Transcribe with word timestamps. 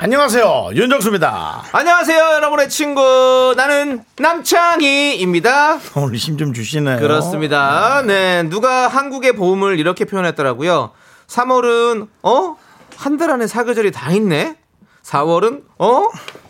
안녕하세요. 0.00 0.70
윤정수입니다. 0.74 1.64
안녕하세요, 1.72 2.18
여러분의 2.34 2.68
친구. 2.68 3.52
나는 3.56 4.04
남창희입니다. 4.16 5.80
오늘 5.96 6.14
힘 6.14 6.36
좀 6.38 6.52
주시네요. 6.52 6.98
그렇습니다. 7.00 8.02
네, 8.06 8.44
누가 8.44 8.86
한국의 8.86 9.32
봄을 9.32 9.76
이렇게 9.80 10.04
표현했더라고요. 10.04 10.92
3월은, 11.26 12.06
어? 12.22 12.56
한 12.96 13.16
달 13.18 13.30
안에 13.32 13.48
사계절이 13.48 13.90
다 13.90 14.12
있네? 14.12 14.56
4월은, 15.02 15.62
어? 15.78 16.08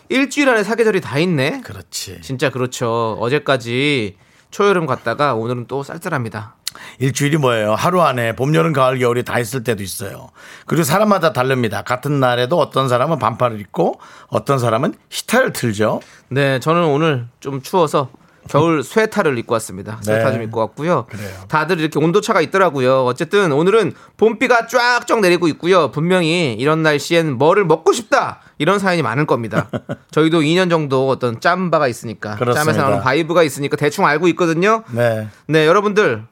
일주일 0.09 0.47
안에 0.49 0.63
사계절이 0.63 1.01
다 1.01 1.17
있네? 1.17 1.61
그렇지. 1.61 2.21
진짜 2.21 2.51
그렇죠. 2.51 3.17
어제까지 3.19 4.15
초여름 4.51 4.85
갔다가 4.85 5.33
오늘은 5.33 5.65
또 5.67 5.81
쌀쌀합니다. 5.81 6.55
일주일이 6.99 7.37
뭐예요? 7.37 7.75
하루 7.75 8.01
안에 8.01 8.35
봄, 8.35 8.53
여름, 8.55 8.73
가을, 8.73 8.99
겨울이 8.99 9.23
다 9.23 9.39
있을 9.39 9.63
때도 9.63 9.83
있어요. 9.83 10.29
그리고 10.65 10.83
사람마다 10.83 11.33
다릅니다. 11.33 11.81
같은 11.81 12.19
날에도 12.19 12.57
어떤 12.57 12.89
사람은 12.89 13.19
반팔을 13.19 13.59
입고 13.59 13.99
어떤 14.27 14.59
사람은 14.59 14.93
히터를 15.09 15.53
틀죠. 15.53 16.01
네, 16.29 16.59
저는 16.59 16.83
오늘 16.85 17.27
좀 17.39 17.61
추워서 17.61 18.09
겨울 18.49 18.83
스웨터를 18.83 19.37
입고 19.39 19.53
왔습니다. 19.53 19.99
스웨터 20.01 20.29
네. 20.29 20.33
좀 20.33 20.43
입고 20.43 20.59
왔고요. 20.59 21.05
그래요. 21.09 21.29
다들 21.47 21.79
이렇게 21.79 21.99
온도차가 21.99 22.41
있더라고요. 22.41 23.05
어쨌든 23.05 23.51
오늘은 23.51 23.93
봄비가 24.17 24.67
쫙쫙 24.67 25.21
내리고 25.21 25.47
있고요. 25.49 25.91
분명히 25.91 26.53
이런 26.53 26.83
날씨엔 26.83 27.33
뭐를 27.37 27.65
먹고 27.65 27.93
싶다. 27.93 28.41
이런 28.57 28.77
사연이 28.79 29.01
많을 29.01 29.25
겁니다. 29.25 29.69
저희도 30.11 30.41
2년 30.41 30.69
정도 30.69 31.07
어떤 31.09 31.39
짬바가 31.39 31.87
있으니까 31.87 32.35
그렇습니다. 32.35 32.63
짬에서 32.63 32.81
나오는 32.81 33.03
vibe가 33.03 33.43
있으니까 33.43 33.77
대충 33.77 34.05
알고 34.05 34.27
있거든요. 34.29 34.83
네. 34.91 35.29
네, 35.47 35.65
여러분들. 35.65 36.23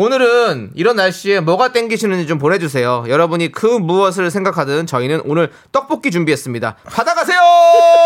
오늘은 0.00 0.70
이런 0.76 0.96
날씨에 0.96 1.40
뭐가 1.40 1.72
땡기시는지 1.74 2.26
좀 2.26 2.38
보내주세요. 2.38 3.04
여러분이 3.06 3.52
그 3.52 3.66
무엇을 3.66 4.30
생각하든 4.30 4.86
저희는 4.86 5.20
오늘 5.26 5.52
떡볶이 5.72 6.10
준비했습니다. 6.10 6.76
받아가세요! 6.86 7.38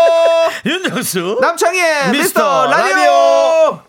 윤정수. 0.65 1.37
남창희의 1.39 2.11
미스터 2.11 2.17
미스터 2.17 2.65
라디오! 2.65 2.95
라디오! 2.95 3.81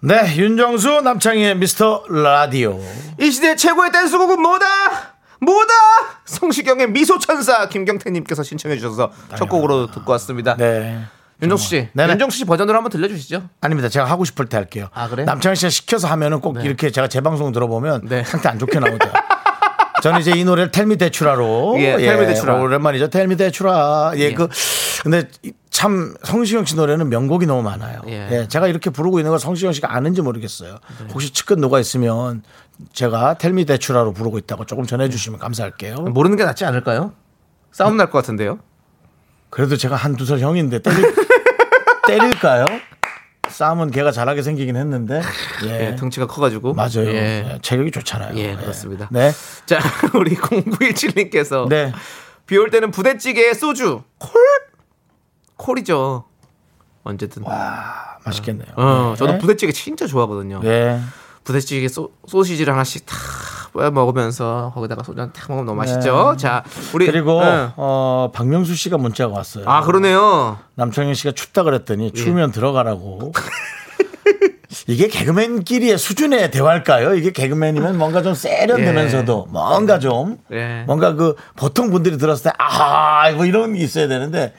네, 0.00 0.36
윤정수 0.36 1.02
남창희의 1.02 1.58
미스터 1.58 2.02
라디오. 2.08 2.80
이 3.20 3.30
시대 3.30 3.54
최고의 3.54 3.92
댄스곡은 3.92 4.42
뭐다? 4.42 4.66
뭐다? 5.40 5.72
성시경의 6.24 6.90
미소천사 6.90 7.68
김경태님께서 7.68 8.42
신청해 8.42 8.78
주셔서 8.78 9.12
첫 9.38 9.48
곡으로 9.48 9.92
듣고 9.92 10.10
왔습니다. 10.10 10.56
네. 10.56 11.04
윤정수 11.40 11.68
씨, 11.68 11.88
네네. 11.92 12.12
윤정수 12.12 12.38
씨 12.38 12.44
버전으로 12.44 12.76
한번 12.76 12.90
들려주시죠. 12.90 13.48
아닙니다. 13.60 13.88
제가 13.88 14.04
하고 14.06 14.24
싶을 14.24 14.46
때 14.46 14.56
할게요. 14.56 14.88
아, 14.92 15.08
그래요? 15.08 15.26
남창희 15.26 15.56
씨가 15.56 15.70
시켜서 15.70 16.08
하면은 16.08 16.40
꼭 16.40 16.62
이렇게 16.64 16.90
제가 16.90 17.08
제 17.08 17.20
방송 17.20 17.50
들어보면 17.52 18.02
네. 18.08 18.22
상태 18.24 18.48
안 18.48 18.58
좋게 18.58 18.78
나오죠. 18.78 18.98
저는 20.02 20.20
이제 20.20 20.32
이 20.32 20.44
노래를 20.44 20.72
텔미 20.72 20.96
대추라로 20.96 21.76
예, 21.78 21.96
텔미 21.96 22.26
대추라. 22.26 22.56
오랜만이죠. 22.56 23.08
텔미 23.10 23.36
대추라. 23.36 24.12
예, 24.16 24.20
예. 24.20 24.34
그 24.34 24.48
근데 25.02 25.28
이- 25.42 25.52
참 25.70 26.14
성시경 26.24 26.64
씨 26.64 26.76
노래는 26.76 27.08
명곡이 27.08 27.46
너무 27.46 27.62
많아요. 27.62 28.02
예. 28.08 28.28
예. 28.30 28.48
제가 28.48 28.66
이렇게 28.68 28.90
부르고 28.90 29.18
있는 29.20 29.30
걸 29.30 29.38
성시경 29.38 29.72
씨가 29.72 29.94
아는지 29.94 30.20
모르겠어요. 30.20 30.76
혹시 31.12 31.32
측근 31.32 31.60
누가 31.60 31.78
있으면 31.80 32.42
제가 32.92 33.34
텔미 33.38 33.64
대추라로 33.64 34.12
부르고 34.12 34.38
있다고 34.38 34.66
조금 34.66 34.86
전해 34.86 35.08
주시면 35.08 35.38
감사할게요. 35.38 35.96
모르는 35.96 36.36
게 36.36 36.44
낫지 36.44 36.64
않을까요? 36.64 37.12
싸움 37.72 37.96
날 37.96 38.06
것 38.10 38.18
같은데요. 38.18 38.58
그래도 39.52 39.76
제가 39.76 39.96
한두 39.96 40.24
살 40.24 40.38
형인데 40.40 40.78
때릴, 40.78 41.14
때릴까요? 42.08 42.64
싸움은 43.48 43.90
걔가 43.90 44.10
잘하게 44.10 44.40
생기긴 44.40 44.76
했는데. 44.76 45.20
예. 45.66 45.88
예, 45.88 45.94
등치가 45.94 46.26
커가지고. 46.26 46.72
맞아요. 46.72 47.06
예. 47.08 47.12
예, 47.12 47.58
체력이 47.60 47.90
좋잖아요. 47.90 48.34
예, 48.38 48.56
그렇습니다. 48.56 49.08
네. 49.12 49.30
자, 49.66 49.78
우리 50.16 50.36
0917님께서 50.36 51.68
네. 51.68 51.92
비올 52.46 52.70
때는 52.70 52.90
부대찌개에 52.92 53.52
소주 53.52 54.02
콜 54.16 54.32
콜이죠. 55.56 56.24
언제든. 57.04 57.42
와, 57.42 58.16
맛있겠네요. 58.24 58.68
어, 58.76 59.14
저도 59.18 59.32
네. 59.32 59.38
부대찌개 59.38 59.70
진짜 59.72 60.06
좋아하거든요. 60.06 60.62
예. 60.64 60.98
부대찌개 61.44 61.88
소, 61.88 62.10
소시지를 62.26 62.72
하나씩 62.72 63.04
탁 63.04 63.18
뿌려 63.72 63.90
먹으면서 63.90 64.72
거기다가 64.74 65.02
소주 65.02 65.20
한탁 65.20 65.46
먹으면 65.48 65.66
너무 65.66 65.78
맛있죠. 65.78 66.34
자, 66.38 66.62
우리 66.94 67.06
네. 67.06 67.12
그리고 67.12 67.40
응. 67.40 67.70
어 67.76 68.30
박명수 68.34 68.74
씨가 68.74 68.98
문자가 68.98 69.34
왔어요. 69.34 69.64
아 69.66 69.82
그러네요. 69.82 70.58
남창희 70.74 71.14
씨가 71.14 71.32
춥다 71.32 71.62
그랬더니 71.62 72.12
추우면 72.12 72.48
예. 72.50 72.52
들어가라고. 72.52 73.32
이게 74.88 75.06
개그맨끼리의 75.06 75.98
수준의 75.98 76.50
대화일까요? 76.50 77.14
이게 77.14 77.30
개그맨이면 77.30 77.98
뭔가 77.98 78.22
좀 78.22 78.34
세련되면서도 78.34 79.48
뭔가 79.50 79.98
좀 79.98 80.38
예. 80.50 80.84
뭔가 80.86 81.14
그 81.14 81.36
보통 81.56 81.90
분들이 81.90 82.16
들었을 82.18 82.44
때 82.44 82.50
아하 82.58 83.30
뭐 83.32 83.44
이런 83.44 83.74
게 83.74 83.80
있어야 83.80 84.08
되는데 84.08 84.54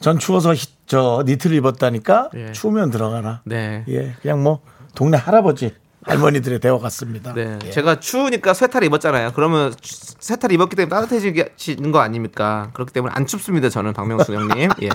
전 0.00 0.18
추워서 0.18 0.52
히- 0.54 0.68
저 0.86 1.22
니트를 1.26 1.56
입었다니까 1.56 2.28
예. 2.36 2.52
추우면 2.52 2.90
들어가라. 2.90 3.40
네. 3.44 3.84
예, 3.88 4.14
그냥 4.20 4.42
뭐 4.42 4.60
동네 4.94 5.16
할아버지 5.16 5.74
할머니들의 6.06 6.60
대화 6.60 6.78
같습니다. 6.78 7.32
네. 7.34 7.58
예. 7.64 7.70
제가 7.70 8.00
추우니까 8.00 8.54
스웨터를 8.54 8.86
입었잖아요. 8.86 9.32
그러면 9.34 9.72
추- 9.80 10.14
스웨터를 10.20 10.54
입었기 10.54 10.76
때문에 10.76 10.90
따뜻해지는 10.94 11.92
거 11.92 12.00
아닙니까? 12.00 12.70
그렇기 12.74 12.92
때문에 12.92 13.12
안 13.16 13.26
춥습니다. 13.26 13.68
저는 13.70 13.92
박명수 13.94 14.34
형님. 14.34 14.70
예. 14.82 14.88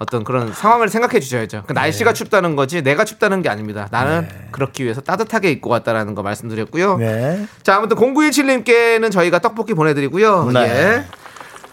어떤 0.00 0.22
그런 0.22 0.52
상황을 0.52 0.88
생각해 0.88 1.18
주셔야죠. 1.18 1.64
그 1.66 1.72
네. 1.72 1.80
날씨가 1.80 2.12
춥다는 2.12 2.54
거지 2.54 2.82
내가 2.82 3.04
춥다는 3.04 3.42
게 3.42 3.48
아닙니다. 3.48 3.88
나는 3.90 4.28
그렇기 4.52 4.84
위해서 4.84 5.00
따뜻하게 5.00 5.50
입고 5.50 5.70
왔다라는 5.70 6.14
거 6.14 6.22
말씀드렸고요. 6.22 6.98
네. 6.98 7.46
자, 7.64 7.76
아무튼 7.76 7.96
0917님께는 7.96 9.10
저희가 9.10 9.40
떡볶이 9.40 9.74
보내드리고요. 9.74 10.50
네. 10.52 10.60
예. 10.60 11.04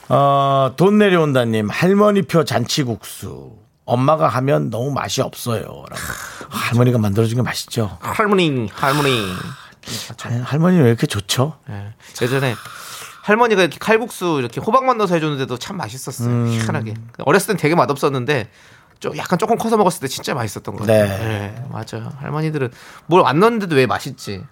어, 0.09 0.73
돈 0.75 0.97
내려온다님, 0.97 1.69
할머니표 1.69 2.45
잔치국수. 2.45 3.53
엄마가 3.85 4.27
하면 4.27 4.69
너무 4.69 4.91
맛이 4.91 5.21
없어요. 5.21 5.61
라고. 5.63 6.01
할머니가 6.49 6.97
만들어준 6.97 7.35
게 7.37 7.41
맛있죠. 7.41 7.97
할머니, 8.01 8.69
할머니. 8.73 9.33
할- 10.19 10.41
할머니 10.41 10.77
왜 10.79 10.87
이렇게 10.89 11.05
좋죠? 11.05 11.57
예. 11.69 11.93
예전에 12.21 12.55
할머니가 13.21 13.61
이렇게 13.61 13.77
칼국수 13.79 14.37
이렇게 14.39 14.59
호박만 14.59 14.97
넣어서 14.97 15.13
해줬는데도 15.15 15.57
참 15.57 15.77
맛있었어요. 15.77 16.29
음. 16.29 16.47
희한하게. 16.47 16.95
어렸을 17.19 17.47
땐 17.49 17.57
되게 17.57 17.75
맛없었는데 17.75 18.49
좀 18.99 19.15
약간 19.17 19.37
조금 19.37 19.57
커서 19.57 19.77
먹었을 19.77 20.01
때 20.01 20.07
진짜 20.07 20.33
맛있었던 20.33 20.75
거 20.75 20.81
같아요. 20.81 21.05
네. 21.07 21.53
예, 21.59 21.63
맞아요. 21.69 22.11
할머니들은 22.17 22.71
뭘 23.07 23.25
안 23.25 23.39
넣었는데도 23.39 23.75
왜 23.75 23.85
맛있지? 23.85 24.43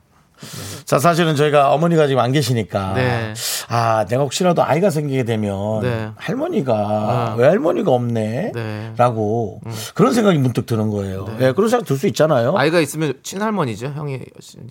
자, 0.86 1.00
사실은 1.00 1.36
저희가 1.36 1.72
어머니가 1.74 2.08
지금 2.08 2.22
안 2.22 2.32
계시니까. 2.32 2.94
네. 2.94 3.34
아, 3.70 4.06
내가 4.06 4.24
혹시라도 4.24 4.64
아이가 4.64 4.90
생기게 4.90 5.24
되면 5.24 5.82
네. 5.82 6.10
할머니가 6.16 6.74
아. 6.76 7.36
왜 7.38 7.48
할머니가 7.48 7.92
없네? 7.92 8.52
네. 8.54 8.62
음. 8.62 8.94
라고 8.98 9.62
그런 9.96 10.14
생각이 10.14 10.38
문득 10.38 10.66
드는 10.66 10.90
거예요. 10.90 11.28
예, 11.40 11.52
그런 11.54 11.70
생각 11.70 11.86
들 11.86 11.98
수 11.98 12.08
있잖아요. 12.08 12.56
아이가 12.58 12.80
있으면 12.80 13.14
친할머니죠. 13.24 13.94
형이 13.96 14.20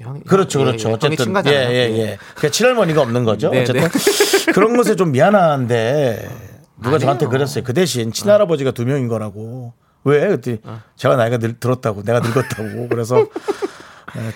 형이 0.00 0.20
그렇죠, 0.26 0.60
예, 0.60 0.64
그렇죠. 0.64 0.90
예, 0.90 0.92
어쨌든 0.94 1.34
예. 1.46 1.50
예, 1.50 1.98
예. 1.98 2.18
그 2.34 2.50
친할머니가 2.50 3.00
없는 3.02 3.24
거죠. 3.24 3.50
네, 3.50 3.62
어쨌든 3.62 3.88
그런 4.52 4.76
것에 4.76 4.96
좀 4.96 5.12
미안한데 5.12 6.28
누가 6.82 6.98
저한테 6.98 7.26
그랬어요. 7.26 7.64
그 7.64 7.72
대신 7.74 8.12
친할아버지가 8.12 8.72
두 8.72 8.84
명인 8.84 9.08
거라고. 9.08 9.72
왜? 10.04 10.26
그때 10.28 10.58
제가 10.96 11.14
나이가 11.14 11.38
늘, 11.38 11.58
들었다고, 11.60 12.02
내가 12.02 12.18
늙었다고. 12.18 12.88
그래서 12.88 13.18
예, 13.20 13.24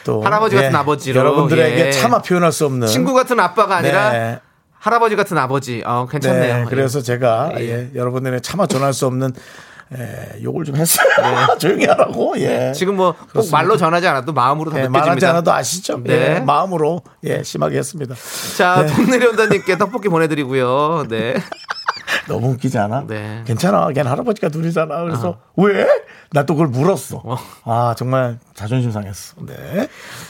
또 0.05 0.23
할아버지 0.23 0.57
같은 0.57 0.75
아버지로, 0.75 1.21
여러분들에게 1.21 1.87
예. 1.87 1.91
차마 1.91 2.21
표현할 2.21 2.53
수 2.53 2.67
없는 2.67 2.87
친구 2.89 3.15
같은 3.15 3.39
아빠가 3.41 3.77
아니라 3.77 4.11
네. 4.13 4.41
할아버지 4.79 5.17
같은 5.17 5.37
아버지. 5.39 5.83
어, 5.85 6.07
괜찮네요. 6.11 6.57
네, 6.59 6.65
그래서 6.69 7.01
제가 7.01 7.53
예. 7.59 7.61
예, 7.61 7.91
여러분들의 7.95 8.41
차마 8.41 8.67
전할 8.67 8.93
수 8.93 9.07
없는 9.07 9.33
예, 9.97 10.43
욕을 10.43 10.65
좀 10.65 10.77
했어요. 10.77 11.07
조용히 11.59 11.87
하라고. 11.87 12.35
예. 12.39 12.47
네. 12.47 12.73
지금 12.73 12.97
뭐 12.97 13.15
꼭. 13.33 13.49
말로 13.53 13.77
전하지 13.77 14.07
않아도 14.09 14.33
마음으로 14.33 14.71
다 14.71 14.79
예, 14.79 14.83
느껴집니다. 14.83 15.07
말하지 15.07 15.27
않아도 15.27 15.53
아시죠? 15.53 16.01
네. 16.03 16.37
예, 16.37 16.41
마음으로 16.41 17.03
예, 17.25 17.43
심하게 17.43 17.79
했습니다. 17.79 18.15
자, 18.57 18.85
네. 18.85 18.93
돈 18.95 19.07
내려온다님께 19.07 19.79
떡볶이 19.79 20.09
보내드리고요. 20.09 21.07
네. 21.09 21.35
너무 22.29 22.51
웃기지 22.53 22.79
않아? 22.79 23.05
네. 23.07 23.43
괜찮아. 23.47 23.89
걔는 23.93 24.11
할아버지가 24.11 24.49
둘이잖아. 24.49 25.03
그래서 25.03 25.39
왜? 25.57 25.87
나 26.33 26.43
또 26.45 26.55
그걸 26.55 26.69
물었어. 26.69 27.23
아 27.65 27.95
정말 27.97 28.39
자존심 28.55 28.91
상했어. 28.91 29.37
네. 29.47 29.89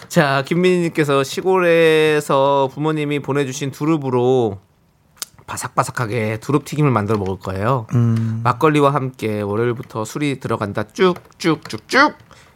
자, 0.08 0.42
김민희님께서 0.46 1.24
시골에서 1.24 2.68
부모님이 2.72 3.20
보내주신 3.20 3.70
두릅으로 3.70 4.58
바삭바삭하게 5.46 6.38
두릅튀김을 6.40 6.90
만들어 6.90 7.18
먹을 7.18 7.38
거예요. 7.38 7.86
음. 7.94 8.40
막걸리와 8.44 8.92
함께 8.92 9.40
월요일부터 9.40 10.04
술이 10.04 10.40
들어간다 10.40 10.84
쭉쭉쭉쭉 10.92 12.14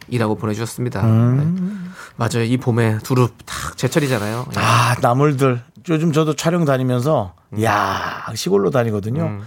이라고 0.09 0.35
보내주셨습니다. 0.35 1.01
음. 1.05 1.37
네. 1.37 1.91
맞아요. 2.17 2.43
이 2.45 2.57
봄에 2.57 2.97
두릅 2.99 3.33
딱 3.45 3.77
제철이잖아요. 3.77 4.45
예. 4.55 4.59
아, 4.59 4.95
나물들. 5.01 5.61
요즘 5.91 6.11
저도 6.11 6.35
촬영 6.35 6.65
다니면서, 6.65 7.33
음. 7.53 7.63
야 7.63 8.25
시골로 8.35 8.69
다니거든요. 8.71 9.39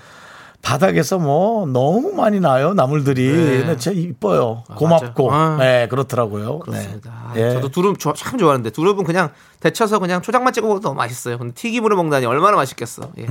바닥에서 0.62 1.18
뭐 1.18 1.66
너무 1.66 2.12
많이 2.14 2.40
나요, 2.40 2.72
나물들이. 2.72 3.26
네. 3.30 3.58
근데 3.58 3.76
진짜 3.76 3.90
이뻐요. 3.98 4.64
고맙고. 4.74 5.28
맞아요. 5.30 5.54
아. 5.54 5.56
네, 5.58 5.88
그렇더라고요. 5.88 6.60
그렇습니다. 6.60 7.10
아, 7.12 7.32
네. 7.34 7.42
예. 7.42 7.52
저도 7.52 7.68
두릅 7.68 7.98
좋아- 7.98 8.14
참 8.14 8.38
좋아하는데 8.38 8.70
두릅은 8.70 9.04
그냥 9.04 9.28
데쳐서 9.60 9.98
그냥 9.98 10.22
초장만 10.22 10.54
찍어 10.54 10.66
먹어도 10.66 10.88
너무 10.88 10.96
맛있어요. 10.96 11.36
근데 11.36 11.52
튀김으로 11.52 11.96
먹다니 12.02 12.24
얼마나 12.24 12.56
맛있겠어. 12.56 13.10
예. 13.18 13.26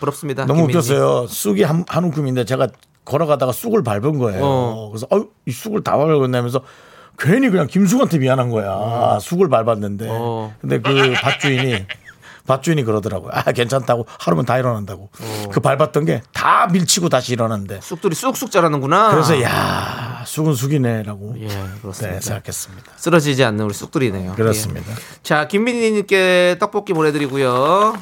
부럽습니다. 0.00 0.42
음. 0.44 0.46
너무 0.48 0.66
김민님. 0.66 0.76
웃겼어요. 0.80 1.26
쑥이 1.28 1.62
한, 1.62 1.84
한 1.86 2.04
움큼인데 2.04 2.44
제가 2.44 2.66
걸어가다가 3.04 3.52
쑥을 3.52 3.84
밟은 3.84 4.18
거예요. 4.18 4.40
어. 4.42 4.88
그래서 4.90 5.06
어이 5.10 5.22
이 5.46 5.52
쑥을 5.52 5.84
다 5.84 5.96
밟았냐면서 5.96 6.60
괜히 7.16 7.50
그냥 7.50 7.68
김숙한테 7.68 8.18
미안한 8.18 8.50
거야. 8.50 9.18
쑥을 9.20 9.48
밟았는데. 9.48 10.08
어. 10.10 10.52
근데 10.60 10.80
그 10.80 11.12
밭주인이 11.22 11.86
밭주인이 12.46 12.84
그러더라고요. 12.84 13.30
아 13.32 13.52
괜찮다고 13.52 14.06
하루면 14.20 14.44
다 14.46 14.58
일어난다고. 14.58 15.10
그 15.52 15.60
밟았던 15.60 16.04
게 16.04 16.22
다 16.32 16.66
밀치고 16.70 17.08
다시 17.08 17.32
일어난대. 17.32 17.80
쑥들이 17.80 18.14
쑥쑥 18.14 18.50
자라는구나. 18.50 19.10
그래서 19.12 19.40
야 19.42 20.22
쑥은 20.26 20.54
쑥이네라고 20.54 21.36
예, 21.40 21.48
그렇습니다. 21.80 22.14
네, 22.16 22.20
생각했습니다. 22.20 22.92
쓰러지지 22.96 23.42
않는 23.44 23.64
우리 23.64 23.72
쑥들이네요. 23.74 24.32
그렇습니다. 24.34 24.90
예. 24.90 24.94
자, 25.22 25.48
김민희님께 25.48 26.56
떡볶이 26.60 26.92
보내드리고요. 26.92 27.94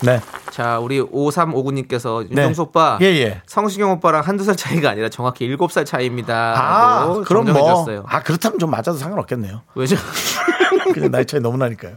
네. 0.00 0.20
자, 0.50 0.78
우리 0.78 1.00
5359님께서 1.00 2.22
네. 2.22 2.28
윤정수 2.30 2.62
오빠. 2.62 2.98
예, 3.02 3.06
예. 3.06 3.42
성시경 3.46 3.90
오빠랑 3.92 4.22
한두 4.22 4.44
살 4.44 4.56
차이가 4.56 4.90
아니라 4.90 5.08
정확히 5.10 5.44
일곱 5.44 5.72
살 5.72 5.84
차이입니다. 5.84 6.34
아, 6.56 7.22
그럼 7.26 7.52
뭐. 7.52 7.86
아, 8.06 8.22
그렇다면 8.22 8.58
좀 8.58 8.70
맞아도 8.70 8.94
상관없겠네요. 8.94 9.62
왜죠? 9.74 9.96
그냥 10.94 11.10
나이 11.10 11.24
차이 11.26 11.40
너무 11.40 11.56
나니까요. 11.58 11.96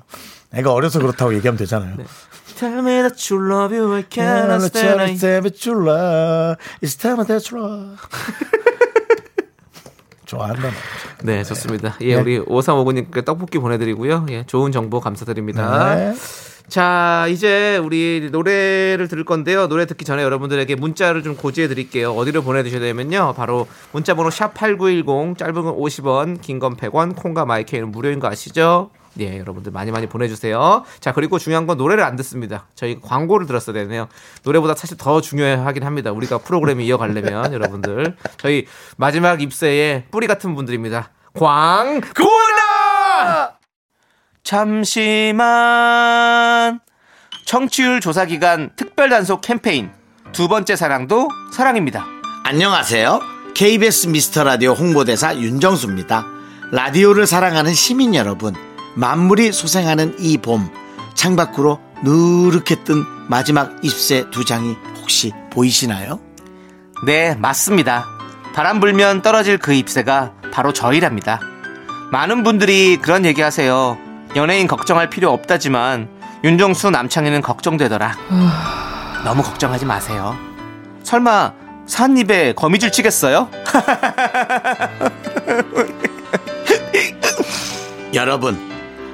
애가 0.54 0.72
어려서 0.72 1.00
그렇다고 1.00 1.34
얘기하면 1.36 1.58
되잖아요. 1.58 1.96
Tell 2.56 2.80
me 2.80 3.02
that 3.02 3.34
you 3.34 3.44
love 3.52 3.76
you, 3.76 3.92
I 3.94 4.04
cannot 4.10 4.64
stand 4.66 5.02
it. 5.02 5.14
It's 6.82 6.96
time 7.00 7.26
to 7.26 7.40
try. 7.40 7.96
좋아한다. 10.26 10.70
네, 11.24 11.44
좋습니다. 11.44 11.96
예, 12.02 12.16
네. 12.16 12.22
우리 12.22 12.40
5359님께 12.40 13.26
떡볶이 13.26 13.58
보내드리고요. 13.60 14.26
예, 14.30 14.44
좋은 14.46 14.72
정보 14.72 15.00
감사드립니다. 15.00 15.96
네. 15.96 16.14
자, 16.70 17.28
이제 17.30 17.78
우리 17.78 18.30
노래를 18.32 19.08
들을 19.08 19.26
건데요. 19.26 19.68
노래 19.68 19.86
듣기 19.86 20.06
전에 20.06 20.24
여러분들에게 20.24 20.76
문자를 20.76 21.22
좀 21.22 21.36
고지해 21.36 21.68
드릴게요. 21.68 22.14
어디로 22.14 22.42
보내주셔야 22.42 22.80
되면요. 22.80 23.34
바로 23.36 23.68
문자번호 23.92 24.30
샵8910, 24.30 25.38
짧은 25.38 25.54
건 25.54 25.76
50원, 25.76 26.42
긴 26.42 26.60
건 26.60 26.78
100원, 26.78 27.16
콩과 27.16 27.46
마이크는 27.46 27.92
무료인 27.92 28.20
거 28.20 28.28
아시죠? 28.28 28.90
예, 29.20 29.38
여러분들 29.40 29.72
많이 29.72 29.92
많이 29.92 30.08
보내주세요. 30.08 30.84
자, 31.00 31.12
그리고 31.14 31.38
중요한 31.38 31.68
건 31.68 31.78
노래를 31.78 32.04
안 32.04 32.16
듣습니다. 32.18 32.66
저희 32.76 33.00
광고를 33.00 33.46
들었어야 33.46 33.74
되네요. 33.74 34.08
노래보다 34.44 34.74
사실 34.76 34.98
더 34.98 35.22
중요하긴 35.22 35.84
합니다. 35.84 36.12
우리가 36.12 36.40
프로그램이 36.40 36.86
이어가려면 36.86 37.54
여러분들. 37.54 38.16
저희 38.38 38.66
마지막 38.98 39.42
입세의 39.42 40.06
뿌리 40.12 40.26
같은 40.28 40.56
분들입니다. 40.56 41.12
광고나! 41.34 42.14
잠시만. 45.54 46.80
청취율 47.46 48.00
조사 48.02 48.26
기간 48.26 48.72
특별 48.76 49.10
단속 49.10 49.42
캠페인 49.42 49.92
두 50.32 50.48
번째 50.48 50.76
사랑도 50.76 51.30
사랑입니다. 51.52 52.06
안녕하세요. 52.46 53.20
KBS 53.54 54.08
미스터 54.08 54.44
라디오 54.44 54.72
홍보대사 54.74 55.36
윤정수입니다. 55.38 56.26
라디오를 56.72 57.28
사랑하는 57.28 57.74
시민 57.74 58.16
여러분, 58.16 58.56
만물이 58.96 59.52
소생하는 59.52 60.16
이 60.20 60.38
봄, 60.38 60.70
창밖으로 61.14 61.80
누렇게 62.04 62.84
뜬 62.84 63.04
마지막 63.28 63.74
잎새 63.82 64.30
두 64.32 64.46
장이 64.46 64.76
혹시 65.00 65.32
보이시나요? 65.52 66.20
네, 67.06 67.36
맞습니다. 67.36 68.08
바람 68.54 68.80
불면 68.80 69.22
떨어질 69.22 69.58
그 69.58 69.74
잎새가 69.74 70.34
바로 70.52 70.74
저희랍니다. 70.74 71.40
많은 72.12 72.44
분들이 72.44 72.98
그런 72.98 73.26
얘기 73.26 73.42
하세요. 73.42 73.98
연예인 74.36 74.68
걱정할 74.68 75.10
필요 75.10 75.32
없다지만 75.32 76.10
윤정수 76.44 76.92
남창희는 76.92 77.42
걱정되더라. 77.42 78.16
너무 79.26 79.42
걱정하지 79.42 79.86
마세요. 79.86 80.38
설마 81.04 81.54
산입에 81.86 82.54
거미줄 82.54 82.92
치겠어요? 82.92 83.50
여러분, 88.14 88.73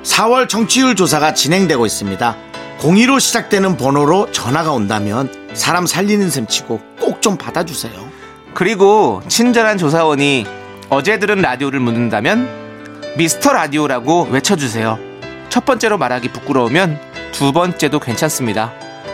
4월 0.10 0.50
정치율 0.50 0.96
조사가 0.96 1.34
진행되고 1.36 1.86
있습니다. 1.86 2.36
02로 2.80 3.20
시작되는 3.20 3.78
번호로 3.78 4.32
전화가 4.32 4.72
온다면 4.72 5.32
사람 5.54 5.86
살리는 5.86 6.30
셈 6.30 6.48
치고 6.48 6.82
꼭 7.00 7.20
좀 7.22 7.38
받아주세요. 7.38 7.94
그리고 8.54 9.22
친절한 9.28 9.78
조사원이 9.78 10.46
어제 10.90 11.20
들은 11.20 11.42
라디오를 11.42 11.82
묻는다면 11.82 12.48
미스터 13.18 13.52
라디오라고 13.52 14.30
외쳐주세요. 14.32 14.98
첫 15.50 15.66
번째로 15.66 15.98
말하기 15.98 16.30
부끄러우면 16.32 16.98
두 17.34 17.52
번째도 17.52 18.00
괜찮습니다. 18.00 18.72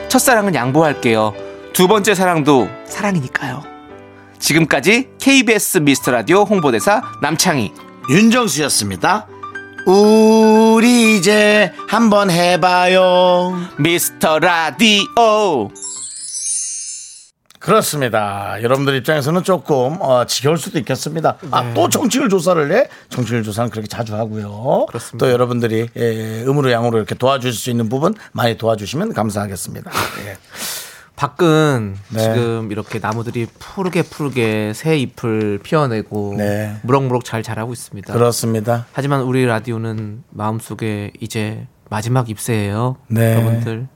첫사랑은 0.08 0.54
양보할게요. 0.54 1.34
두 1.74 1.88
번째 1.88 2.14
사랑도 2.14 2.70
사랑이니까요. 2.86 3.64
지금까지 4.38 5.10
KBS 5.20 5.80
미스터 5.80 6.12
라디오 6.12 6.44
홍보대사 6.44 7.02
남창희. 7.24 7.74
윤정수였습니다. 8.12 9.26
우리 9.86 11.18
이제 11.18 11.72
한번 11.88 12.32
해봐요. 12.32 13.54
미스터 13.78 14.40
라디오. 14.40 15.70
그렇습니다. 17.60 18.62
여러분들 18.62 18.96
입장에서는 18.98 19.44
조금 19.44 19.98
어, 20.00 20.26
지겨울 20.26 20.58
수도 20.58 20.78
있겠습니다. 20.80 21.38
아, 21.52 21.74
또 21.74 21.90
정치율 21.90 22.30
조사를 22.30 22.72
해? 22.72 22.88
정치율 23.10 23.44
조사는 23.44 23.70
그렇게 23.72 23.88
자주 23.88 24.16
하고요. 24.16 24.86
그렇습니다. 24.88 25.18
또 25.26 25.32
여러분들이 25.32 25.90
예, 25.96 26.44
음으로 26.48 26.72
양으로 26.72 26.98
이렇게 26.98 27.16
도와주실 27.16 27.54
수 27.60 27.70
있는 27.72 27.90
부분 27.90 28.14
많이 28.34 28.58
도와주시면 28.58 29.14
감사하겠습니다. 29.14 29.92
예. 30.26 30.38
밖은 31.16 31.96
네. 32.10 32.20
지금 32.20 32.72
이렇게 32.72 33.00
나무들이 33.00 33.48
푸르게 33.60 34.02
푸르게 34.02 34.74
새 34.74 34.98
잎을 34.98 35.60
피워내고 35.64 36.36
네. 36.38 36.78
무럭무럭 36.84 37.24
잘 37.24 37.42
자라고 37.42 37.72
있습니다. 37.74 38.14
그렇습니다. 38.14 38.86
하지만 38.92 39.22
우리 39.22 39.46
라디오는 39.46 40.24
마음속에 40.30 41.12
이제 41.22 41.68
마지막 41.90 42.30
입세예요. 42.30 42.98
네. 43.08 43.34
여러분들 43.34 43.88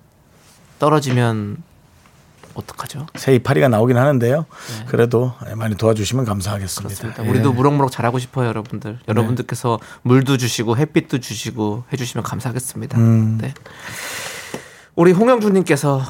떨어지면 0.79 1.57
어떡하죠? 2.53 3.07
새 3.15 3.35
이파리가 3.35 3.67
나오긴 3.67 3.97
하는데요. 3.97 4.45
그래도 4.87 5.33
많이 5.55 5.75
도와주시면 5.75 6.25
감사하겠습니다. 6.25 6.93
네. 6.93 7.01
그렇습니다. 7.01 7.25
예. 7.25 7.29
우리도 7.29 7.53
무럭무럭 7.53 7.91
자라고 7.91 8.19
싶어요, 8.19 8.47
여러분들. 8.47 8.99
여러분들께서 9.07 9.79
물도 10.01 10.37
주시고 10.37 10.77
햇빛도 10.77 11.19
주시고 11.19 11.85
해주시면 11.93 12.23
감사하겠습니다. 12.23 12.97
음. 12.97 13.37
네. 13.39 13.53
우리 14.95 15.11
홍영주님께서 15.11 16.01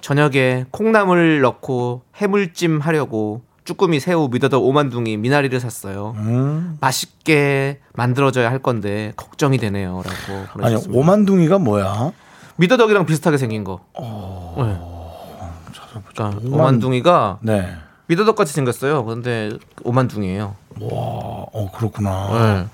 저녁에 0.00 0.66
콩나물 0.70 1.40
넣고 1.40 2.02
해물찜 2.16 2.80
하려고 2.80 3.42
쭈꾸미, 3.64 4.00
새우, 4.00 4.28
미더덕, 4.28 4.64
오만둥이, 4.64 5.16
미나리를 5.18 5.58
샀어요. 5.60 6.14
음. 6.16 6.78
맛있게 6.80 7.80
만들어져야 7.94 8.50
할 8.50 8.58
건데 8.58 9.12
걱정이 9.16 9.58
되네요라고 9.58 10.62
아니. 10.62 10.76
오만둥이가 10.90 11.58
뭐야? 11.58 12.10
미더덕이랑 12.56 13.06
비슷하게 13.06 13.36
생긴 13.36 13.62
거. 13.64 13.80
어. 13.94 14.54
네. 14.58 16.00
그러니까 16.14 16.40
오만둥이가 16.50 17.38
네. 17.42 17.68
미더덕 18.06 18.34
같이 18.36 18.52
생겼어요. 18.52 19.04
근데 19.04 19.50
오만둥이에요. 19.84 20.56
어 20.80 21.70
그렇구나. 21.76 22.28
네. 22.32 22.66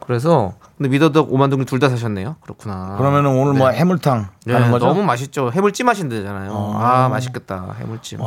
그래서 0.00 0.54
근데 0.82 0.88
미더덕 0.88 1.32
오만둥이 1.32 1.64
둘 1.64 1.78
다 1.78 1.88
사셨네요. 1.88 2.36
그렇구나. 2.40 2.96
그러면은 2.98 3.30
오늘 3.30 3.52
뭐 3.54 3.68
해물탕 3.70 4.28
네, 4.46 4.52
하는 4.52 4.72
거죠? 4.72 4.86
너무 4.86 5.04
맛있죠. 5.04 5.50
해물찜 5.52 5.88
하신대잖아요. 5.88 6.74
아 6.76 7.08
맛있겠다. 7.08 7.76
해물찜. 7.78 8.18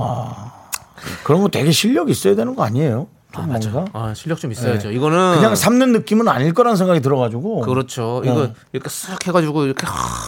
그런 1.26 1.42
거 1.42 1.50
되게 1.50 1.72
실력 1.72 2.10
있어야 2.10 2.36
되는 2.36 2.56
거 2.56 2.64
아니에요? 2.64 3.08
좀 3.36 3.72
뭔가 3.72 3.86
아, 3.94 4.14
실력 4.14 4.40
좀 4.40 4.52
있어야죠. 4.52 4.92
이거는 4.92 5.32
네. 5.32 5.36
그냥 5.38 5.56
삶는 5.56 5.92
느낌은 5.92 6.28
아닐 6.28 6.54
거라는 6.54 6.76
생각이 6.76 7.02
들어가지고 7.02 7.62
그렇죠. 7.62 8.22
네. 8.24 8.32
이거 8.32 8.50
이렇게 8.74 8.90
쓱 8.90 9.28
해가지고 9.28 9.66
이렇게 9.66 9.86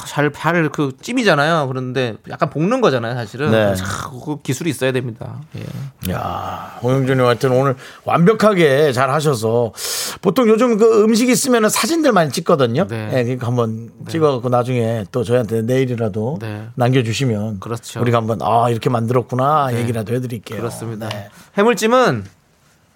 잘발그 0.08 0.98
찜이잖아요. 1.02 1.68
그런데 1.68 2.16
약간 2.30 2.50
볶는 2.50 2.82
거잖아요, 2.82 3.16
사실은. 3.16 3.52
네. 3.52 3.76
자, 3.76 3.86
그 4.26 4.42
기술이 4.42 4.70
있어야 4.70 4.92
됩니다. 4.92 5.40
예. 5.58 6.12
야, 6.12 6.80
홍영준이 6.84 7.22
하여튼 7.22 7.52
오늘 7.52 7.76
완벽하게 8.06 8.92
잘 8.92 9.10
하셔서 9.10 9.74
보통 10.22 10.48
요즘 10.48 10.78
그 10.78 11.04
음식 11.04 11.30
있으면 11.30 11.70
사진들 11.70 12.12
많이 12.12 12.32
찍거든요. 12.32 12.88
네. 12.88 13.10
예, 13.14 13.24
그러니까 13.24 13.48
한번 13.48 13.92
찍어갖고 14.10 14.50
나중에 14.50 15.06
또 15.12 15.24
저희한테 15.24 15.62
내일이라도 15.64 16.40
네. 16.42 16.68
남겨주시면 16.76 17.60
그렇죠. 17.60 18.02
우리가 18.02 18.18
한번 18.18 18.40
아 18.42 18.70
이렇게 18.70 18.90
만들었구나 18.90 19.70
얘기라도 19.74 20.14
해드릴게요. 20.14 20.60
그렇습니다. 20.60 21.10
네. 21.10 21.30
해물찜은 21.58 22.24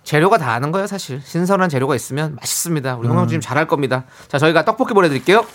재료가 0.04 0.38
다 0.38 0.54
아는 0.54 0.72
거예요, 0.72 0.88
사실. 0.88 1.22
신선한 1.24 1.70
재료가 1.70 1.96
있으면 1.96 2.36
맛있습니다. 2.36 2.96
음. 2.96 3.00
우리 3.00 3.08
홍영주님 3.08 3.42
잘할 3.42 3.68
겁니다. 3.68 4.06
자, 4.28 4.38
저희가 4.40 4.66
떡볶이 4.66 4.94
보내드릴게요. 4.94 5.46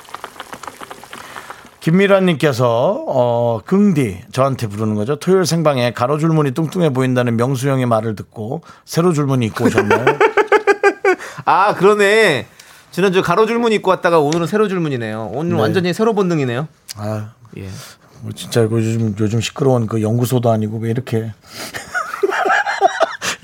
김미란님께서 1.81 3.05
어 3.07 3.61
긍디 3.65 4.23
저한테 4.33 4.67
부르는 4.67 4.97
거죠. 4.97 5.17
토요일 5.17 5.47
생방에 5.47 5.93
가로 5.93 6.19
줄무늬 6.19 6.51
뚱뚱해 6.53 6.91
보인다는 6.91 7.37
명수 7.37 7.69
형의 7.69 7.87
말을 7.87 8.17
듣고 8.17 8.63
세로 8.85 9.13
줄무늬 9.13 9.47
입고 9.47 9.67
오셨나요? 9.67 10.05
아, 11.45 11.75
그러네. 11.75 12.49
지난주 12.91 13.23
가로 13.23 13.47
줄무늬 13.47 13.77
입고 13.77 13.91
왔다가 13.91 14.19
오늘은 14.19 14.49
세로 14.49 14.67
줄무늬네요. 14.67 15.31
오늘 15.33 15.55
네. 15.57 15.61
완전히 15.63 15.93
세로 15.95 16.13
본능이네요. 16.15 16.67
아, 16.97 17.31
예. 17.57 17.69
뭐 18.23 18.33
진짜 18.35 18.63
요즘 18.63 19.15
요즘 19.21 19.41
시끄러운 19.41 19.87
그 19.87 20.03
연구소도 20.03 20.51
아니고 20.51 20.79
왜 20.79 20.91
이렇게 20.91 21.33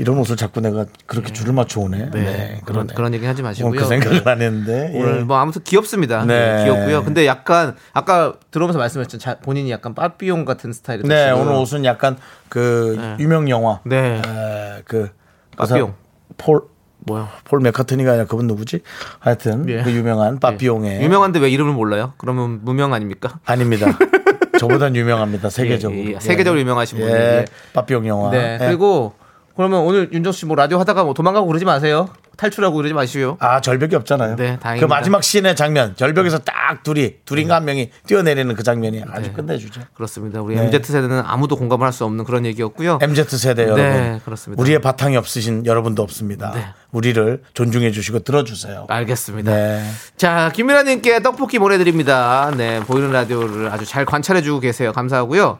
이런 0.02 0.18
옷을 0.18 0.35
자꾸 0.37 0.61
내가 0.61 0.85
그렇게 1.06 1.32
줄을 1.32 1.52
맞춰 1.52 1.80
오네. 1.80 2.11
네, 2.11 2.61
그런. 2.64 2.88
그런 2.88 3.14
얘기 3.14 3.25
하지 3.25 3.40
마시고요. 3.40 3.78
그 3.80 3.87
생각을 3.87 4.28
안 4.28 4.42
했는데. 4.42 4.90
예. 4.92 5.00
오늘 5.00 5.25
뭐 5.25 5.37
아무튼 5.37 5.62
귀엽습니다. 5.62 6.25
네. 6.25 6.56
네, 6.56 6.64
귀엽고요. 6.64 7.04
근데 7.04 7.25
약간 7.25 7.76
아까 7.92 8.35
들어오면서 8.50 8.80
말씀하셨죠. 8.80 9.18
자, 9.18 9.38
본인이 9.38 9.71
약간 9.71 9.94
빠삐용 9.94 10.44
같은 10.44 10.73
스타일이 10.73 11.04
네, 11.04 11.30
오늘 11.30 11.52
옷은 11.52 11.85
약간 11.85 12.16
그 12.49 13.16
유명 13.21 13.49
영화. 13.49 13.78
네. 13.85 14.21
에, 14.26 14.82
그 14.87 15.11
빠삐용. 15.56 15.94
폴, 16.37 16.62
뭐요? 17.06 17.28
폴 17.44 17.61
맥카트니가 17.61 18.11
아니라 18.11 18.26
그분 18.26 18.49
누구지? 18.49 18.80
하여튼 19.21 19.68
예. 19.68 19.85
그 19.85 19.92
유명한 19.92 20.40
빠삐용의 20.40 21.00
유명한데 21.00 21.38
왜 21.38 21.49
이름을 21.49 21.75
몰라요? 21.75 22.14
그러면 22.18 22.59
무명 22.64 22.92
아닙니까? 22.92 23.38
아닙니다. 23.44 23.87
저보단 24.59 24.97
유명합니다. 24.97 25.49
세계적으로. 25.49 26.00
예, 26.00 26.14
예. 26.14 26.18
세계적으로 26.18 26.61
유명하신 26.61 26.99
예. 26.99 27.02
분이. 27.02 27.14
예. 27.14 27.44
빠삐용 27.73 28.09
영화. 28.09 28.32
네. 28.32 28.59
예. 28.61 28.66
그리고 28.66 29.14
그러면 29.56 29.80
오늘 29.80 30.12
윤정 30.12 30.32
씨뭐 30.32 30.56
라디오 30.56 30.78
하다가 30.78 31.04
뭐 31.04 31.14
도망가고 31.14 31.47
그러지 31.47 31.64
마세요. 31.64 32.09
탈출하고 32.37 32.75
그러지 32.76 32.94
마시고요. 32.94 33.37
아 33.40 33.61
절벽이 33.61 33.94
없잖아요. 33.94 34.37
네, 34.37 34.54
그 34.54 34.61
다행입니다. 34.61 34.87
마지막 34.94 35.23
씬의 35.23 35.54
장면, 35.54 35.94
절벽에서 35.97 36.38
딱 36.38 36.82
둘이 36.82 37.16
둘인가 37.26 37.56
한 37.56 37.66
명이 37.66 37.90
뛰어내리는 38.06 38.54
그 38.54 38.62
장면이 38.62 39.02
아주 39.12 39.28
네. 39.28 39.32
끝내주죠. 39.32 39.82
그렇습니다. 39.94 40.40
우리 40.40 40.56
네. 40.56 40.62
MZ 40.64 40.82
세대는 40.82 41.23
아무도 41.26 41.56
공감을 41.56 41.85
할 41.87 41.92
수 41.92 42.06
없는 42.06 42.25
그런 42.25 42.47
얘기였고요. 42.47 42.99
MZ 43.02 43.37
세대 43.37 43.64
여러분, 43.64 43.82
네, 43.85 44.21
그렇습니다. 44.25 44.61
우리의 44.62 44.80
바탕이 44.80 45.16
없으신 45.18 45.66
여러분도 45.66 46.02
없습니다. 46.02 46.52
네. 46.54 46.64
우리를 46.90 47.42
존중해 47.52 47.90
주시고 47.92 48.21
들어주세요. 48.21 48.87
알겠습니다. 48.88 49.52
네. 49.54 49.85
자, 50.16 50.50
김미라님께 50.54 51.21
떡볶이 51.21 51.59
보내드립니다. 51.59 52.50
네, 52.56 52.80
보이는 52.80 53.12
라디오를 53.12 53.71
아주 53.71 53.85
잘 53.85 54.06
관찰해 54.06 54.40
주고 54.40 54.59
계세요. 54.61 54.92
감사하고요. 54.92 55.59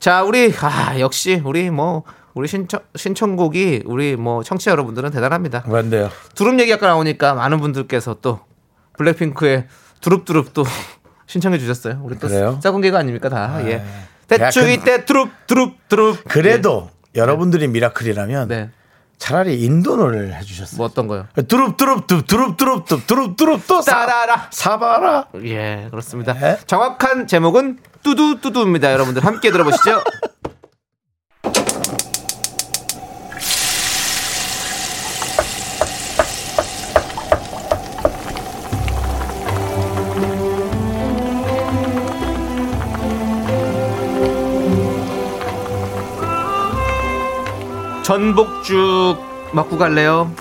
자, 0.00 0.24
우리, 0.24 0.52
아, 0.60 0.98
역시, 0.98 1.40
우리 1.44 1.70
뭐, 1.70 2.02
우리 2.38 2.46
신청, 2.46 2.78
신청곡이 2.94 3.82
우리 3.84 4.14
뭐, 4.14 4.44
청취자 4.44 4.70
여러분들은 4.70 5.10
대단합니다. 5.10 5.62
그런데요. 5.62 6.08
두릅 6.36 6.60
얘기 6.60 6.72
아까 6.72 6.86
나오니까 6.86 7.34
많은 7.34 7.58
분들께서 7.58 8.18
또, 8.22 8.38
블랙핑크의 8.96 9.66
두릅두릅 10.00 10.54
또 10.54 10.62
신청해 11.26 11.58
주셨어요. 11.58 12.00
우리 12.04 12.16
또 12.20 12.28
그래요? 12.28 12.60
개가 12.80 13.00
아닙니까, 13.00 13.28
다. 13.28 13.58
예. 13.66 13.72
야, 13.74 13.82
대추이 14.28 14.76
그- 14.78 14.84
때 14.84 15.04
두릅, 15.04 15.30
두릅, 15.48 15.88
두릅. 15.88 16.22
그래도 16.28 16.90
여러분들이 17.16 17.66
미라클이라면 17.66 18.46
네. 18.46 18.70
차라리 19.18 19.60
인도 19.64 19.96
노래를 19.96 20.32
해주셨어요. 20.36 20.76
뭐 20.76 20.86
어떤 20.86 21.08
거요? 21.08 21.26
두릅 21.48 21.76
두릅 21.76 22.06
두 22.06 22.22
두릅 22.22 22.56
두릅 22.56 22.84
두 22.84 23.04
두릅 23.04 23.36
두릅 23.36 23.66
또 23.66 23.80
따라라. 23.80 24.46
사바라. 24.52 25.26
예, 25.42 25.88
그렇습니다. 25.90 26.34
네. 26.34 26.56
정확한 26.68 27.26
제목은 27.26 27.80
뚜두 28.04 28.40
뚜두입니다. 28.40 28.92
여러분들 28.92 29.24
함께 29.24 29.50
들어보시죠. 29.50 30.02
전복죽 48.08 49.18
먹고 49.52 49.76
갈래요? 49.76 50.32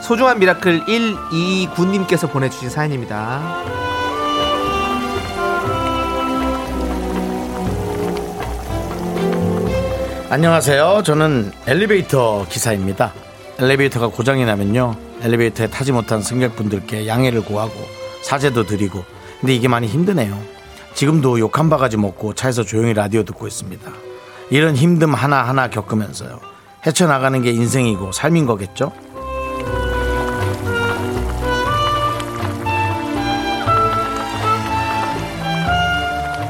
소중한 0.00 0.38
miracle 0.38 0.84
129님께서 0.84 2.30
보내주신 2.30 2.70
사연입니다. 2.70 3.64
안녕하세요. 10.30 11.02
저는 11.04 11.50
엘리베이터 11.66 12.46
기사입니다. 12.48 13.12
엘리베이터가 13.58 14.06
고장이 14.06 14.44
나면요. 14.44 14.94
엘리베이터에 15.20 15.66
타지 15.66 15.90
못한 15.90 16.22
승객분들께 16.22 17.08
양해를 17.08 17.44
구하고 17.44 17.74
사죄도 18.22 18.66
드리고. 18.66 19.04
근데 19.40 19.52
이게 19.52 19.66
많이 19.66 19.88
힘드네요. 19.88 20.40
지금도 20.94 21.40
욕 21.40 21.58
한 21.58 21.68
바가지 21.68 21.96
먹고 21.96 22.34
차에서 22.34 22.62
조용히 22.62 22.94
라디오 22.94 23.24
듣고 23.24 23.48
있습니다. 23.48 24.11
이런 24.52 24.74
힘듦 24.74 25.14
하나하나 25.14 25.70
겪으면서요. 25.70 26.38
헤쳐나가는 26.86 27.40
게 27.40 27.52
인생이고 27.52 28.12
삶인 28.12 28.44
거겠죠? 28.44 28.92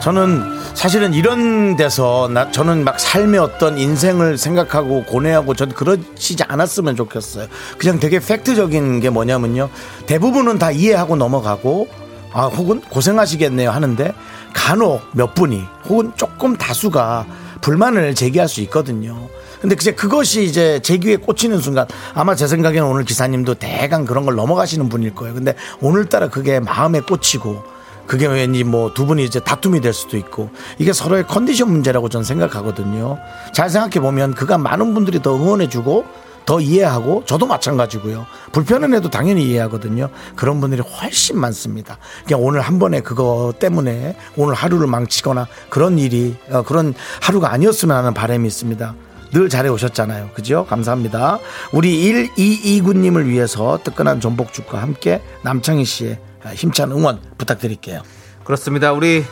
저는 0.01 0.43
사실은 0.75 1.15
이런 1.15 1.77
데서 1.77 2.29
나 2.29 2.51
저는 2.51 2.83
막 2.83 2.99
삶의 2.99 3.39
어떤 3.39 3.79
인생을 3.79 4.37
생각하고 4.37 5.05
고뇌하고 5.05 5.55
전 5.55 5.69
그러시지 5.69 6.43
않았으면 6.43 6.97
좋겠어요. 6.97 7.47
그냥 7.79 8.01
되게 8.01 8.19
팩트적인 8.19 8.99
게 8.99 9.11
뭐냐면요. 9.11 9.71
대부분은 10.07 10.59
다 10.59 10.73
이해하고 10.73 11.15
넘어가고 11.15 11.87
아 12.33 12.47
혹은 12.47 12.81
고생하시겠네요 12.81 13.71
하는데 13.71 14.13
간혹 14.53 15.03
몇 15.13 15.37
분이 15.37 15.63
혹은 15.85 16.13
조금 16.17 16.57
다수가 16.57 17.27
불만을 17.63 18.15
제기할 18.15 18.49
수 18.49 18.61
있거든요. 18.63 19.29
근데 19.63 19.77
이제 19.79 19.93
그것이 19.93 20.45
이제 20.45 20.81
제 20.83 20.99
귀에 20.99 21.17
꽂히는 21.17 21.61
순간 21.61 21.87
아마 22.15 22.35
제 22.35 22.47
생각에는 22.47 22.87
오늘 22.87 23.05
기사님도 23.05 23.55
대강 23.55 24.05
그런 24.05 24.27
걸 24.27 24.35
넘어가시는 24.35 24.89
분일 24.91 25.15
거예요. 25.15 25.35
근데 25.35 25.55
오늘따라 25.81 26.29
그게 26.29 26.61
마음에 26.61 27.01
꽂히고 27.01 27.63
그게 28.07 28.27
왠지 28.27 28.65
뭐 28.65 28.93
두 28.93 29.07
분이 29.07 29.25
이제 29.25 29.39
다툼이 29.41 29.81
될 29.81 29.93
수도 29.93 30.17
있고 30.17 30.51
이게 30.79 30.93
서로의 30.93 31.27
컨디션 31.27 31.71
문제라고 31.71 32.09
저는 32.09 32.25
생각하거든요. 32.25 33.19
잘 33.55 33.71
생각해 33.71 34.01
보면 34.01 34.35
그가 34.35 34.59
많은 34.59 34.93
분들이 34.93 35.23
더 35.23 35.37
응원해주고 35.37 36.05
더 36.45 36.61
이해하고 36.61 37.25
저도 37.25 37.47
마찬가지고요. 37.47 38.27
불편은 38.53 38.95
해도 38.95 39.11
당연히 39.11 39.45
이해하거든요. 39.45 40.09
그런 40.37 40.61
분들이 40.61 40.83
훨씬 40.83 41.39
많습니다. 41.39 41.99
그냥 42.27 42.43
오늘 42.43 42.61
한 42.61 42.79
번에 42.79 43.01
그거 43.01 43.53
때문에 43.59 44.17
오늘 44.37 44.55
하루를 44.55 44.87
망치거나 44.87 45.47
그런 45.69 45.99
일이 45.99 46.37
어, 46.51 46.63
그런 46.63 46.95
하루가 47.21 47.53
아니었으면 47.53 47.97
하는 47.97 48.15
바람이 48.15 48.47
있습니다. 48.47 48.95
늘 49.33 49.49
잘해 49.49 49.71
오셨잖아요. 49.71 50.31
그죠? 50.35 50.67
감사합니다. 50.69 51.39
우리 51.73 52.37
1229님을 52.37 53.27
위해서 53.27 53.79
뜨끈한 53.83 54.21
전복죽과 54.21 54.81
함께 54.81 55.23
남창희 55.43 55.85
씨의 55.85 56.19
힘찬 56.55 56.93
응원 56.93 57.21
부탁드릴게요. 57.39 58.03
그렇습니다. 58.45 58.93
우리 58.93 59.25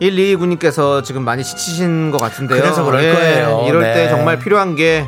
1229님께서 0.00 1.02
지금 1.02 1.24
많이 1.24 1.42
지치신 1.42 2.10
것 2.12 2.20
같은데요. 2.20 2.60
그래서 2.60 2.84
그럴 2.84 3.12
거예요. 3.14 3.64
이럴 3.68 3.82
네. 3.82 3.94
때 3.94 4.08
정말 4.08 4.38
필요한 4.38 4.76
게 4.76 5.06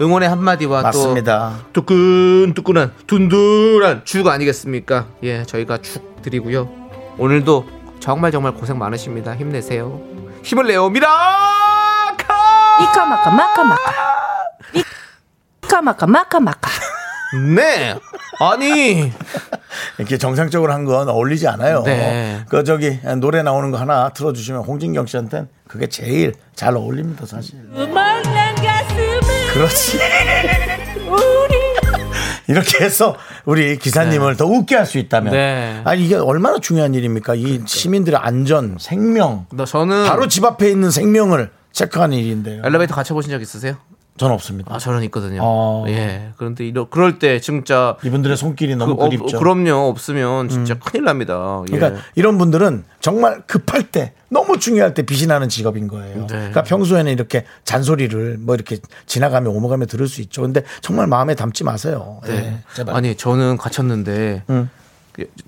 응원의 0.00 0.28
한마디와 0.28 0.82
맞습니다. 0.82 1.58
또 1.72 1.82
뜨끈뜨끈한 1.82 2.92
둔둔한 3.06 4.02
죽 4.04 4.26
아니겠습니까? 4.26 5.06
예, 5.22 5.44
저희가 5.44 5.78
죽 5.78 6.22
드리고요. 6.22 6.68
오늘도 7.18 7.66
정말 8.00 8.32
정말 8.32 8.52
고생 8.54 8.78
많으십니다. 8.78 9.36
힘내세요. 9.36 10.00
힘을 10.42 10.66
내요. 10.66 10.88
미라카! 10.88 11.12
이카마카 12.82 13.30
마카마카 13.30 13.92
이카마카 15.62 16.06
마카마카 16.06 16.70
네. 17.54 17.94
아니, 18.40 19.12
이렇게 19.98 20.18
정상적으로 20.18 20.72
한 20.72 20.84
건 20.84 21.08
어울리지 21.08 21.46
않아요. 21.48 21.82
네. 21.84 22.44
그 22.48 22.64
저기 22.64 22.98
노래 23.18 23.42
나오는 23.44 23.70
거 23.70 23.78
하나 23.78 24.08
틀어주시면 24.08 24.62
홍진경 24.64 25.06
씨한테는 25.06 25.48
그게 25.68 25.86
제일 25.88 26.34
잘 26.56 26.76
어울립니다, 26.76 27.24
사실. 27.24 27.54
그렇지. 29.52 29.98
이렇게 32.48 32.84
해서 32.84 33.16
우리 33.44 33.78
기사님을 33.78 34.36
더 34.36 34.46
웃게 34.46 34.74
할 34.76 34.84
수 34.86 34.98
있다면. 34.98 35.32
네. 35.32 35.80
아니, 35.84 36.04
이게 36.04 36.16
얼마나 36.16 36.58
중요한 36.58 36.94
일입니까? 36.94 37.34
이 37.34 37.60
시민들의 37.64 38.18
안전, 38.20 38.76
생명. 38.80 39.46
너 39.52 39.64
저는 39.64 40.06
바로 40.06 40.26
집 40.28 40.44
앞에 40.44 40.68
있는 40.70 40.90
생명을 40.90 41.50
체크하는 41.72 42.16
일인데요. 42.18 42.62
엘리베이터 42.64 42.94
같이 42.94 43.12
보신 43.12 43.30
적 43.30 43.40
있으세요? 43.40 43.76
전 44.22 44.30
없습니다. 44.30 44.72
아 44.72 44.78
저는 44.78 45.02
있거든요. 45.04 45.40
어. 45.42 45.84
예. 45.88 46.30
그런데 46.36 46.64
이러 46.64 46.88
그럴 46.88 47.18
때 47.18 47.40
진짜 47.40 47.96
이분들의 48.04 48.36
손길이 48.36 48.76
너무 48.76 48.94
그, 48.94 49.02
어, 49.02 49.08
그립죠. 49.08 49.36
음. 49.36 49.40
그럼요. 49.40 49.88
없으면 49.88 50.48
진짜 50.48 50.78
큰일 50.78 51.04
납니다. 51.04 51.60
예. 51.72 51.76
그러니까 51.76 52.02
이런 52.14 52.38
분들은 52.38 52.84
정말 53.00 53.42
급할 53.48 53.90
때 53.90 54.12
너무 54.28 54.60
중요할 54.60 54.94
때 54.94 55.02
빛이 55.02 55.26
나는 55.26 55.48
직업인 55.48 55.88
거예요. 55.88 56.20
네. 56.20 56.26
그러니까 56.28 56.62
평소에는 56.62 57.10
이렇게 57.10 57.44
잔소리를 57.64 58.38
뭐 58.38 58.54
이렇게 58.54 58.78
지나가며 59.06 59.50
오모가며 59.50 59.86
들을 59.86 60.06
수 60.06 60.20
있죠. 60.20 60.42
근데 60.42 60.62
정말 60.82 61.08
마음에 61.08 61.34
담지 61.34 61.64
마세요. 61.64 62.20
네. 62.24 62.62
예. 62.78 62.84
아니 62.92 63.16
저는 63.16 63.56
갇혔는데 63.56 64.44
음. 64.50 64.70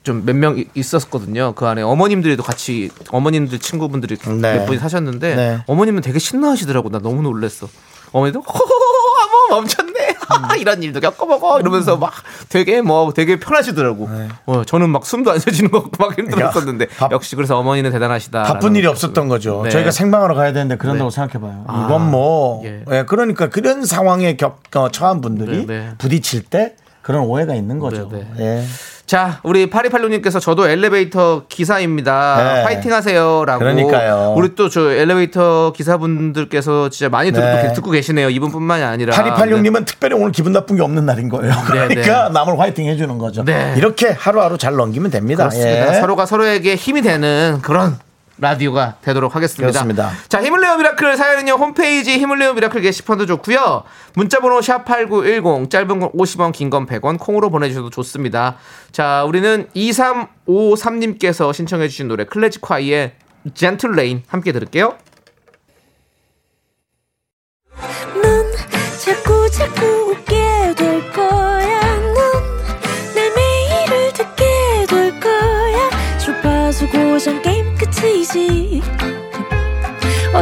좀몇 0.03 0.35
명 0.35 0.65
있었거든요. 0.75 1.53
그 1.55 1.65
안에 1.67 1.83
어머님들도 1.83 2.43
같이 2.43 2.91
어머님들 3.11 3.61
친구분들이 3.61 4.17
네. 4.17 4.59
몇 4.59 4.67
분이 4.67 4.81
사셨는데 4.81 5.37
네. 5.37 5.59
어머님은 5.69 6.03
되게 6.03 6.19
신나하시더라고. 6.19 6.91
나 6.91 6.99
너무 6.99 7.23
놀랬어. 7.23 7.69
어머니도 8.15 8.41
호호호 8.41 9.19
한번 9.19 9.51
멈췄네. 9.51 10.15
이런 10.61 10.83
일도 10.85 11.01
겪어보고 11.01 11.59
이러면서 11.59 11.97
막 11.97 12.13
되게 12.49 12.81
뭐 12.81 13.13
되게 13.13 13.41
편하시더라고. 13.41 14.09
어, 14.47 14.63
저는 14.65 14.89
막 14.91 15.05
숨도 15.05 15.33
안 15.33 15.41
쉬지는 15.41 15.71
거 15.73 15.83
같고 15.83 15.97
막 16.05 16.17
힘들었었는데 16.17 16.87
네. 16.87 16.97
바- 16.97 17.09
역시 17.11 17.35
그래서 17.35 17.59
어머니는 17.59 17.91
대단하시다. 17.91 18.45
바쁜 18.45 18.77
일이 18.77 18.87
없었던 18.87 19.29
거죠. 19.29 19.63
네. 19.65 19.71
저희가 19.71 19.91
생방하러 19.91 20.37
가야 20.37 20.53
되는데 20.53 20.77
그런다고 20.77 21.11
네. 21.11 21.15
생각해봐요. 21.15 21.65
아, 21.67 21.85
이건 21.87 22.11
뭐, 22.13 22.63
예. 22.65 22.85
예, 22.93 23.03
그러니까 23.05 23.49
그런 23.51 23.85
상황에 23.85 24.37
겪, 24.37 24.61
어, 24.77 24.91
처한 24.91 25.21
분들이 25.21 25.67
네, 25.67 25.81
네. 25.81 25.91
부딪힐 25.99 26.45
때 26.45 26.77
그런 27.03 27.25
오해가 27.25 27.55
있는 27.57 27.81
거죠. 27.81 28.09
네, 28.13 28.27
예. 28.39 28.65
자, 29.07 29.41
우리 29.43 29.69
8286님께서 29.69 30.41
저도 30.41 30.67
엘리베이터 30.69 31.43
기사입니다. 31.49 32.55
네. 32.55 32.63
파이팅 32.65 32.93
하세요 32.93 33.45
라고. 33.45 33.59
그러니까요. 33.59 34.35
우리 34.37 34.55
또 34.55 34.69
저 34.69 34.91
엘리베이터 34.91 35.73
기사분들께서 35.77 36.89
진짜 36.89 37.11
많이 37.11 37.31
듣, 37.31 37.39
네. 37.41 37.73
듣고 37.75 37.91
계시네요. 37.91 38.31
이분뿐만이 38.31 38.83
아니라. 38.83 39.15
8286님은 39.15 39.85
특별히 39.87 40.17
오늘 40.17 40.33
기분 40.33 40.53
나쁜 40.53 40.77
게 40.77 40.83
없는 40.83 41.05
날인 41.05 41.29
거예요. 41.29 41.53
네, 41.73 41.87
그러니까 41.89 42.31
남을 42.31 42.59
화이팅 42.59 42.87
해주는 42.87 43.19
거죠. 43.19 43.45
네. 43.45 43.75
이렇게 43.77 44.09
하루하루 44.09 44.57
잘 44.59 44.75
넘기면 44.75 45.11
됩니다. 45.11 45.45
그렇습니다. 45.45 45.97
예. 45.97 46.01
서로가 46.01 46.25
서로에게 46.27 46.75
힘이 46.75 47.03
되는 47.03 47.59
그런 47.63 47.99
라디오가 48.39 48.97
되도록 49.03 49.37
하겠습니다. 49.37 49.71
그렇습니다. 49.71 50.11
자, 50.29 50.43
힘을 50.43 50.61
내요 50.61 50.77
miracle 50.77 51.17
사연은요. 51.17 51.53
홈페이지 51.53 52.19
힘을 52.19 52.39
내요 52.39 52.53
miracle 52.55 52.81
게시판도 52.81 53.27
좋고요. 53.27 53.85
문자 54.15 54.41
번호 54.41 54.59
샵8910 54.61 55.71
짧은 55.71 56.01
건 56.01 56.11
50원, 56.13 56.53
긴 56.53 56.71
건 56.71 56.87
100원 56.87 57.19
콩으로 57.19 57.51
보내 57.51 57.69
주셔도 57.69 57.91
좋습니다. 57.91 58.57
자, 58.91 59.25
우리는 59.25 59.69
2353님께서 59.77 61.53
신청해 61.53 61.89
주신 61.89 62.09
노래 62.09 62.25
클래지콰이의 62.25 63.13
Gentle 63.55 63.93
Rain 63.93 64.23
함께 64.27 64.53
들을게요. 64.53 64.97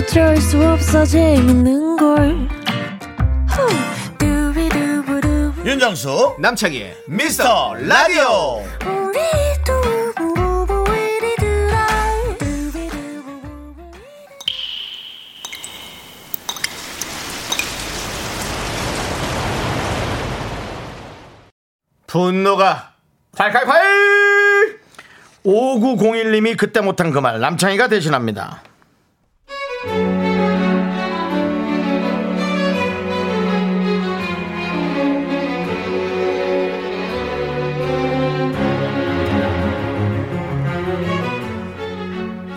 어쩔 0.02 0.37
수 0.37 0.59
없어 0.66 1.04
재밌는 1.04 1.97
걸. 1.97 2.49
윤정수 5.64 6.37
남창희의 6.40 6.97
미스터 7.06 7.75
라디오. 7.75 8.62
분노가 22.06 22.92
팔팔팔 23.37 23.82
5901님이 25.44 26.56
그때 26.56 26.80
못한 26.80 27.11
그 27.11 27.18
말 27.20 27.40
남창희가 27.40 27.88
대신합니다. 27.88 28.62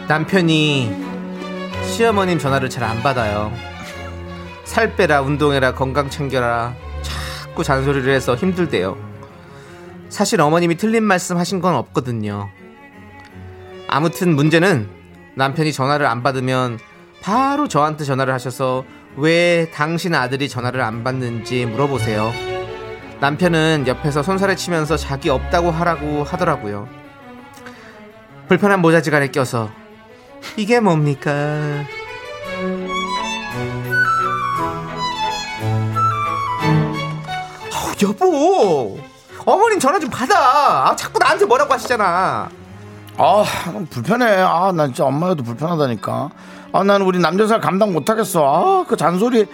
남편이 0.08 0.96
시어머님 1.88 2.38
전화를 2.38 2.70
잘 2.70 2.84
안 2.84 3.02
받아요. 3.02 3.52
살 4.64 4.96
빼라, 4.96 5.22
운동해라, 5.22 5.74
건강 5.74 6.10
챙겨라. 6.10 6.76
자꾸 7.02 7.64
잔소리를 7.64 8.14
해서 8.14 8.36
힘들대요. 8.36 8.98
사실 10.10 10.42
어머님이 10.42 10.76
틀린 10.78 11.04
말씀 11.04 11.38
하신 11.38 11.60
건 11.60 11.74
없거든요. 11.76 12.50
아무튼 13.88 14.36
문제는 14.36 14.90
남편이 15.36 15.74
전화를 15.74 16.06
안 16.06 16.22
받으면 16.24 16.80
바로 17.22 17.68
저한테 17.68 18.04
전화를 18.04 18.34
하셔서 18.34 18.86
왜 19.16 19.70
당신 19.74 20.14
아들이 20.14 20.48
전화를 20.48 20.82
안 20.82 21.04
받는지 21.04 21.66
물어보세요. 21.66 22.32
남편은 23.22 23.86
옆에서 23.88 24.22
손살에 24.22 24.56
치면서 24.56 24.98
자기 24.98 25.30
없다고 25.30 25.72
하라고 25.72 26.24
하더라고요. 26.24 26.88
불편한 28.48 28.82
모자지간에 28.82 29.30
껴서 29.30 29.72
이게 30.58 30.80
뭡니까? 30.80 31.32
아우, 37.74 37.94
여보, 38.04 38.98
어머님 39.46 39.80
전화 39.80 40.00
좀 40.00 40.10
받아. 40.10 40.90
아, 40.90 40.96
자꾸 40.96 41.20
나한테 41.20 41.46
뭐라고 41.46 41.74
하시잖아. 41.74 42.50
아, 43.18 43.44
불편해. 43.90 44.26
아, 44.42 44.72
난 44.72 44.88
진짜 44.88 45.06
엄마여도 45.06 45.44
불편하다니까. 45.44 46.30
아, 46.74 46.84
나는 46.84 47.06
우리 47.06 47.20
남자살 47.20 47.62
감당 47.62 47.94
못하겠어. 47.94 48.44
아, 48.44 48.86
그 48.88 48.98
잔소리. 48.98 49.46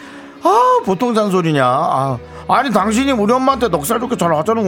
아, 0.43 0.81
보통 0.85 1.13
잔소리냐. 1.13 1.63
아, 1.63 2.17
아니, 2.47 2.71
당신이 2.71 3.11
우리 3.11 3.31
엄마한테 3.33 3.67
넉살 3.67 3.99
좋게 3.99 4.17
전화하잖아. 4.17 4.61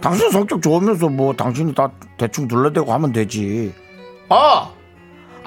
당신 0.00 0.30
성격 0.30 0.60
좋으면서 0.60 1.08
뭐, 1.08 1.32
당신이 1.34 1.74
다 1.74 1.90
대충 2.18 2.46
둘러대고 2.46 2.92
하면 2.92 3.12
되지. 3.12 3.74
아! 4.28 4.68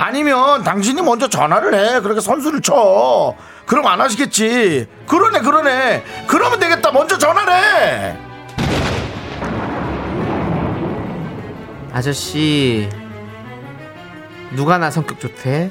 아니면 0.01 0.63
당신이 0.63 0.99
먼저 1.03 1.29
전화를 1.29 1.75
해. 1.75 2.01
그렇게 2.01 2.21
선수를 2.21 2.61
쳐. 2.61 3.35
그럼 3.67 3.85
안 3.85 4.01
하시겠지. 4.01 4.87
그러네, 5.05 5.41
그러네. 5.41 6.03
그러면 6.25 6.59
되겠다. 6.59 6.91
먼저 6.91 7.19
전화를 7.19 7.53
해. 7.53 8.17
아저씨, 11.93 12.89
누가 14.55 14.79
나 14.79 14.89
성격 14.89 15.19
좋대? 15.19 15.69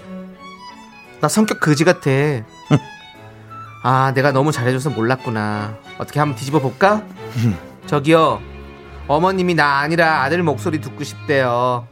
나 1.21 1.27
성격 1.27 1.59
그지 1.59 1.85
같아. 1.85 2.11
아, 3.83 4.13
내가 4.15 4.31
너무 4.31 4.53
잘해줘서 4.53 4.91
몰랐구나. 4.91 5.75
어떻게 5.99 6.21
한번 6.21 6.37
뒤집어 6.37 6.61
볼까? 6.61 7.03
저기요, 7.87 8.41
어머님이 9.09 9.55
나 9.55 9.79
아니라 9.79 10.23
아들 10.23 10.41
목소리 10.45 10.81
듣고 10.81 11.03
싶대요. 11.03 11.89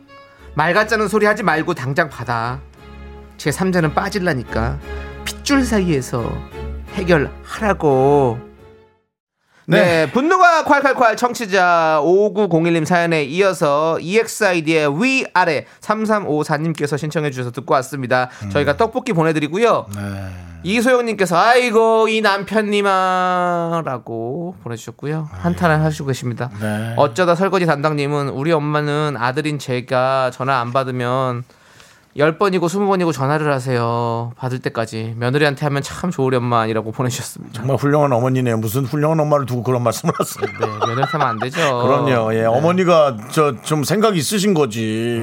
말 0.59 0.75
같자는 0.75 1.07
소리 1.07 1.25
하지 1.25 1.45
말고 1.45 1.75
당장 1.75 2.11
받아. 2.11 2.61
제 3.37 3.49
3자는 3.51 3.95
빠질라니까. 3.95 4.81
핏줄 5.25 5.65
사이에서 5.65 6.37
해결하라고. 6.95 8.41
네. 9.67 10.11
분노가 10.11 10.65
콸콸콸 10.65 11.17
청취자 11.17 12.01
5901님 12.03 12.85
사연에 12.85 13.23
이어서 13.23 14.01
EXID의 14.01 15.01
위아래 15.01 15.65
3354님께서 15.81 16.99
신청해 16.99 17.31
주셔서 17.31 17.53
듣고 17.53 17.75
왔습니다. 17.75 18.29
저희가 18.51 18.77
떡볶이 18.77 19.13
보내드리고요. 19.13 19.87
이소영님께서 20.63 21.37
아이고 21.37 22.09
이 22.09 22.21
남편님아 22.21 23.83
라고 23.85 24.57
보내주셨고요. 24.63 25.29
한탄을 25.31 25.81
하시고 25.81 26.07
계십니다. 26.07 26.51
네. 26.61 26.95
어쩌다 26.97 27.35
설거지 27.35 27.67
담당님은 27.67 28.31
우리 28.31 28.53
엄마는 28.53 29.17
아들인 29.19 29.59
제가 29.59 30.31
전화 30.33 30.61
안 30.61 30.73
받으면 30.73 31.45
10번이고 32.19 32.63
20번이고 32.63 33.13
전화를 33.13 33.53
하세요. 33.53 34.33
받을 34.37 34.59
때까지. 34.59 35.15
며느리한테 35.17 35.65
하면 35.67 35.83
참 35.83 36.11
좋으련만이라고 36.11 36.91
보내주셨습니다. 36.93 37.55
정말 37.55 37.77
훌륭한 37.77 38.13
어머니네요. 38.13 38.57
무슨 38.59 38.85
훌륭한 38.85 39.21
엄마를 39.21 39.47
두고 39.47 39.63
그런 39.63 39.83
말씀을 39.85 40.13
하세요. 40.19 40.47
네, 40.61 40.67
며느리한테 40.67 41.13
하면 41.13 41.27
안 41.29 41.39
되죠. 41.39 41.59
그럼요. 41.61 42.35
예, 42.35 42.45
어머니가 42.45 43.17
저 43.31 43.55
좀 43.63 43.85
생각이 43.85 44.19
있으신 44.19 44.55
거지. 44.55 45.21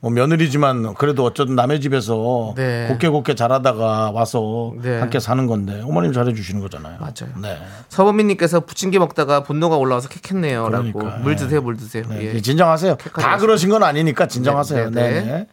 뭐 0.00 0.10
며느리지만 0.10 0.94
그래도 0.94 1.24
어쩌든 1.24 1.54
남의 1.54 1.80
집에서 1.80 2.50
음. 2.50 2.54
네. 2.54 2.86
곱게 2.88 3.08
곱게 3.08 3.34
자라다가 3.34 4.10
와서 4.10 4.72
네. 4.82 4.98
함께 5.00 5.18
사는 5.20 5.46
건데 5.46 5.80
어머님 5.84 6.12
잘해 6.12 6.34
주시는 6.34 6.60
거잖아요. 6.60 6.98
맞아요. 7.00 7.34
네. 7.40 7.58
서범민님께서 7.88 8.60
부침개 8.60 8.98
먹다가 8.98 9.42
분노가 9.42 9.76
올라와서 9.76 10.08
캑했네요. 10.08 10.70
라고. 10.70 11.02
물 11.22 11.36
드세요, 11.36 11.60
물 11.62 11.76
드세요. 11.76 12.04
네, 12.08 12.34
예. 12.34 12.40
진정하세요. 12.40 12.96
객관적으로 12.96 13.30
다 13.36 13.38
그러신 13.38 13.70
건 13.70 13.82
아니니까 13.82 14.26
진정하세요. 14.26 14.90
네, 14.90 15.02
네, 15.02 15.20
네, 15.20 15.24
네. 15.32 15.46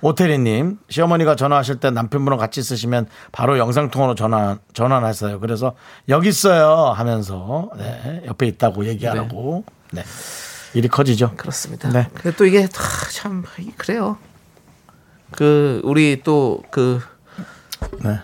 오태리님, 0.00 0.78
시어머니가 0.88 1.34
전화하실 1.36 1.76
때 1.80 1.90
남편분랑 1.90 2.38
같이 2.38 2.60
있으시면 2.60 3.06
바로 3.32 3.58
영상통화로 3.58 4.14
전화, 4.14 4.58
전화하세요. 4.72 5.40
그래서 5.40 5.74
여기 6.08 6.28
있어요 6.28 6.92
하면서, 6.92 7.70
네, 7.76 8.22
옆에 8.26 8.46
있다고 8.46 8.86
얘기하라고. 8.86 9.64
네. 9.92 10.02
일이 10.74 10.86
커지죠. 10.88 11.32
그렇습니다. 11.36 11.88
네. 11.90 12.08
근데 12.14 12.36
또 12.36 12.44
이게 12.44 12.64
아, 12.64 13.08
참 13.10 13.42
그래요. 13.76 14.18
그 15.30 15.80
우리 15.84 16.22
또그 16.22 17.00
네. 18.04 18.18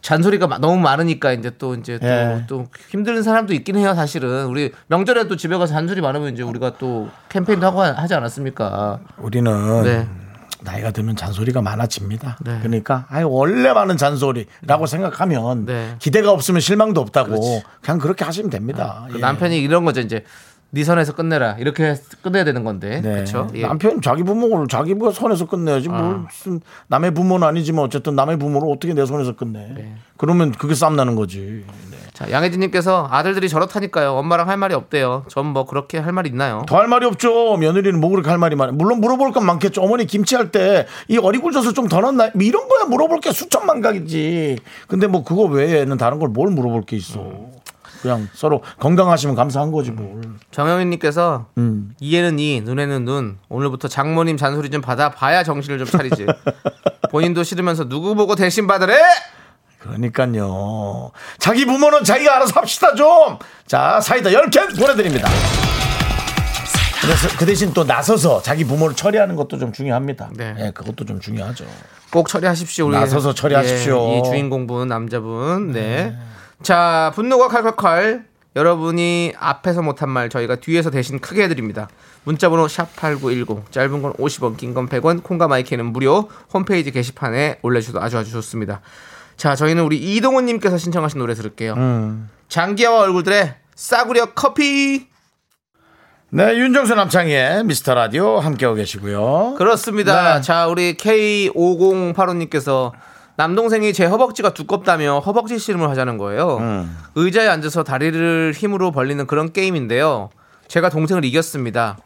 잔소리가 0.00 0.48
마- 0.48 0.58
너무 0.58 0.78
많으니까 0.80 1.32
이제 1.32 1.52
또 1.58 1.74
이제 1.76 1.98
또, 2.00 2.06
예. 2.06 2.44
또 2.48 2.66
힘든 2.90 3.22
사람도 3.22 3.54
있긴 3.54 3.76
해요 3.76 3.94
사실은 3.94 4.46
우리 4.46 4.72
명절에도 4.88 5.36
집에 5.36 5.56
가서 5.56 5.72
잔소리 5.74 6.00
많으면 6.00 6.32
이제 6.32 6.42
우리가 6.42 6.76
또 6.78 7.08
캠페인도 7.28 7.64
하고 7.66 7.82
하- 7.82 7.92
하지 7.92 8.14
않았습니까? 8.14 8.98
우리는 9.18 9.82
네. 9.84 10.08
나이가 10.60 10.90
들면 10.90 11.16
잔소리가 11.16 11.62
많아집니다. 11.62 12.38
네. 12.40 12.58
그러니까 12.60 13.06
아유 13.08 13.28
원래 13.28 13.72
많은 13.72 13.96
잔소리라고 13.96 14.86
생각하면 14.86 15.66
네. 15.66 15.96
기대가 15.98 16.30
없으면 16.30 16.60
실망도 16.60 17.00
없다고 17.00 17.62
그냥 17.80 17.98
그렇게 17.98 18.24
하시면 18.24 18.50
됩니다. 18.50 19.06
그 19.10 19.16
예. 19.16 19.20
남편이 19.20 19.58
이런 19.58 19.84
거죠 19.84 20.00
이제 20.00 20.24
네 20.70 20.84
선에서 20.84 21.14
끝내라 21.14 21.56
이렇게 21.58 21.96
끝내야 22.22 22.44
되는 22.44 22.64
건데 22.64 23.02
네. 23.02 23.12
그렇죠? 23.12 23.48
예. 23.54 23.62
남편 23.62 24.00
자기 24.00 24.22
부모를 24.22 24.68
자기 24.68 24.94
부모 24.94 25.10
손에서 25.10 25.46
끝내야지 25.46 25.88
뭘 25.88 26.20
무슨 26.20 26.60
남의 26.86 27.12
부모는 27.12 27.46
아니지만 27.46 27.84
어쨌든 27.84 28.14
남의 28.16 28.38
부모를 28.38 28.72
어떻게 28.72 28.94
내 28.94 29.04
손에서 29.04 29.36
끝내? 29.36 29.70
네. 29.74 29.94
그러면 30.16 30.52
그게 30.52 30.74
싸움 30.74 30.96
나는 30.96 31.14
거지. 31.14 31.64
양혜진님께서 32.30 33.08
아들들이 33.10 33.48
저렇다니까요. 33.48 34.12
엄마랑 34.14 34.48
할 34.48 34.56
말이 34.56 34.74
없대요. 34.74 35.24
전 35.28 35.46
뭐 35.52 35.64
그렇게 35.66 35.98
할말 35.98 36.26
있나요? 36.26 36.64
더 36.66 36.76
할 36.78 36.88
말이 36.88 37.04
없죠. 37.06 37.56
며느리는 37.56 38.00
뭐 38.00 38.10
그렇게 38.10 38.28
할 38.30 38.38
말이 38.38 38.54
많아. 38.56 38.72
물론 38.72 39.00
물어볼 39.00 39.32
건 39.32 39.44
많겠죠. 39.46 39.82
어머니 39.82 40.06
김치할 40.06 40.50
때 40.50 40.86
이 41.08 41.18
어리굴젓을 41.18 41.74
좀 41.74 41.88
더 41.88 42.00
넣었나? 42.00 42.30
뭐 42.34 42.42
이런 42.42 42.68
거야 42.68 42.84
물어볼 42.86 43.20
게 43.20 43.32
수천만 43.32 43.80
가겠지. 43.80 44.58
근데 44.88 45.06
뭐 45.06 45.24
그거 45.24 45.42
외에는 45.42 45.96
다른 45.96 46.18
걸 46.18 46.28
뭘 46.28 46.50
물어볼 46.50 46.82
게 46.82 46.96
있어. 46.96 47.30
그냥 48.00 48.28
서로 48.32 48.62
건강하시면 48.80 49.36
감사한 49.36 49.70
거지 49.70 49.90
뭘. 49.92 50.22
정영윤님께서 50.50 51.46
음. 51.58 51.92
이에는 52.00 52.38
이 52.40 52.60
눈에는 52.62 53.04
눈 53.04 53.38
오늘부터 53.48 53.86
장모님 53.88 54.36
잔소리 54.36 54.70
좀 54.70 54.80
받아 54.80 55.10
봐야 55.10 55.44
정신을 55.44 55.78
좀 55.78 55.86
차리지 55.86 56.26
본인도 57.12 57.42
싫으면서 57.44 57.88
누구 57.88 58.14
보고 58.16 58.34
대신 58.34 58.66
받으래 58.66 58.96
그러니까요. 59.82 61.10
자기 61.38 61.64
부모는 61.66 62.04
자기가 62.04 62.36
알아서 62.36 62.60
합시다 62.60 62.94
좀. 62.94 63.38
자 63.66 64.00
사이다 64.00 64.30
10캔 64.30 64.78
보내드립니다. 64.78 65.28
그래서 67.00 67.28
그 67.36 67.44
대신 67.46 67.72
또 67.72 67.82
나서서 67.82 68.42
자기 68.42 68.64
부모를 68.64 68.94
처리하는 68.94 69.34
것도 69.34 69.58
좀 69.58 69.72
중요합니다. 69.72 70.30
네. 70.36 70.52
네, 70.52 70.70
그것도 70.70 71.04
좀 71.04 71.18
중요하죠. 71.18 71.64
꼭 72.12 72.28
처리하십시오 72.28 72.86
우리 72.86 72.94
나서서 72.96 73.34
처리하십시오. 73.34 74.08
예, 74.10 74.18
이 74.18 74.22
주인공분 74.22 74.86
남자분 74.88 75.72
네자 75.72 77.10
분노가 77.14 77.48
칼칼칼 77.48 78.26
여러분이 78.54 79.32
앞에서 79.38 79.80
못한 79.82 80.10
말 80.10 80.28
저희가 80.28 80.56
뒤에서 80.56 80.90
대신 80.90 81.18
크게 81.20 81.44
해드립니다 81.44 81.88
문자번호 82.24 82.66
샵8910 82.66 83.72
짧은 83.72 84.02
건 84.02 84.12
50원 84.12 84.58
긴 84.58 84.74
건 84.74 84.90
100원 84.90 85.22
콩과 85.22 85.48
마이크는 85.48 85.86
무료 85.86 86.28
홈페이지 86.52 86.90
게시판에 86.90 87.60
올려주셔도 87.62 88.02
아주 88.02 88.18
아주 88.18 88.30
좋습니다 88.30 88.82
자 89.36 89.54
저희는 89.54 89.82
우리 89.84 89.96
이동훈님께서 90.16 90.78
신청하신 90.78 91.18
노래 91.18 91.34
들을게요 91.34 91.74
음. 91.74 92.28
장기하와 92.48 93.00
얼굴들의 93.00 93.54
싸구려 93.74 94.26
커피 94.34 95.06
네, 96.34 96.56
윤정수 96.56 96.94
남창희의 96.94 97.64
미스터 97.64 97.92
라디오 97.94 98.38
함께하고 98.38 98.76
계시고요. 98.76 99.54
그렇습니다. 99.58 100.36
네. 100.36 100.40
자, 100.40 100.66
우리 100.66 100.94
K5085님께서 100.96 102.92
남동생이 103.36 103.92
제 103.92 104.06
허벅지가 104.06 104.54
두껍다며 104.54 105.18
허벅지 105.20 105.58
씨름을 105.58 105.90
하자는 105.90 106.16
거예요. 106.16 106.56
음. 106.56 106.96
의자에 107.16 107.48
앉아서 107.48 107.82
다리를 107.82 108.52
힘으로 108.56 108.92
벌리는 108.92 109.26
그런 109.26 109.52
게임인데요. 109.52 110.30
제가 110.68 110.88
동생을 110.88 111.24
이겼습니다. 111.26 111.98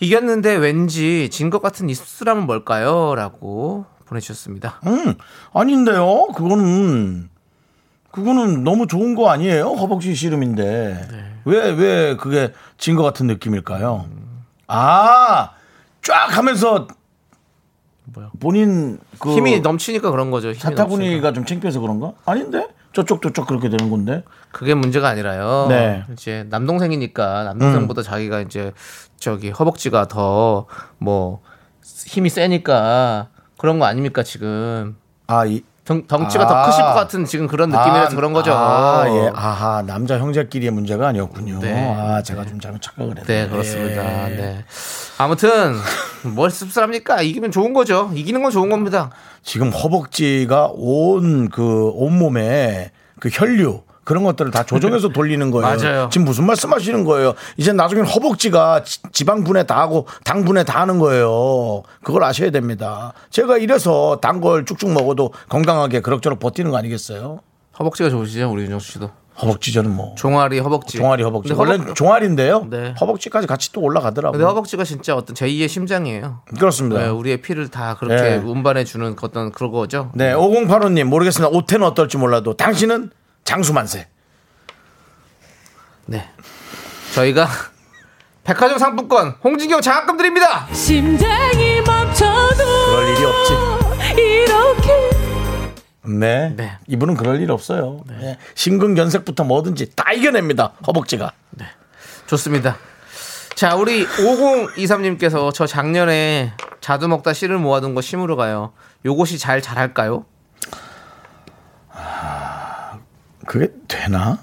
이겼는데 0.00 0.56
왠지 0.56 1.30
진 1.30 1.48
것 1.48 1.62
같은 1.62 1.88
이 1.88 1.94
씁쓸함은 1.94 2.44
뭘까요? 2.44 3.14
라고 3.14 3.86
보내주셨습니다. 4.06 4.80
음, 4.86 5.14
아닌데요. 5.52 6.28
그거는 6.34 7.28
그거는 8.10 8.64
너무 8.64 8.86
좋은 8.86 9.14
거 9.14 9.28
아니에요? 9.30 9.66
허벅지 9.72 10.14
씨름인데 10.14 11.08
왜왜 11.44 12.16
그게 12.16 12.52
진 12.78 12.96
것 12.96 13.02
같은 13.02 13.26
느낌일까요? 13.26 14.06
아, 14.68 15.50
쫙 16.02 16.36
하면서 16.36 16.86
본인 18.40 18.98
그 19.18 19.34
힘이 19.34 19.60
넘치니까 19.60 20.10
그런 20.10 20.30
거죠. 20.30 20.54
사타구니가 20.54 21.32
좀 21.32 21.44
창피해서 21.44 21.80
그런가? 21.80 22.12
아닌데 22.24 22.68
저쪽도 22.94 23.32
쪽 23.34 23.46
그렇게 23.46 23.68
되는 23.68 23.90
건데. 23.90 24.22
그게 24.52 24.72
문제가 24.72 25.08
아니라요. 25.10 25.66
네. 25.68 26.04
이제 26.12 26.46
남동생이니까 26.48 27.44
남동생보다 27.44 28.00
음. 28.00 28.04
자기가 28.04 28.40
이제 28.40 28.72
저기 29.18 29.50
허벅지가 29.50 30.08
더 30.08 30.66
뭐 30.98 31.42
힘이 32.06 32.30
세니까 32.30 33.28
그런 33.58 33.78
거 33.78 33.84
아닙니까 33.86 34.22
지금 34.22 34.96
아, 35.26 35.44
이 35.46 35.62
덩, 35.84 36.06
덩치가 36.06 36.44
아. 36.44 36.46
더 36.46 36.66
크실 36.66 36.82
것 36.84 36.94
같은 36.94 37.24
지금 37.24 37.46
그런 37.46 37.68
느낌이라서 37.70 38.16
그런 38.16 38.32
거죠. 38.32 38.52
아, 38.52 39.04
예. 39.08 39.30
아하, 39.34 39.82
남자 39.86 40.18
형제끼리의 40.18 40.72
문제가 40.72 41.08
아니었군요. 41.08 41.60
네. 41.60 41.94
아, 41.96 42.22
제가 42.22 42.44
좀 42.44 42.58
잘못 42.60 42.82
착각을 42.82 43.18
했네. 43.18 43.24
네 43.44 43.48
그렇습니다. 43.48 44.30
예. 44.30 44.34
네. 44.36 44.64
아무튼 45.18 45.74
뭘 46.34 46.50
씁쓸합니까? 46.50 47.22
이기면 47.22 47.52
좋은 47.52 47.72
거죠. 47.72 48.10
이기는 48.14 48.42
건 48.42 48.50
좋은 48.50 48.68
겁니다. 48.68 49.10
지금 49.42 49.70
허벅지가 49.70 50.70
온 50.74 51.48
그 51.50 51.90
온몸에 51.94 52.90
그 53.20 53.28
혈류 53.32 53.82
그런 54.06 54.22
것들을 54.24 54.50
다 54.52 54.62
조정해서 54.62 55.08
돌리는 55.12 55.50
거예요. 55.50 55.66
맞아요. 55.76 56.08
지금 56.10 56.24
무슨 56.24 56.46
말씀 56.46 56.72
하시는 56.72 57.04
거예요? 57.04 57.34
이제 57.58 57.72
나중엔 57.72 58.06
허벅지가 58.06 58.84
지- 58.84 59.00
지방 59.12 59.44
분해 59.44 59.64
다 59.66 59.78
하고 59.80 60.06
당 60.24 60.44
분해 60.44 60.64
다 60.64 60.80
하는 60.80 60.98
거예요. 60.98 61.82
그걸 62.02 62.22
아셔야 62.24 62.50
됩니다. 62.50 63.12
제가 63.30 63.58
이래서 63.58 64.18
단 64.22 64.36
걸 64.40 64.64
쭉쭉 64.66 64.92
먹어도 64.92 65.32
건강하게 65.48 66.00
그럭저럭 66.00 66.38
버티는 66.38 66.70
거 66.70 66.76
아니겠어요? 66.76 67.40
허벅지가 67.78 68.10
좋으시죠, 68.10 68.50
우리 68.52 68.62
윤정수 68.64 68.92
씨도. 68.92 69.10
허벅지 69.42 69.72
저는 69.72 69.90
뭐 69.94 70.14
종아리 70.16 70.58
허벅지. 70.60 70.96
종아리 70.98 71.22
허벅지 71.22 71.52
원래 71.52 71.76
허벅- 71.76 71.94
종아리인데요. 71.94 72.66
네. 72.70 72.94
허벅지까지 73.00 73.46
같이 73.46 73.72
또 73.72 73.80
올라가더라고요. 73.82 74.32
근데 74.38 74.44
허벅지가 74.46 74.84
진짜 74.84 75.14
어떤 75.16 75.34
제2의 75.34 75.68
심장이에요. 75.68 76.40
그렇습니다. 76.58 77.00
네, 77.02 77.08
우리의 77.08 77.42
피를 77.42 77.68
다 77.68 77.96
그렇게 77.98 78.22
네. 78.22 78.36
운반해 78.36 78.84
주는 78.84 79.14
어떤 79.20 79.52
그런 79.52 79.72
거죠. 79.72 80.10
네, 80.14 80.32
5085님 80.32 81.04
모르겠습니다. 81.04 81.54
오태는 81.54 81.86
어떨지 81.86 82.16
몰라도 82.18 82.54
당신은 82.54 83.10
장수만세. 83.46 84.06
네. 86.06 86.28
저희가 87.14 87.48
백화점 88.44 88.78
상품권 88.78 89.36
홍진경 89.42 89.80
장학금 89.80 90.16
드립니다. 90.18 90.66
심장이 90.72 91.80
멈춰도 91.80 92.56
그럴 92.56 93.08
일이 93.08 93.24
없지. 93.24 94.20
이렇게 94.20 95.10
네. 96.04 96.52
네. 96.54 96.78
이분은 96.86 97.14
그럴 97.14 97.40
일 97.40 97.50
없어요. 97.50 98.04
네. 98.06 98.36
심근경색부터 98.54 99.44
뭐든지 99.44 99.92
다 99.96 100.12
이겨냅니다. 100.12 100.74
허벅지가. 100.86 101.32
좋습니다. 102.26 102.76
자, 103.54 103.76
우리 103.76 104.04
5023님께서 104.06 105.54
저 105.54 105.66
작년에 105.66 106.52
자두 106.80 107.08
먹다 107.08 107.32
씨를 107.32 107.58
모아둔 107.58 107.94
거 107.94 108.00
심으러 108.00 108.36
가요. 108.36 108.72
요것이 109.04 109.38
잘 109.38 109.62
자랄까요? 109.62 110.26
그게 113.46 113.68
되나? 113.88 114.38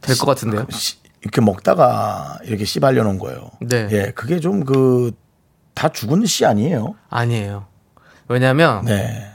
될 0.00 0.16
것 0.16 0.26
같은데요. 0.26 0.66
씨- 0.70 0.96
이렇게 1.22 1.40
먹다가 1.40 2.38
이렇게 2.44 2.64
씨 2.64 2.78
발려 2.80 3.02
놓은 3.02 3.18
거예요. 3.18 3.50
네. 3.60 3.88
예, 3.90 4.12
그게 4.14 4.40
좀 4.40 4.64
그 4.64 5.12
다 5.74 5.88
죽은 5.90 6.26
씨 6.26 6.44
아니에요? 6.44 6.96
아니에요. 7.08 7.66
왜냐면 8.26 8.84
네. 8.84 9.30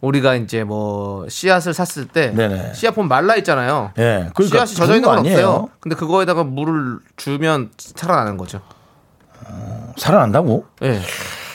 우리가 0.00 0.36
이제 0.36 0.62
뭐 0.62 1.28
씨앗을 1.28 1.74
샀을 1.74 2.06
때 2.06 2.30
네네. 2.30 2.72
씨앗 2.74 2.94
보면 2.94 3.08
말라 3.08 3.34
있잖아요. 3.36 3.90
예, 3.98 4.30
그러니까 4.32 4.64
씨앗이 4.64 4.74
젖어 4.76 4.94
있는 4.94 5.02
건거 5.08 5.20
없어요. 5.22 5.34
아니에요? 5.34 5.68
근데 5.80 5.96
그거에다가 5.96 6.44
물을 6.44 7.00
주면 7.16 7.72
살아나는 7.76 8.36
거죠. 8.36 8.60
살아난다고? 9.96 10.66
예. 10.82 11.00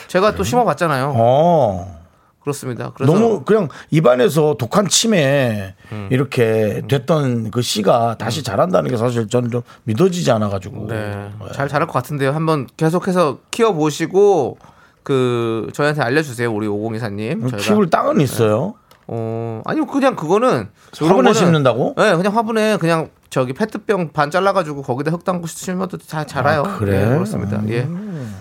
제가 0.08 0.34
또 0.34 0.44
심어봤잖아요. 0.44 1.14
어. 1.16 2.03
그렇습니다. 2.44 2.92
너무 3.00 3.42
그냥 3.42 3.68
입안에서 3.90 4.54
독한 4.58 4.86
침에 4.86 5.74
이렇게 6.10 6.82
됐던 6.88 7.50
그 7.50 7.62
씨가 7.62 8.16
다시 8.18 8.42
자란다는 8.42 8.90
게 8.90 8.96
사실 8.96 9.26
저는 9.28 9.50
좀 9.50 9.62
믿어지지 9.84 10.30
않아가지고. 10.30 10.86
네, 10.88 11.30
잘 11.52 11.68
자랄 11.68 11.86
것 11.88 11.94
같은데요. 11.94 12.32
한번 12.32 12.66
계속해서 12.76 13.38
키워 13.50 13.72
보시고 13.72 14.58
그 15.02 15.68
저희한테 15.72 16.02
알려주세요, 16.02 16.52
우리 16.52 16.66
5024님. 16.68 17.40
저희가 17.50 17.56
키울 17.58 17.88
땅은 17.90 18.20
있어요. 18.20 18.74
어 19.06 19.60
아니요 19.66 19.84
그냥 19.86 20.16
그거는 20.16 20.68
화분에 20.98 21.30
거는- 21.30 21.34
심는다고? 21.34 21.94
네, 21.96 22.16
그냥 22.16 22.34
화분에 22.34 22.78
그냥 22.78 23.10
저기 23.28 23.52
페트병 23.52 24.12
반 24.12 24.30
잘라가지고 24.30 24.80
거기다 24.82 25.10
흙 25.10 25.24
담고 25.24 25.46
심어도 25.46 25.98
다 25.98 26.24
자라요. 26.24 26.62
아, 26.66 26.78
그래? 26.78 27.00
네, 27.04 27.08
그렇습니다. 27.08 27.60
예. 27.68 27.86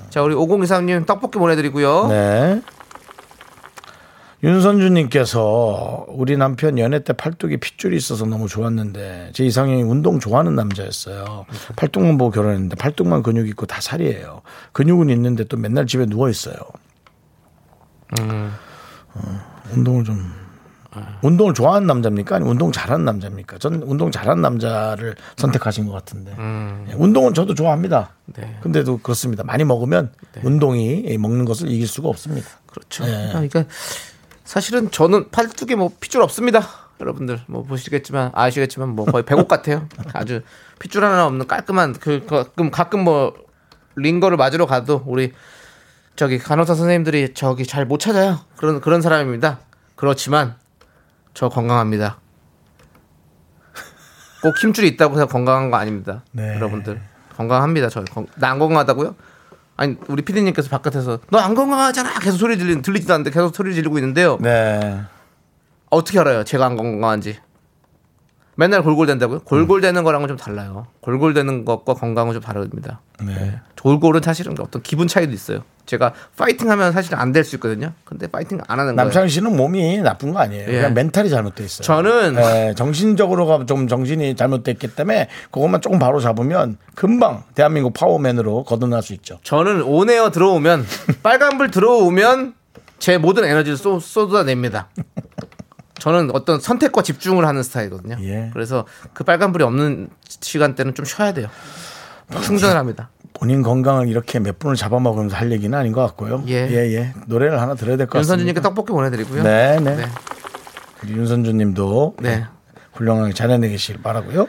자 0.09 0.21
우리 0.21 0.35
5023님 0.35 1.05
떡볶이 1.05 1.37
보내드리고요. 1.37 2.07
네. 2.07 2.61
윤선주님께서 4.43 6.05
우리 6.09 6.35
남편 6.35 6.77
연애 6.77 7.01
때 7.01 7.13
팔뚝에 7.13 7.57
핏줄이 7.57 7.95
있어서 7.95 8.25
너무 8.25 8.49
좋았는데 8.49 9.31
제 9.33 9.45
이상형이 9.45 9.83
운동 9.83 10.19
좋아하는 10.19 10.53
남자였어요. 10.55 11.45
팔뚝만 11.77 12.17
보고 12.17 12.29
결혼했는데 12.31 12.75
팔뚝만 12.75 13.23
근육 13.23 13.47
있고 13.49 13.65
다 13.65 13.79
살이에요. 13.79 14.41
근육은 14.73 15.09
있는데 15.11 15.45
또 15.45 15.55
맨날 15.55 15.87
집에 15.87 16.05
누워 16.05 16.29
있어요. 16.29 16.55
어, 18.19 19.39
운동을 19.71 20.03
좀 20.03 20.19
운동을 21.21 21.53
좋아하는 21.53 21.87
남자입니까? 21.87 22.35
아니면 22.35 22.51
운동 22.51 22.71
잘하는 22.71 23.05
남자입니까? 23.05 23.57
전 23.59 23.81
운동 23.83 24.11
잘하는 24.11 24.41
남자를 24.41 25.15
선택하신 25.37 25.87
것 25.87 25.93
같은데. 25.93 26.35
예, 26.89 26.93
운동은 26.93 27.33
저도 27.33 27.55
좋아합니다. 27.55 28.11
네. 28.25 28.57
근데도 28.61 28.97
그렇습니다. 28.97 29.43
많이 29.43 29.63
먹으면 29.63 30.11
운동이 30.43 31.17
먹는 31.17 31.45
것을 31.45 31.71
이길 31.71 31.87
수가 31.87 32.09
없습니다. 32.09 32.47
그렇죠. 32.67 33.05
그러니까 33.05 33.63
가 33.63 33.69
사실은 34.43 34.91
저는 34.91 35.29
팔뚝에 35.31 35.75
뭐 35.75 35.91
핏줄 35.99 36.21
없습니다. 36.21 36.61
여러분들 36.99 37.41
뭐 37.47 37.63
보시겠지만 37.63 38.31
아시겠지만 38.33 38.89
뭐 38.89 39.05
거의 39.05 39.23
배곡 39.23 39.47
같아요. 39.47 39.87
아주 40.13 40.41
핏줄 40.79 41.03
하나 41.03 41.25
없는 41.25 41.47
깔끔한 41.47 41.93
그 41.93 42.25
가끔 42.25 42.69
가끔 42.71 43.03
뭐 43.03 43.33
링거를 43.95 44.37
맞으러 44.37 44.65
가도 44.65 45.03
우리 45.05 45.33
저기 46.15 46.37
간호사 46.37 46.75
선생님들이 46.75 47.33
저기 47.33 47.65
잘 47.65 47.85
못 47.85 47.99
찾아요. 47.99 48.39
그런 48.57 48.79
그런 48.81 49.01
사람입니다. 49.01 49.59
그렇지만 49.95 50.55
저 51.33 51.49
건강합니다. 51.49 52.19
꼭 54.41 54.57
힘줄이 54.61 54.89
있다고 54.89 55.15
해서 55.15 55.25
건강한 55.25 55.71
거 55.71 55.77
아닙니다. 55.77 56.23
네. 56.31 56.55
여러분들 56.55 57.01
건강합니다. 57.37 57.89
저 57.89 58.03
건- 58.03 58.27
나안 58.35 58.59
건강하다고요? 58.59 59.15
아니 59.75 59.95
우리 60.07 60.21
피디님께서 60.23 60.69
바깥에서 60.69 61.19
너 61.31 61.39
안 61.39 61.55
건강하잖아 61.55 62.19
계속 62.19 62.37
소리 62.37 62.57
들리 62.57 62.81
들리지도 62.81 63.13
않는데 63.13 63.31
계속 63.31 63.55
소리 63.55 63.73
지르고 63.73 63.97
있는데요. 63.97 64.37
네. 64.39 65.01
어떻게 65.89 66.19
알아요? 66.19 66.43
제가 66.43 66.65
안 66.65 66.75
건강한지. 66.77 67.37
맨날 68.55 68.83
골골댄다고요? 68.83 69.39
골골대는 69.39 70.03
거랑은 70.03 70.27
좀 70.27 70.37
달라요. 70.37 70.85
골골대는 71.01 71.65
것과 71.65 71.95
건강은 71.95 72.33
좀 72.33 72.41
다릅니다. 72.41 72.99
네. 73.25 73.59
골골은 73.81 74.21
사실은 74.21 74.55
어떤 74.59 74.81
기분 74.81 75.07
차이도 75.07 75.33
있어요. 75.33 75.63
제가 75.85 76.13
파이팅하면 76.37 76.93
사실 76.93 77.13
안 77.15 77.33
될 77.33 77.43
수 77.43 77.55
있거든요. 77.57 77.91
근데 78.05 78.27
파이팅 78.27 78.59
안 78.67 78.79
하는 78.79 78.95
거예요. 78.95 79.05
남창희 79.05 79.29
씨는 79.29 79.57
몸이 79.57 79.97
나쁜 80.01 80.31
거 80.33 80.39
아니에요. 80.39 80.69
예. 80.69 80.71
그냥 80.71 80.93
멘탈이 80.93 81.29
잘못돼 81.29 81.63
있어요. 81.65 81.83
저는 81.83 82.35
예, 82.37 82.73
정신적으로가 82.77 83.65
좀 83.65 83.87
정신이 83.87 84.35
잘못됐기 84.35 84.95
때문에 84.95 85.27
그것만 85.51 85.81
조금 85.81 85.99
바로 85.99 86.21
잡으면 86.21 86.77
금방 86.95 87.43
대한민국 87.55 87.93
power 87.93 88.22
man으로 88.22 88.63
거듭날 88.63 89.01
수 89.01 89.13
있죠. 89.13 89.39
저는 89.43 89.81
on 89.81 90.00
air 90.00 90.29
들어오면 90.31 90.85
빨간불 91.23 91.71
들어오면 91.71 92.53
제 92.99 93.17
모든 93.17 93.43
에너지를 93.43 93.75
쏟, 93.75 93.99
쏟아냅니다. 93.99 94.87
저는 95.99 96.31
어떤 96.33 96.59
선택과 96.59 97.01
집중을 97.03 97.45
하는 97.45 97.63
스타일이거든요. 97.63 98.17
예. 98.21 98.49
그래서 98.53 98.85
그 99.13 99.23
빨간불이 99.23 99.63
없는 99.63 100.09
시간대는 100.27 100.95
좀 100.95 101.05
쉬어야 101.05 101.33
돼요. 101.33 101.47
충전을 102.43 102.75
합니다. 102.77 103.09
본인 103.33 103.61
건강을 103.61 104.07
이렇게 104.07 104.39
몇 104.39 104.57
분을 104.59 104.75
잡아먹으면서 104.75 105.35
할 105.35 105.51
얘기는 105.51 105.75
아닌 105.77 105.91
것 105.91 106.01
같고요. 106.01 106.43
예. 106.47 106.67
예, 106.69 106.93
예. 106.95 107.13
노래를 107.27 107.59
하나 107.61 107.75
들어야 107.75 107.97
될 107.97 108.07
것 108.07 108.19
같습니다. 108.19 108.33
윤선진님께 108.33 108.61
떡볶이 108.61 108.91
보내드리고요. 108.91 109.43
네, 109.43 109.79
네. 109.79 109.95
네. 109.95 110.05
우리 111.03 111.13
윤선주 111.13 111.53
님도 111.53 112.15
네. 112.21 112.45
훌륭하게 112.93 113.33
잘 113.33 113.49
해내시길 113.51 114.01
바라고요. 114.01 114.47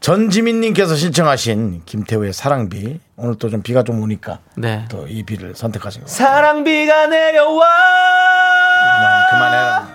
전지민님께서 0.00 0.94
신청하신 0.94 1.82
김태우의 1.86 2.32
사랑비. 2.32 3.00
오늘 3.16 3.36
또 3.36 3.48
좀 3.48 3.62
비가 3.62 3.82
좀 3.82 4.02
오니까 4.02 4.38
네. 4.56 4.84
또 4.90 5.06
이 5.08 5.22
비를 5.24 5.54
선택하신 5.56 6.02
것 6.02 6.10
같아요. 6.10 6.28
사랑비가 6.28 7.06
내려와. 7.06 7.66
그만, 8.78 9.26
그만해라. 9.30 9.85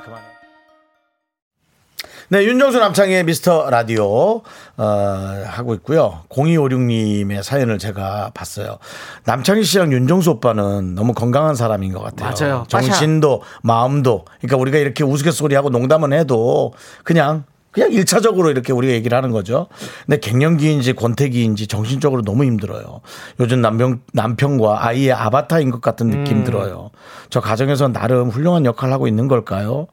네, 2.31 2.45
윤정수 2.45 2.79
남창의 2.79 3.25
미스터 3.25 3.69
라디오 3.69 4.41
어, 4.77 5.43
하고 5.47 5.73
있고요. 5.73 6.21
0256님의 6.29 7.43
사연을 7.43 7.77
제가 7.77 8.31
봤어요. 8.33 8.77
남창희 9.25 9.65
씨랑 9.65 9.91
윤정수 9.91 10.31
오빠는 10.31 10.95
너무 10.95 11.13
건강한 11.13 11.55
사람인 11.55 11.91
것 11.91 12.01
같아요. 12.01 12.33
맞아요. 12.33 12.65
정신도 12.69 13.41
마음도. 13.63 14.23
그러니까 14.39 14.55
우리가 14.55 14.77
이렇게 14.77 15.03
우스갯소리하고 15.03 15.71
농담은 15.71 16.13
해도 16.13 16.71
그냥 17.03 17.43
그냥 17.71 17.91
일차적으로 17.91 18.49
이렇게 18.49 18.71
우리가 18.71 18.93
얘기를 18.93 19.17
하는 19.17 19.31
거죠. 19.31 19.67
근데 20.05 20.17
갱년기인지 20.21 20.93
권태기인지 20.93 21.67
정신적으로 21.67 22.21
너무 22.21 22.45
힘들어요. 22.45 23.01
요즘 23.41 23.59
남편, 23.59 24.03
남편과 24.13 24.87
아이의 24.87 25.11
아바타인 25.11 25.69
것 25.69 25.81
같은 25.81 26.09
느낌 26.09 26.37
음. 26.37 26.43
들어요. 26.45 26.91
저 27.29 27.41
가정에서 27.41 27.89
나름 27.89 28.29
훌륭한 28.29 28.65
역할을 28.65 28.93
하고 28.93 29.09
있는 29.09 29.27
걸까요? 29.27 29.87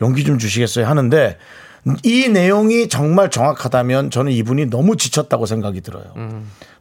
용기 0.00 0.22
좀 0.22 0.38
주시겠어요? 0.38 0.86
하는데 0.86 1.36
이 2.02 2.28
내용이 2.28 2.88
정말 2.88 3.30
정확하다면 3.30 4.10
저는 4.10 4.32
이분이 4.32 4.66
너무 4.66 4.96
지쳤다고 4.96 5.46
생각이 5.46 5.80
들어요. 5.80 6.04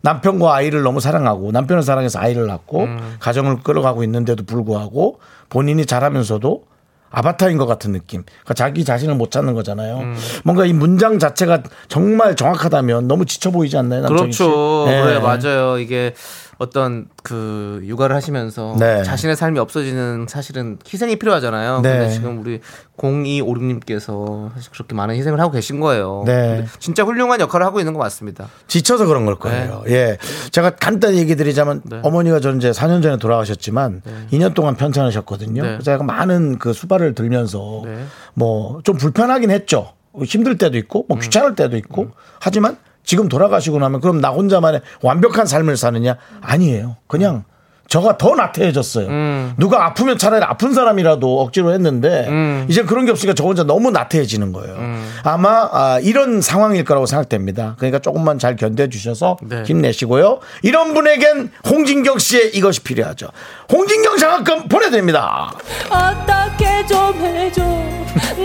남편과 0.02 0.54
아이를 0.56 0.82
너무 0.84 1.00
사랑하고 1.00 1.52
남편을 1.52 1.84
사랑해서 1.84 2.20
아이를 2.20 2.48
낳고 2.48 2.88
가정을 3.20 3.64
끌어가고 3.64 4.04
있는데도 4.04 4.44
불구하고 4.46 5.20
본인이 5.50 5.86
잘하면서도 5.86 6.64
아바타인 7.12 7.58
것 7.58 7.66
같은 7.66 7.92
느낌. 7.92 8.24
그러니까 8.24 8.54
자기 8.54 8.86
자신을 8.86 9.16
못 9.16 9.32
찾는 9.32 9.56
거잖아요. 9.56 10.04
뭔가 10.44 10.66
이 10.66 10.74
문장 10.74 11.18
자체가 11.18 11.64
정말 11.88 12.36
정확하다면 12.36 13.08
너무 13.08 13.26
지쳐 13.26 13.50
보이지 13.52 13.78
않나요? 13.78 14.02
남창희 14.02 14.32
씨? 14.32 14.38
그렇죠. 14.44 14.86
네. 14.86 15.02
그래 15.02 15.20
맞아요. 15.20 15.80
이게 15.80 16.14
어떤 16.60 17.08
그 17.24 17.82
육아를 17.86 18.14
하시면서 18.14 18.76
네. 18.78 19.02
자신의 19.04 19.38
삶이 19.38 19.60
없어지는 19.60 20.26
사실은 20.28 20.78
희생이 20.86 21.18
필요하잖아요. 21.18 21.80
네. 21.80 22.00
근데 22.00 22.14
지금 22.14 22.40
우리 22.40 22.60
0256님께서 22.98 24.54
사실 24.54 24.70
그렇게 24.74 24.94
많은 24.94 25.16
희생을 25.16 25.40
하고 25.40 25.52
계신 25.52 25.80
거예요. 25.80 26.24
네. 26.26 26.66
진짜 26.80 27.04
훌륭한 27.04 27.40
역할을 27.40 27.66
하고 27.66 27.80
있는 27.80 27.94
것 27.94 28.00
같습니다. 28.00 28.50
지쳐서 28.68 29.06
그런 29.06 29.26
걸 29.26 29.40
거예요. 29.40 29.84
예. 29.88 30.18
제가 30.52 30.72
간단히 30.72 31.20
얘기 31.20 31.38
드리자면 31.38 31.82
네. 31.86 32.02
어머니가 32.04 32.42
전 32.42 32.58
이제 32.58 32.72
4년 32.72 33.02
전에 33.02 33.16
돌아가셨지만 33.18 34.02
2년 34.34 34.54
동안 34.54 34.76
편찮으셨거든요. 34.76 35.62
네. 35.62 35.68
그래서 35.70 35.84
제가 35.84 36.04
많은 36.04 36.60
그 36.60 36.74
수발을 36.74 37.16
들면서 37.16 37.84
네. 37.86 38.04
뭐좀 38.34 38.98
불편하긴 38.98 39.50
했죠. 39.50 39.94
힘들 40.26 40.58
때도 40.58 40.78
있고 40.78 41.04
음. 41.04 41.06
뭐 41.08 41.20
귀찮을 41.20 41.56
때도 41.56 41.78
있고 41.78 42.12
하지만 42.40 42.78
지금 43.10 43.28
돌아가시고 43.28 43.80
나면 43.80 44.02
그럼 44.02 44.22
나 44.22 44.30
혼자만의 44.30 44.82
완벽한 45.02 45.48
삶을 45.48 45.78
사느냐? 45.78 46.18
아니에요. 46.42 46.98
그냥 47.08 47.44
저가 47.88 48.20
더 48.20 48.36
나태해졌어요. 48.36 49.08
음. 49.08 49.54
누가 49.58 49.84
아프면 49.84 50.20
차라리 50.20 50.44
아픈 50.46 50.76
사람이라도 50.76 51.42
억지로 51.42 51.74
했는데 51.74 52.28
음. 52.28 52.68
이제 52.70 52.84
그런 52.84 53.06
게 53.06 53.12
없으니까 53.12 53.34
저 53.34 53.46
혼자 53.46 53.64
너무 53.64 53.90
나태해지는 53.90 54.54
거예요. 54.54 54.78
아마 55.24 55.68
아, 55.72 56.00
이런 56.04 56.40
상황일 56.40 56.84
거라고 56.84 57.08
생각됩니다. 57.08 57.74
그러니까 57.80 57.98
조금만 57.98 58.38
잘 58.38 58.56
견뎌주셔서 58.56 59.38
네. 59.42 59.64
힘내시고요. 59.66 60.40
이런 60.62 60.94
분에겐 60.94 61.50
홍진경 61.68 62.20
씨의 62.20 62.56
이것이 62.56 62.82
필요하죠. 62.84 63.30
홍진경 63.72 64.18
장학금 64.18 64.68
보내드립니다. 64.68 65.52
어떻게 65.90 66.86
좀 66.86 67.16
해줘 67.26 67.64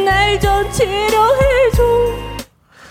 날 0.06 0.40
좀 0.40 0.70
치료해줘 0.72 2.33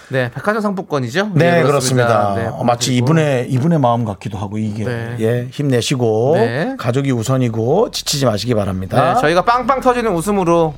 네, 0.10 0.30
백화점 0.32 0.62
상품권이죠? 0.62 1.32
네, 1.36 1.60
예, 1.60 1.64
그렇습니다. 1.64 2.34
네, 2.36 2.46
어, 2.48 2.64
마치. 2.64 2.96
이분의 2.96 3.50
이분의 3.50 3.80
마음 3.80 4.06
같기도 4.06 4.38
하고 4.38 4.58
이게 4.58 4.84
네. 4.84 5.16
예 5.20 5.48
힘내시고 5.52 6.34
네. 6.36 6.76
가족이 6.78 7.12
우선이고 7.12 7.92
지치지 7.92 8.26
마시기 8.26 8.54
바랍니다. 8.54 9.14
네, 9.16 9.22
저희가 9.22 9.44
빵빵 9.44 9.82
터지는 9.82 10.14
웃음으로 10.14 10.74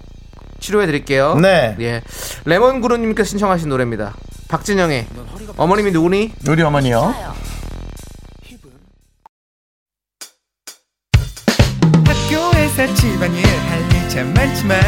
치료해 0.60 0.86
드릴게요. 0.86 1.36
네. 1.36 1.76
예. 1.82 2.02
레몬 2.46 2.82
구루님께서 2.82 3.28
신청하신 3.30 3.70
노래입니다. 3.70 4.14
박진영의 4.48 5.08
어머님이 5.58 5.92
누구니? 5.92 6.32
우리 6.48 6.62
어머니요. 6.62 7.14
학교에서 12.06 12.94
집안일 12.96 13.46
할 13.46 13.79
일 13.79 14.01
참 14.01 14.34
많지만 14.34 14.80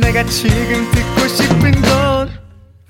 내가 0.00 0.24
지금 0.24 0.90
듣고 0.90 1.28
싶은 1.28 1.72
건 1.82 2.41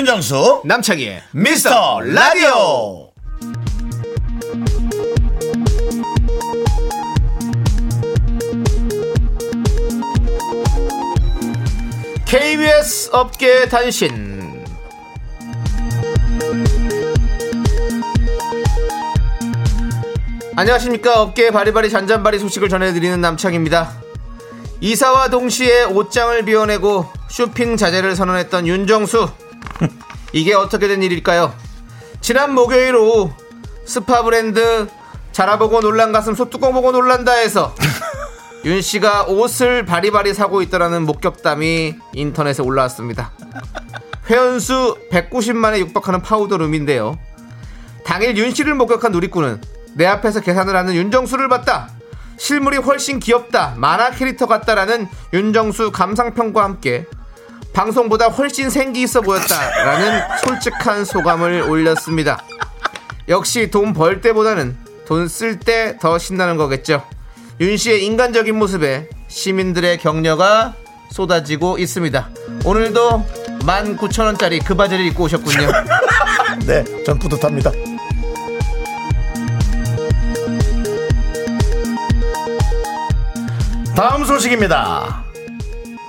윤정수 0.00 0.62
남창희의 0.64 1.22
미스터 1.32 2.00
라디오 2.00 3.10
KBS 12.24 13.10
업계 13.12 13.68
단신. 13.68 14.64
안녕하십니까. 20.56 21.20
업계 21.20 21.50
바리바리 21.50 21.90
잔잔바리 21.90 22.38
소식을 22.38 22.70
전해드리는 22.70 23.20
남창입니다. 23.20 23.92
이사와 24.80 25.28
동시에 25.28 25.84
옷장을 25.84 26.42
비워내고 26.46 27.04
쇼핑 27.28 27.76
자제를 27.76 28.16
선언했던 28.16 28.66
윤정수. 28.66 29.49
이게 30.32 30.54
어떻게 30.54 30.88
된 30.88 31.02
일일까요? 31.02 31.54
지난 32.20 32.54
목요일 32.54 32.96
오후 32.96 33.32
스파 33.84 34.22
브랜드 34.22 34.88
자라보고 35.32 35.80
놀란 35.80 36.12
가슴 36.12 36.34
소뚜껑 36.34 36.72
보고 36.72 36.92
놀란다 36.92 37.32
해서 37.32 37.74
윤 38.64 38.82
씨가 38.82 39.24
옷을 39.24 39.86
바리바리 39.86 40.34
사고 40.34 40.60
있다라는 40.60 41.02
목격담이 41.06 41.96
인터넷에 42.12 42.62
올라왔습니다. 42.62 43.32
회원수 44.28 44.98
190만에 45.10 45.78
육박하는 45.78 46.22
파우더룸인데요. 46.22 47.18
당일 48.04 48.36
윤 48.36 48.54
씨를 48.54 48.74
목격한 48.74 49.12
누리꾼은 49.12 49.60
내 49.94 50.06
앞에서 50.06 50.40
계산을 50.40 50.76
하는 50.76 50.94
윤정수를 50.94 51.48
봤다. 51.48 51.88
실물이 52.36 52.78
훨씬 52.78 53.18
귀엽다. 53.18 53.74
만화 53.76 54.10
캐릭터 54.10 54.46
같다라는 54.46 55.08
윤정수 55.32 55.90
감상평과 55.92 56.62
함께 56.62 57.06
방송보다 57.72 58.26
훨씬 58.28 58.68
생기 58.70 59.02
있어 59.02 59.20
보였다라는 59.20 60.22
솔직한 60.44 61.04
소감을 61.04 61.62
올렸습니다. 61.62 62.42
역시 63.28 63.70
돈 63.70 63.92
벌 63.94 64.20
때보다는 64.20 64.76
돈 65.06 65.26
쓸 65.28 65.58
때 65.58 65.96
더 66.00 66.18
신나는 66.18 66.56
거겠죠. 66.56 67.02
윤 67.60 67.76
씨의 67.76 68.04
인간적인 68.04 68.56
모습에 68.58 69.08
시민들의 69.28 69.98
격려가 69.98 70.74
쏟아지고 71.10 71.78
있습니다. 71.78 72.28
오늘도 72.64 73.26
19,000원짜리 73.60 74.64
그 74.64 74.74
바지를 74.74 75.04
입고 75.06 75.24
오셨군요. 75.24 75.68
네, 76.66 76.84
전 77.04 77.18
뿌듯합니다. 77.18 77.70
다음 83.94 84.24
소식입니다. 84.24 85.24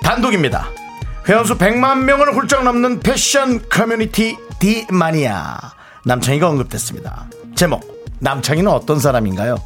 단독입니다. 0.02 0.68
회원수 1.28 1.56
100만 1.56 2.04
명을 2.04 2.34
훌쩍 2.34 2.64
넘는 2.64 3.00
패션 3.00 3.60
커뮤니티 3.68 4.36
디마니아 4.58 5.56
남창희가 6.04 6.48
언급됐습니다. 6.48 7.26
제목 7.54 8.10
남창희는 8.18 8.70
어떤 8.70 8.98
사람인가요? 8.98 9.56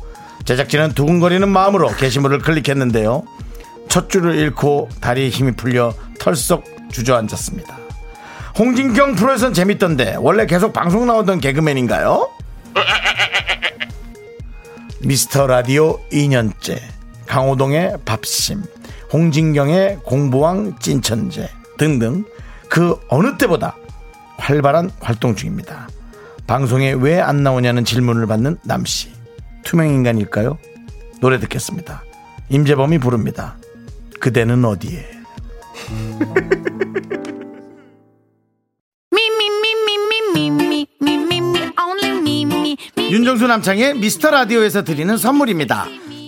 제작진은 0.44 0.92
두근거리는 0.92 1.48
마음으로 1.48 1.88
게시물을 1.96 2.40
클릭했는데요. 2.40 3.24
첫 3.88 4.10
줄을 4.10 4.36
읽고 4.36 4.90
다리에 5.00 5.30
힘이 5.30 5.52
풀려 5.52 5.94
털썩 6.20 6.64
주저앉았습니다. 6.92 7.76
홍진경 8.58 9.14
프로에선 9.14 9.54
재밌던데 9.54 10.16
원래 10.18 10.46
계속 10.46 10.72
방송 10.72 11.06
나오던 11.06 11.40
개그맨인가요? 11.40 12.30
미스터 15.00 15.46
라디오 15.46 15.98
2년째 16.10 16.80
강호동의 17.26 17.96
밥심 18.04 18.62
홍진경의 19.12 20.00
공부왕 20.04 20.78
찐천재 20.80 21.48
등등 21.78 22.24
그 22.68 22.96
어느 23.08 23.36
때보다 23.38 23.76
활발한 24.38 24.90
활동 25.00 25.34
중입니다. 25.36 25.88
방송에 26.46 26.92
왜 26.92 27.20
안 27.20 27.42
나오냐는 27.42 27.84
질문을 27.84 28.26
받는 28.26 28.58
남씨. 28.64 29.10
투명인간일까요? 29.64 30.58
노래 31.20 31.40
듣겠습니다. 31.40 32.04
임재범이 32.50 32.98
부릅니다. 32.98 33.56
그대는 34.20 34.64
어디에? 34.64 35.04
윤정수 42.98 43.46
남창의 43.46 43.94
미스터 43.98 44.30
라디오에서 44.30 44.84
드리는 44.84 45.16
선물입니다. 45.16 45.86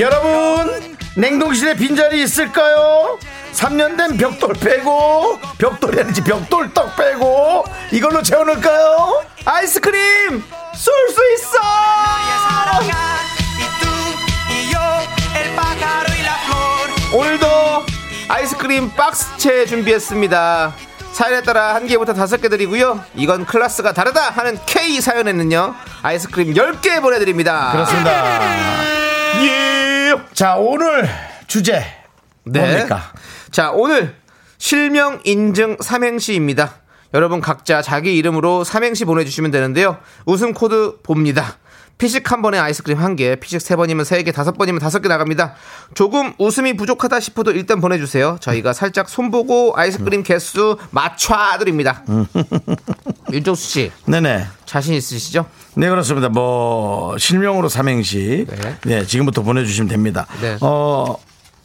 여러분 0.00 0.96
냉동실에 1.14 1.74
빈자리 1.74 2.22
있을까요? 2.22 3.18
3년 3.52 3.98
된 3.98 4.16
벽돌 4.16 4.54
빼고 4.54 5.38
벽돌이 5.58 6.00
아니지 6.00 6.24
벽돌떡 6.24 6.96
빼고 6.96 7.64
이걸로 7.92 8.22
채워넣을까요? 8.22 9.22
아이스크림 9.44 10.42
쏠 10.74 11.08
수 11.10 11.32
있어! 11.34 11.58
오늘도 17.12 17.46
아이스크림 18.28 18.90
박스채 18.94 19.66
준비했습니다. 19.66 20.72
사연에 21.12 21.42
따라 21.42 21.74
한 21.74 21.86
개부터 21.88 22.14
다섯 22.14 22.40
개 22.40 22.48
드리고요. 22.48 23.04
이건 23.16 23.44
클래스가 23.44 23.92
다르다 23.92 24.30
하는 24.30 24.58
K 24.64 25.00
사연에는요. 25.00 25.74
아이스크림 26.02 26.54
10개 26.54 27.02
보내드립니다. 27.02 27.72
그렇습니다 27.72 29.09
예. 29.42 30.16
자 30.34 30.56
오늘 30.56 31.08
주제 31.46 31.84
네. 32.44 32.60
뭡니까? 32.60 33.12
자, 33.50 33.70
오늘 33.72 34.14
실명 34.58 35.20
인증 35.24 35.76
삼행시입니다. 35.80 36.79
여러분 37.12 37.40
각자 37.40 37.82
자기 37.82 38.16
이름으로 38.16 38.64
삼행시 38.64 39.04
보내주시면 39.04 39.50
되는데요. 39.50 39.98
웃음 40.26 40.52
코드 40.54 40.96
봅니다. 41.02 41.56
피식 41.98 42.32
한 42.32 42.40
번에 42.40 42.58
아이스크림 42.58 42.96
한 42.98 43.14
개, 43.14 43.36
피식 43.36 43.60
세 43.60 43.76
번이면 43.76 44.06
세 44.06 44.22
개, 44.22 44.32
다섯 44.32 44.56
번이면 44.56 44.80
다섯 44.80 45.00
개 45.00 45.08
나갑니다. 45.08 45.54
조금 45.92 46.32
웃음이 46.38 46.74
부족하다 46.74 47.20
싶어도 47.20 47.50
일단 47.52 47.78
보내주세요. 47.82 48.38
저희가 48.40 48.72
살짝 48.72 49.10
손보고 49.10 49.74
아이스크림 49.76 50.22
개수 50.22 50.78
맞춰드립니다. 50.92 52.02
윤정수 53.32 53.62
씨, 53.68 53.92
네네 54.06 54.46
자신 54.64 54.94
있으시죠? 54.94 55.44
네 55.74 55.90
그렇습니다. 55.90 56.30
뭐 56.30 57.18
실명으로 57.18 57.68
삼행시 57.68 58.46
네. 58.48 58.76
네. 58.86 59.04
지금부터 59.04 59.42
보내주시면 59.42 59.88
됩니다. 59.88 60.26
네. 60.40 60.56
어 60.62 61.16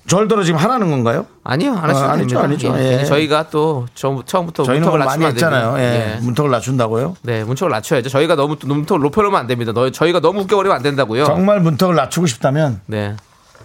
절대로 0.08 0.44
지금 0.44 0.60
하라는 0.60 0.92
건가요? 0.92 1.26
아니요, 1.44 1.72
안 1.74 1.90
하셔도 1.90 2.06
어, 2.06 2.10
아니죠, 2.10 2.40
됩니다. 2.42 2.70
아니죠. 2.74 2.78
예. 2.78 3.00
예. 3.02 3.06
저희가 3.06 3.50
또 3.50 3.88
처음- 3.96 4.24
처음부터 4.24 4.64
저희는 4.64 4.82
문턱을 4.82 5.00
뭐 5.00 5.06
많이 5.08 5.24
낮추면 5.24 5.54
안 5.54 5.64
했잖아요. 5.64 5.76
됩니다. 5.78 6.16
예. 6.18 6.20
문턱을 6.22 6.52
낮춘다고요? 6.52 7.16
네, 7.24 7.44
문턱을 7.44 7.72
낮춰야죠. 7.72 8.10
저희가 8.10 8.36
너무 8.36 8.56
문턱을 8.64 9.02
높여놓으면 9.02 9.40
안 9.40 9.48
됩니다. 9.48 9.72
너, 9.74 9.90
저희가 9.90 10.20
너무 10.20 10.42
웃겨버리면 10.42 10.76
안 10.76 10.84
된다고요. 10.84 11.26
정말 11.26 11.60
문턱을 11.60 11.96
낮추고 11.96 12.28
싶다면 12.28 12.82
네. 12.86 13.16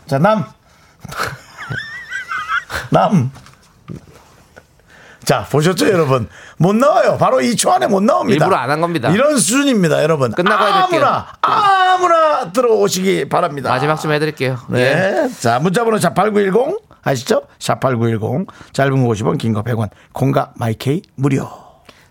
자 0.06 0.18
남. 0.18 0.44
남. 2.90 3.30
자 5.30 5.46
보셨죠 5.48 5.86
여러분 5.88 6.28
못 6.58 6.74
나와요 6.74 7.16
바로 7.16 7.36
2초 7.38 7.70
안에 7.70 7.86
못 7.86 8.02
나옵니다 8.02 8.46
일부러 8.46 8.56
안 8.60 8.68
한 8.70 8.80
겁니다. 8.80 9.10
이런 9.10 9.38
수준입니다 9.38 10.02
여러분 10.02 10.32
끝나고 10.32 10.64
해드릴게요. 10.66 11.06
아무나 11.40 11.92
아무나 11.92 12.52
들어오시기 12.52 13.28
바랍니다 13.28 13.68
마지막 13.70 13.94
좀 14.00 14.10
해드릴게요. 14.12 14.58
예. 14.72 14.74
네. 14.74 15.28
자, 15.40 15.60
문자번호 15.60 15.98
샵8910 15.98 16.80
아시죠? 17.02 17.42
샵8910 17.60 18.46
짧은 18.72 19.06
거 19.06 19.12
50원, 19.12 19.38
긴 19.38 19.52
거 19.54 19.62
100원. 19.62 19.90
공과 20.12 20.50
마이케이 20.56 21.02
무료. 21.14 21.48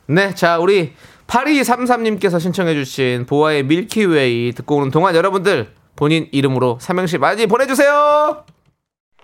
네, 0.08 0.34
자 0.34 0.58
우리 0.58 0.94
8233님께서 1.28 2.40
신청해주신 2.40 3.26
보아의 3.26 3.64
밀키웨이 3.64 4.54
듣고 4.54 4.78
오는 4.78 4.92
동안 4.92 5.14
여러분들 5.16 5.74
본인 5.98 6.30
이름으로 6.32 6.78
삼행시 6.80 7.18
많이 7.18 7.48
보내주세요. 7.48 8.46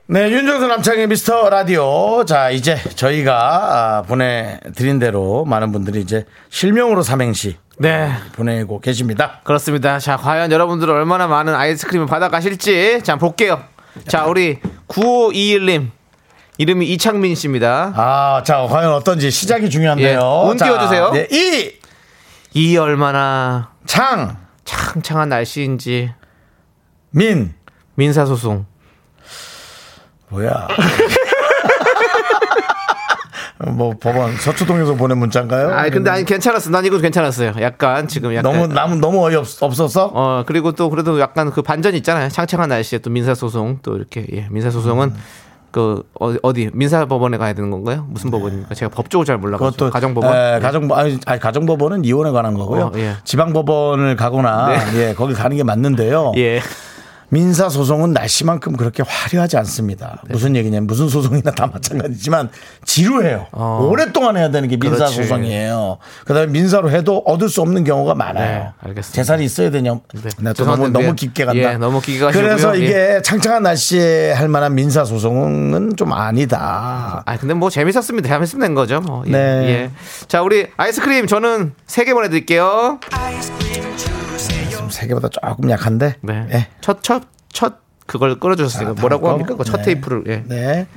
네, 0.08 0.30
윤정수 0.30 0.68
남창의 0.68 1.08
미스터 1.08 1.50
라디오. 1.50 2.24
자, 2.26 2.52
이제 2.52 2.78
저희가 2.96 3.98
아, 3.98 4.02
보내드린 4.04 5.00
대로 5.00 5.46
많은 5.46 5.72
분들이 5.72 6.00
이제 6.00 6.26
실명으로 6.50 7.02
삼행시 7.02 7.58
네. 7.80 8.12
보내고 8.34 8.82
계십니다. 8.82 9.42
그렇습니다. 9.44 9.98
자, 9.98 10.16
과연 10.16 10.52
여러분들은 10.52 10.94
얼마나 10.94 11.26
많은 11.26 11.56
아이스크림을 11.56 12.06
받아가실지. 12.06 13.02
자, 13.02 13.16
볼게요. 13.16 13.64
자, 14.08 14.26
우리 14.26 14.60
9521님. 14.88 15.90
이름이 16.60 16.88
이창민 16.94 17.34
씨입니다. 17.34 17.92
아, 17.96 18.44
자, 18.46 18.62
과연 18.70 18.94
어떤지 18.94 19.32
시작이 19.32 19.72
중요한데요. 19.72 20.20
예, 20.20 20.50
운 20.50 20.58
자, 20.58 20.66
띄워주세요. 20.66 21.12
네, 21.14 21.28
이, 21.32 21.72
이 22.54 22.78
얼마나 22.78 23.72
창, 23.88 24.38
창창한 24.66 25.30
날씨인지. 25.30 26.14
민. 27.10 27.56
민사소송. 27.96 28.68
뭐야. 30.30 30.68
뭐 33.72 33.94
법원 34.00 34.36
서초동에서 34.36 34.96
보낸 34.96 35.18
문자인가요? 35.18 35.70
아니, 35.74 35.90
근데 35.90 36.10
아니, 36.10 36.26
괜찮았어. 36.26 36.70
난 36.70 36.86
이거 36.86 37.00
괜찮았어요. 37.00 37.54
약간 37.62 38.08
지금 38.08 38.34
약간. 38.36 38.52
너무 38.52 38.68
너무 38.68 38.96
너무 38.96 39.26
어이 39.26 39.36
없, 39.36 39.48
없어서 39.62 40.12
어 40.14 40.44
그리고 40.46 40.74
또 40.74 40.90
그래도 40.90 41.20
약간 41.20 41.52
그 41.52 41.62
반전이 41.62 41.98
있잖아요. 41.98 42.30
창창한 42.30 42.70
날씨에 42.70 43.00
또 43.00 43.10
민사 43.10 43.34
소송 43.34 43.80
또 43.82 43.96
이렇게 43.96 44.26
예 44.34 44.48
민사 44.52 44.70
소송은 44.70 45.10
음. 45.10 45.16
그 45.72 46.04
어디, 46.20 46.40
어디 46.42 46.70
민사법원에 46.74 47.38
가야 47.38 47.52
되는 47.54 47.70
건가요? 47.70 48.06
무슨 48.10 48.32
법원입니까? 48.32 48.76
제가 48.76 48.90
법적으로 48.96 49.26
잘 49.26 49.38
몰라가지고 49.38 49.86
네. 49.86 49.92
가정법원. 49.92 50.34
에, 50.34 50.56
예. 50.56 50.60
가정법 50.60 50.98
아니, 50.98 51.20
아니, 51.26 51.40
가정법원은 51.40 52.06
이혼에 52.06 52.32
관한 52.32 52.54
거고요. 52.54 52.86
어, 52.86 52.92
예. 52.96 53.16
지방법원을 53.26 54.16
가거나 54.16 54.74
예 54.96 55.14
거기 55.14 55.34
가는 55.34 55.56
게 55.58 55.64
맞는데요. 55.64 56.34
예. 56.38 56.62
민사 57.36 57.68
소송은 57.68 58.14
날씨만큼 58.14 58.78
그렇게 58.78 59.04
화려하지 59.06 59.58
않습니다. 59.58 60.22
네. 60.24 60.32
무슨 60.32 60.56
얘기냐면 60.56 60.88
무슨 60.88 61.10
소송이나 61.10 61.52
다 61.52 61.68
마찬가지지만 61.68 62.50
지루해요. 62.86 63.48
어. 63.52 63.86
오랫동안 63.92 64.38
해야 64.38 64.50
되는 64.52 64.70
게 64.70 64.78
민사 64.78 64.96
그렇지. 65.00 65.16
소송이에요. 65.16 65.98
그다음에 66.24 66.48
민사로 66.48 66.90
해도 66.92 67.18
얻을 67.26 67.50
수 67.50 67.62
없는 67.62 67.84
경우가 67.84 68.16
많아요. 68.16 68.46
네, 68.64 68.70
알겠습니다. 68.88 69.12
재산이 69.16 69.44
있어야 69.44 69.70
되냐? 69.70 69.96
네. 70.14 70.30
나또 70.40 70.64
너무 70.64 70.88
너무 70.88 71.14
깊게 71.14 71.44
간다. 71.44 71.74
예, 71.74 71.78
너무 71.78 72.00
깊게 72.00 72.20
가시고요. 72.24 72.48
그래서 72.48 72.80
예. 72.80 72.86
이게 72.86 73.22
창창한 73.22 73.64
날씨에 73.64 74.32
할 74.32 74.48
만한 74.48 74.74
민사 74.74 75.04
소송은 75.04 75.98
좀 75.98 76.14
아니다. 76.14 77.22
아 77.26 77.38
근데 77.38 77.54
뭐 77.54 77.70
재밌었습니다. 77.70 78.30
재밌으면 78.30 78.62
된 78.66 78.76
거죠. 78.76 79.02
뭐. 79.02 79.24
예. 79.28 79.32
네. 79.32 79.38
예. 79.68 79.92
자 80.30 80.42
우리 80.42 80.68
아이스크림 80.78 81.28
저는 81.28 81.74
세 81.86 82.06
개 82.06 82.14
보내드릴게요. 82.14 83.00
좀 83.02 83.65
세 85.06 85.08
개보다 85.08 85.30
조금 85.30 85.70
약한데. 85.70 86.16
네. 86.22 86.48
예. 86.52 86.68
첫 86.82 87.02
첫 87.04 87.28
첫 87.54 87.76
그걸 88.06 88.40
끌어주셨어요. 88.40 88.96
자, 88.96 89.02
뭐라고 89.02 89.30
합니까? 89.30 89.52
거. 89.52 89.58
그첫 89.58 89.78
네. 89.78 89.84
테이프를. 89.84 90.24
예. 90.28 90.44
네. 90.46 90.88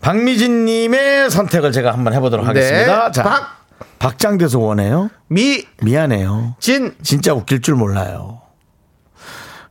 박미진 0.00 0.64
님의 0.64 1.30
선택을 1.30 1.72
제가 1.72 1.92
한번 1.92 2.14
해보도록 2.14 2.46
하겠습니다. 2.46 3.06
네. 3.06 3.12
자, 3.12 3.22
박. 3.22 3.60
박장대소 3.98 4.60
원해요? 4.60 5.10
미. 5.28 5.64
미안해요. 5.82 6.56
진. 6.58 6.94
진짜 7.02 7.34
웃길 7.34 7.60
줄 7.60 7.74
몰라요. 7.74 8.39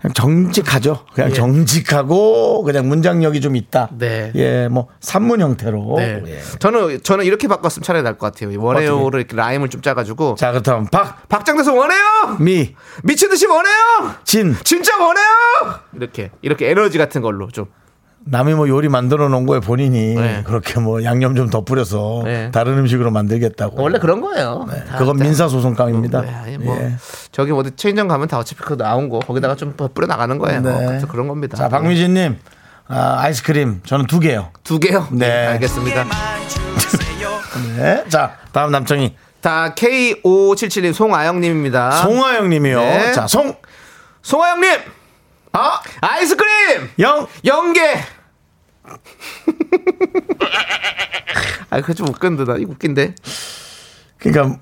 그냥 0.02 0.14
정직하죠. 0.14 1.06
그냥 1.14 1.32
예. 1.32 1.34
정직하고 1.34 2.64
그냥 2.64 2.88
문장력이 2.88 3.42
좀 3.42 3.56
있다. 3.56 3.90
네. 3.98 4.32
예, 4.36 4.68
뭐 4.70 4.88
산문 5.02 5.42
형태로. 5.42 5.96
네. 5.98 6.24
예. 6.26 6.40
저는 6.60 7.04
저는 7.04 7.26
이렇게 7.26 7.48
바꿨으면 7.50 7.84
차라리 7.84 8.04
나을 8.04 8.18
것 8.18 8.32
같아요. 8.32 8.62
원해요를 8.62 9.20
이렇게 9.20 9.36
라임을 9.36 9.68
좀 9.70 9.82
짜가지고 9.82 10.36
자, 10.36 10.52
그렇다면 10.52 10.88
박, 10.88 11.28
박장대소 11.28 11.76
원해요. 11.76 12.38
미, 12.40 12.76
미친 13.04 13.30
듯이 13.30 13.46
원해요. 13.46 14.16
진. 14.24 14.56
진짜 14.64 14.98
원해요. 14.98 15.80
이렇게 15.94 16.32
이렇게 16.42 16.70
에너지 16.70 16.98
같은 16.98 17.22
걸로 17.22 17.50
좀. 17.50 17.66
남이 18.32 18.54
뭐 18.54 18.68
요리 18.70 18.90
만들어 18.90 19.28
놓은 19.30 19.46
거에 19.46 19.60
본인이 19.60 20.14
네. 20.16 20.44
그렇게 20.46 20.80
뭐 20.80 21.04
양념 21.04 21.36
좀 21.36 21.50
덧뿌려서 21.50 22.22
네. 22.26 22.52
다른 22.52 22.78
음식으로 22.78 23.10
만들겠다고. 23.12 23.82
원래 23.82 23.98
그런 24.00 24.22
거예요. 24.22 24.66
다- 24.88 24.98
그건 24.98 25.18
다- 25.18 25.24
민사소송감입니다. 25.24 26.22
네, 26.46 26.58
뭐 26.60 26.78
예. 26.80 26.94
저기 27.32 27.52
어디 27.52 27.72
체인점 27.76 28.08
가면 28.08 28.28
다 28.28 28.38
어차피 28.38 28.62
그거 28.62 28.76
나온 28.76 29.10
거 29.10 29.20
거기다가 29.20 29.56
좀 29.56 29.74
뿌려 29.94 30.06
나가는 30.08 30.38
거예요. 30.38 30.62
네. 30.62 30.86
그래서 30.86 31.08
그런 31.08 31.28
겁니다. 31.28 31.58
자, 31.58 31.70
박미진님, 31.70 32.38
아, 32.88 33.18
아이스크림 33.20 33.82
저는 33.86 34.06
두 34.08 34.20
개요. 34.20 34.50
두 34.64 34.80
개요. 34.80 35.08
네. 35.12 35.28
네, 35.28 35.48
알겠습니다. 35.48 36.06
네. 37.78 38.04
자, 38.10 38.34
다음 38.52 38.72
남청이 38.72 39.16
다 39.42 39.74
K5577님 39.74 40.94
송아영님입니다. 40.94 41.92
송하영님이요. 42.04 42.80
네. 42.80 43.12
자, 43.14 43.26
송, 43.28 43.56
송아영님 44.22 44.70
아, 45.54 45.80
아이스크림 46.02 46.90
영. 47.00 47.26
연계. 47.46 47.96
아, 51.70 51.82
그거 51.82 51.94
좀 51.94 52.08
웃긴데 52.08 52.46
나 52.46 52.56
이거 52.58 52.72
웃긴데. 52.72 53.16
그러니까 54.18 54.60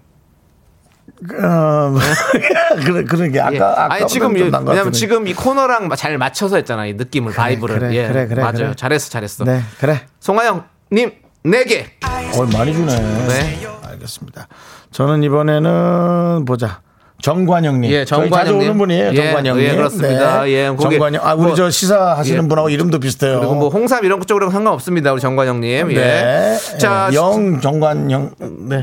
어, 1.44 1.96
그래 2.86 3.04
그런 3.06 3.32
게 3.32 3.40
아까 3.40 3.54
예. 3.56 3.60
아까 3.60 3.94
아니 3.96 4.08
지금 4.08 4.34
왜냐면. 4.36 4.92
지금 4.92 5.28
이 5.28 5.34
코너랑 5.34 5.90
잘 5.96 6.18
맞춰서 6.18 6.58
했잖아 6.58 6.86
이 6.86 6.94
느낌을 6.94 7.34
바이브를. 7.34 7.80
그래, 7.80 7.96
예. 7.96 8.08
그래, 8.08 8.28
그래, 8.28 8.42
맞아요. 8.42 8.58
그래. 8.58 8.74
잘했어, 8.76 9.10
잘했어. 9.10 9.44
네 9.46 9.62
그래 9.80 10.06
송아영님 10.20 11.12
네 11.44 11.64
개. 11.64 11.88
어 12.36 12.44
많이 12.54 12.74
주네 12.74 12.94
네. 13.28 13.68
알겠습니다 13.88 14.48
저는 14.92 15.24
이번에는 15.24 16.46
보자 16.46 16.82
정관영님 17.22 17.90
예, 17.92 18.06
정관영님. 18.06 18.68
오는 18.70 18.78
분이에요 18.78 19.12
예, 19.14 19.16
정관영님 19.16 19.64
예, 19.66 19.76
그렇습니다. 19.76 20.48
예, 20.50 20.68
거기 20.70 20.82
정관영 20.98 21.22
아 21.26 21.34
우리 21.34 21.48
뭐- 21.48 21.56
저 21.56 21.70
시사 21.70 22.16
하시는 22.16 22.44
예. 22.44 22.48
분하고 22.48 22.70
이름도 22.70 23.00
비슷해요 23.00 23.40
그리고 23.40 23.56
뭐 23.56 23.70
홍삼 23.70 24.06
이런 24.06 24.22
쪽으로는 24.26 24.52
상관없습니다. 24.54 25.12
우리 25.14 25.22
정관영님. 25.22 25.88
네. 25.90 26.58
예. 26.74 26.78
자, 26.78 27.10
영 27.14 27.60
정관영 27.60 28.32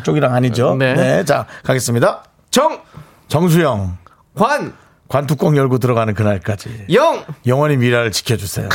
쪽이랑 0.04 0.34
아니죠 0.34 0.74
네. 0.78 0.94
네 0.94 1.24
자 1.24 1.46
가겠습니다 1.62 2.24
정, 2.50 2.80
정수영 3.28 3.96
관, 4.36 4.72
관뚜껑 5.08 5.56
열고 5.56 5.78
들어가는 5.78 6.12
그날까지 6.14 6.86
영. 6.92 7.24
영원히 7.46 7.76
미라를 7.76 8.10
지켜주세요. 8.10 8.68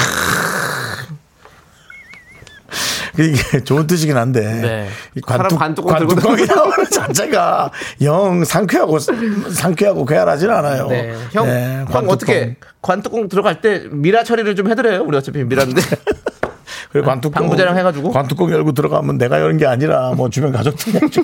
이게 3.17 3.63
좋은 3.63 3.87
뜻이긴 3.87 4.17
한데 4.17 4.41
네. 4.41 4.89
이 5.15 5.21
사람 5.25 5.47
관뚜껑 5.49 5.97
들고 5.97 6.15
관뚜껑이 6.15 6.45
나오는 6.45 6.89
자체가 6.89 7.71
영 8.01 8.43
상쾌하고 8.43 8.99
상쾌하고 8.99 10.05
괴활하진 10.05 10.49
않아요. 10.49 10.87
네. 10.87 11.15
형, 11.31 11.45
네, 11.45 11.85
형. 11.89 12.09
어떻게 12.09 12.55
관뚜껑 12.81 13.27
들어갈 13.29 13.61
때 13.61 13.83
미라 13.91 14.23
처리를 14.23 14.55
좀 14.55 14.69
해드려요. 14.69 15.03
우리 15.03 15.17
어차피 15.17 15.43
미라인데. 15.43 15.81
그리고 16.91 17.07
관뚜껑 17.07 17.43
방부제랑 17.43 17.77
해가지고. 17.77 18.11
관뚜껑 18.11 18.49
열고 18.51 18.71
들어가면 18.71 19.17
내가 19.17 19.41
여는 19.41 19.57
게 19.57 19.67
아니라 19.67 20.13
뭐 20.15 20.29
주변 20.29 20.51
가족들이 20.51 20.97
해줘. 21.03 21.21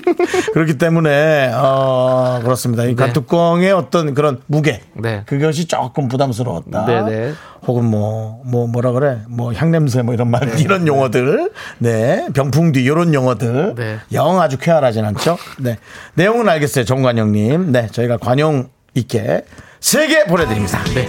그렇기 0.52 0.78
때문에 0.78 1.50
어 1.54 2.40
그렇습니다. 2.42 2.84
이 2.84 2.94
관뚜껑의 2.94 3.72
어떤 3.72 4.14
그런 4.14 4.40
무게 4.46 4.80
네. 4.94 5.22
그것이 5.26 5.66
조금 5.66 6.06
부담스러웠다. 6.08 6.86
네, 6.86 7.02
네. 7.02 7.32
혹은 7.66 7.84
뭐 7.84 8.42
뭐 8.44 8.68
뭐, 8.68 8.80
라 8.80 8.92
그래 8.92 9.18
뭐 9.28 9.52
향냄새 9.52 10.02
뭐 10.02 10.14
이런 10.14 10.30
말 10.30 10.48
이런 10.60 10.86
용어들 10.86 11.50
네 11.78 12.28
병풍뒤 12.32 12.82
이런 12.84 13.12
용어들 13.12 13.74
네. 13.76 13.98
영 14.12 14.40
아주 14.40 14.58
쾌활하진 14.58 15.04
않죠. 15.04 15.36
네 15.58 15.78
내용은 16.14 16.48
알겠어요 16.48 16.84
정관영님. 16.84 17.72
네 17.72 17.88
저희가 17.90 18.18
관용 18.18 18.68
있게 18.94 19.44
세 19.80 20.06
개 20.06 20.24
보내드립니다. 20.24 20.78
네. 20.94 21.08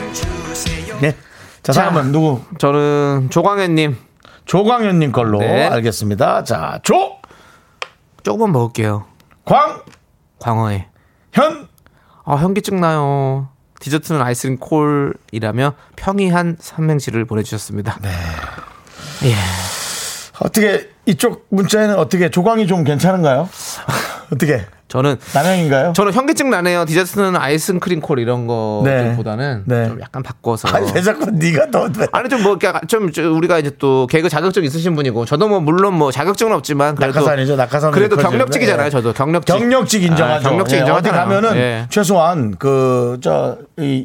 네. 1.02 1.16
자, 1.62 1.74
다음은 1.74 2.12
누구? 2.12 2.40
저는 2.58 3.28
조광현님 3.30 3.96
조광현님 4.48 5.12
걸로 5.12 5.40
네. 5.40 5.68
알겠습니다. 5.68 6.44
자, 6.44 6.80
조, 6.84 7.18
조금만 8.24 8.54
먹을게요. 8.54 9.06
광, 9.46 9.82
광어에. 10.40 10.88
현. 11.34 11.68
아, 12.26 12.36
현기증 12.36 12.80
나요. 12.82 13.50
디저트는 13.80 14.22
아이스크림 14.22 14.58
콜이라며 14.58 15.74
평이한 15.96 16.58
삼행시를 16.60 17.26
보내주셨습니다. 17.26 18.00
네. 18.02 18.10
예. 19.30 19.36
어떻게 20.40 20.90
이쪽 21.06 21.46
문자에는 21.50 21.98
어떻게 21.98 22.30
조광이 22.30 22.68
좀 22.68 22.84
괜찮은가요? 22.84 23.50
어떻게 24.32 24.66
저는 24.88 25.18
남양인가요? 25.34 25.94
저는 25.94 26.14
현기증 26.14 26.50
나네요. 26.50 26.86
디저트는 26.86 27.36
아이스크림 27.36 28.00
콜 28.00 28.20
이런 28.20 28.48
네. 28.84 29.10
거보다는 29.10 29.64
네. 29.66 29.88
좀 29.88 30.00
약간 30.02 30.24
바꿔서. 30.24 30.68
아니 30.70 30.90
왜 30.94 31.02
자꾸 31.02 31.30
네가 31.30 31.72
더 31.72 31.90
아니 32.12 32.30
좀뭐좀 32.30 33.12
우리가 33.36 33.60
이제 33.60 33.72
또 33.78 34.08
개그 34.08 34.30
자격증 34.30 34.64
있으신 34.64 34.96
분이고 34.96 35.26
저도 35.26 35.48
뭐 35.48 35.60
물론 35.60 35.94
뭐 35.94 36.12
자격증은 36.12 36.54
없지만 36.54 36.96
그래도 36.96 37.20
낙하산이죠. 37.20 37.56
낙하산 37.56 37.92
그래도. 37.92 38.16
경력직이잖아요. 38.18 38.86
예. 38.88 38.90
저도 38.90 39.14
경력직 39.14 39.56
경력직 39.56 40.04
인정하죠. 40.04 40.48
아, 40.48 40.50
경력직 40.50 40.78
예, 40.78 40.82
어디 40.82 41.10
인정하잖아요. 41.10 41.42
가면은 41.42 41.56
예. 41.58 41.88
최소한 41.90 42.56
그 42.58 43.18
저 43.22 43.58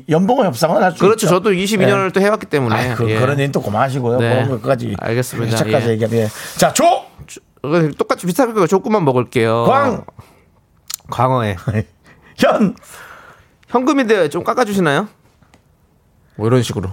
연봉 0.09 0.45
협상은 0.45 0.83
할수 0.83 0.99
그렇죠. 0.99 1.27
있죠. 1.27 1.29
저도 1.37 1.51
22년을 1.51 2.13
또 2.13 2.21
해왔기 2.21 2.47
때문에 2.47 2.91
아, 2.93 2.95
그, 2.95 3.09
예. 3.11 3.19
그런 3.19 3.39
얘기 3.39 3.53
또 3.53 3.63
그만하시고요. 3.63 4.19
네. 4.19 4.31
그런 4.31 4.49
것까지 4.51 4.97
알겠습니다. 4.99 5.59
예. 5.69 5.89
얘기하면 5.91 6.19
예. 6.21 6.29
자, 6.57 6.73
조, 6.73 6.85
어, 6.85 7.91
똑같이 7.97 8.27
비슷하게 8.27 8.67
조금만 8.67 9.05
먹을게요. 9.05 9.65
광. 9.65 10.05
광어에 11.13 11.57
현. 12.39 12.75
현금인데 13.69 14.29
좀 14.29 14.43
깎아주시나요? 14.43 15.09
뭐 16.37 16.47
이런 16.47 16.63
식으로. 16.63 16.93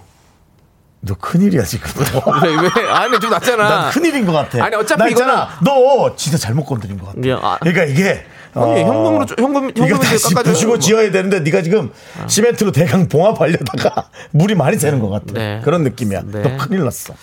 너 1.02 1.16
큰일이야, 1.16 1.64
지금. 1.64 1.90
왜, 2.44 2.50
왜? 2.56 2.90
아니, 2.90 3.18
좀 3.20 3.30
낫잖아. 3.30 3.70
난 3.70 3.92
큰일인 3.92 4.26
것 4.26 4.34
같아. 4.34 4.64
아니, 4.64 4.76
어차피 4.76 5.00
나 5.00 5.08
있잖아. 5.08 5.50
너 5.64 6.14
진짜 6.18 6.38
잘못 6.38 6.66
건드린 6.66 6.98
것 7.00 7.08
같아. 7.08 7.20
예, 7.24 7.32
아. 7.34 7.58
그러니까 7.62 7.86
이게. 7.86 8.26
아니, 8.54 8.84
어, 8.84 8.88
현금으로, 8.88 9.26
좀- 9.26 9.36
현금, 9.40 9.74
깎아줘요. 9.74 10.44
부시고 10.44 10.70
뭐. 10.72 10.80
지어야 10.80 11.12
되는데 11.12 11.40
네가 11.42 11.62
지금 11.62 11.92
시멘트로 12.28 12.72
대강 12.72 13.08
봉합하려다가 13.08 14.10
물이 14.32 14.56
많이 14.56 14.78
새는 14.78 15.00
것 15.00 15.10
같아. 15.10 15.26
네. 15.34 15.62
그런 15.64 15.84
느낌이야. 15.84 16.22
네. 16.26 16.42
너 16.42 16.58
큰일 16.58 16.84
났어. 16.84 17.14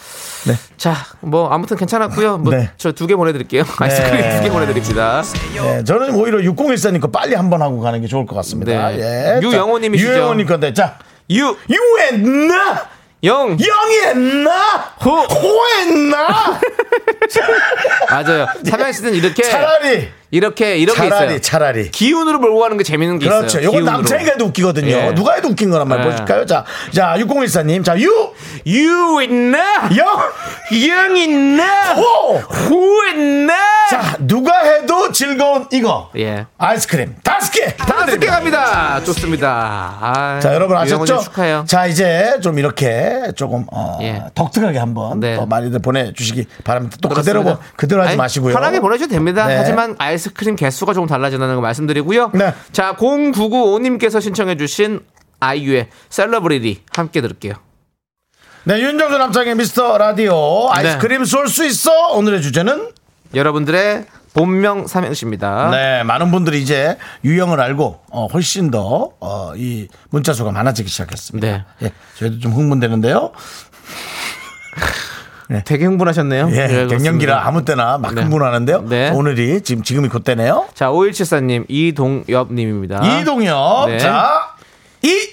네. 0.47 0.55
자, 0.77 0.95
뭐, 1.21 1.49
아무튼 1.51 1.77
괜찮았고요. 1.77 2.39
뭐, 2.39 2.55
네. 2.55 2.71
저두 2.77 3.07
개 3.09 3.17
보내드릴게요. 3.17 3.65
아이스크림 3.79 4.37
두개 4.37 4.51
보내드립니다. 4.51 5.23
네, 5.55 5.83
저는 5.85 6.15
오히려 6.15 6.39
6014니까 6.39 7.11
빨리 7.11 7.35
한번 7.35 7.63
하고 7.63 7.81
가는 7.81 8.01
게 8.01 8.07
좋을 8.07 8.27
것 8.27 8.37
같습니다. 8.37 8.91
네. 8.91 9.01
예. 9.01 9.41
유영호님이시죠? 9.43 10.09
유영호님 10.09 10.47
건데. 10.47 10.73
자, 10.73 10.99
유, 11.33 11.57
유했나? 11.69 12.87
영, 13.25 13.57
영했나? 13.59 14.93
호. 15.05 15.11
호했나? 15.11 16.29
맞아요. 18.09 18.47
삼양시는 18.65 19.15
이렇게, 19.15 19.43
차라리, 19.43 20.09
이렇게, 20.31 20.77
이런 20.77 20.95
게 20.97 21.09
차라리, 21.09 21.27
있어요. 21.27 21.41
차라리. 21.41 21.91
기운으로 21.91 22.39
몰고 22.39 22.59
가는 22.61 22.77
게 22.77 22.85
재밌는 22.85 23.19
게 23.19 23.27
그렇죠. 23.27 23.47
있어요. 23.59 23.65
요건 23.65 23.81
기운으로. 23.81 23.97
남창이가 23.99 24.33
해도 24.33 24.45
웃기거든요. 24.47 24.89
예. 24.91 25.13
누가 25.15 25.35
해도 25.35 25.49
웃긴 25.49 25.71
거란 25.71 25.89
말 25.89 26.01
예. 26.01 26.05
보실까요? 26.05 26.47
자, 26.47 26.65
자, 26.93 27.15
6014님. 27.19 27.85
자, 27.85 27.99
유, 27.99 28.33
유 28.67 29.23
있나? 29.23 29.89
영, 29.97 30.89
영 30.89 31.17
있나? 31.17 31.95
호. 31.95 32.39
호 32.39 33.05
있나? 33.07 33.55
자, 33.91 34.17
누가 34.19 34.59
해도 34.65 35.13
즐거운 35.13 35.67
이거. 35.73 36.11
예. 36.19 36.47
아이스크림 36.59 37.15
다섯 37.23 37.51
개. 37.53 37.77
다섯 37.77 38.19
개 38.19 38.27
갑니다. 38.27 39.01
좋습니다. 39.05 39.97
아, 40.01 40.41
자, 40.41 40.53
여러분 40.55 40.77
아셨죠? 40.77 41.15
님 41.15 41.23
축하해요. 41.23 41.65
자, 41.69 41.87
이제 41.87 42.39
좀 42.43 42.59
이렇게 42.59 43.31
조금 43.37 43.65
어, 43.73 43.99
예. 44.03 44.25
독특하게 44.35 44.79
한번 44.79 45.21
네. 45.21 45.37
또 45.37 45.47
많이들 45.47 45.79
보내주시기 45.79 46.47
바랍니다. 46.65 46.97
또 47.01 47.09
그대로 47.09 47.43
뭐, 47.43 47.53
그렇습니다. 47.55 47.77
그대로 47.77 48.01
하지 48.03 48.09
아니, 48.11 48.17
마시고요. 48.19 48.55
편하게 48.55 48.81
보내주셔도 48.81 49.13
됩니다. 49.15 49.47
네. 49.47 49.57
하지만 49.57 49.95
아이스크림 49.99 50.57
개수가 50.57 50.95
조금 50.95 51.07
달라진다는 51.09 51.55
거 51.57 51.61
말씀드리고요. 51.61 52.31
네. 52.35 52.55
자, 52.73 52.95
0995님께서 52.97 54.21
신청해주신 54.21 55.01
아이유의 55.41 55.89
셀러브리티 56.09 56.83
함께 56.93 57.21
들을게요. 57.21 57.55
네, 58.65 58.81
윤정수 58.81 59.17
남창희의 59.19 59.55
미스터 59.55 59.97
라디오 59.97 60.71
아이스크림 60.71 61.25
쏠 61.25 61.51
수 61.51 61.65
있어. 61.67 62.09
오늘의 62.15 62.43
주제는 62.43 62.91
여러분들의 63.35 64.07
본명 64.35 64.87
삼행시입니다. 64.87 65.71
네, 65.71 66.03
많은 66.03 66.31
분들이 66.31 66.61
이제 66.61 66.99
유형을 67.25 67.61
알고 67.61 68.01
어, 68.11 68.27
훨씬 68.27 68.71
더 68.71 69.13
어, 69.21 69.53
이 69.57 69.89
문자 70.11 70.33
수가 70.33 70.53
많아지기 70.53 70.89
시작했습니다. 70.91 71.47
네. 71.47 71.65
예, 71.83 71.93
저희도 72.19 72.41
좀 72.41 72.53
흥분되는데요. 72.53 73.33
되게 75.65 75.85
흥분하셨네요. 75.85 76.49
예, 76.51 76.67
네, 76.67 76.87
갱년기라. 76.87 77.47
아무 77.47 77.65
때나 77.65 77.99
막 77.99 78.15
네. 78.15 78.23
흥분하는데요. 78.23 78.83
네. 78.89 79.11
오늘이 79.11 79.61
지금 79.63 79.83
지금이 79.83 80.09
그때네요. 80.09 80.67
자, 80.75 80.91
5174님, 80.91 81.67
이동엽 81.69 82.53
님입니다. 82.53 83.21
이동엽, 83.21 83.91
네. 83.91 83.99
자, 83.99 84.55
이, 85.03 85.31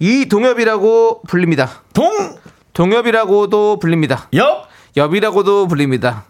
이동엽이라고 0.00 1.22
불립니다. 1.28 1.82
동, 1.92 2.36
동엽이라고도 2.72 3.78
불립니다. 3.78 4.28
엽, 4.34 4.66
엽이라고도 4.96 5.68
불립니다. 5.68 6.24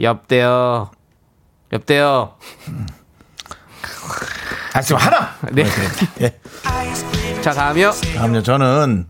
엽대요. 0.00 0.90
엽대요. 1.72 2.34
아, 4.74 4.80
지금 4.80 5.00
하나. 5.00 5.36
네. 5.52 5.64
예. 6.20 6.38
자, 7.42 7.52
다음이요. 7.52 7.92
다음요, 8.16 8.42
저는, 8.42 9.06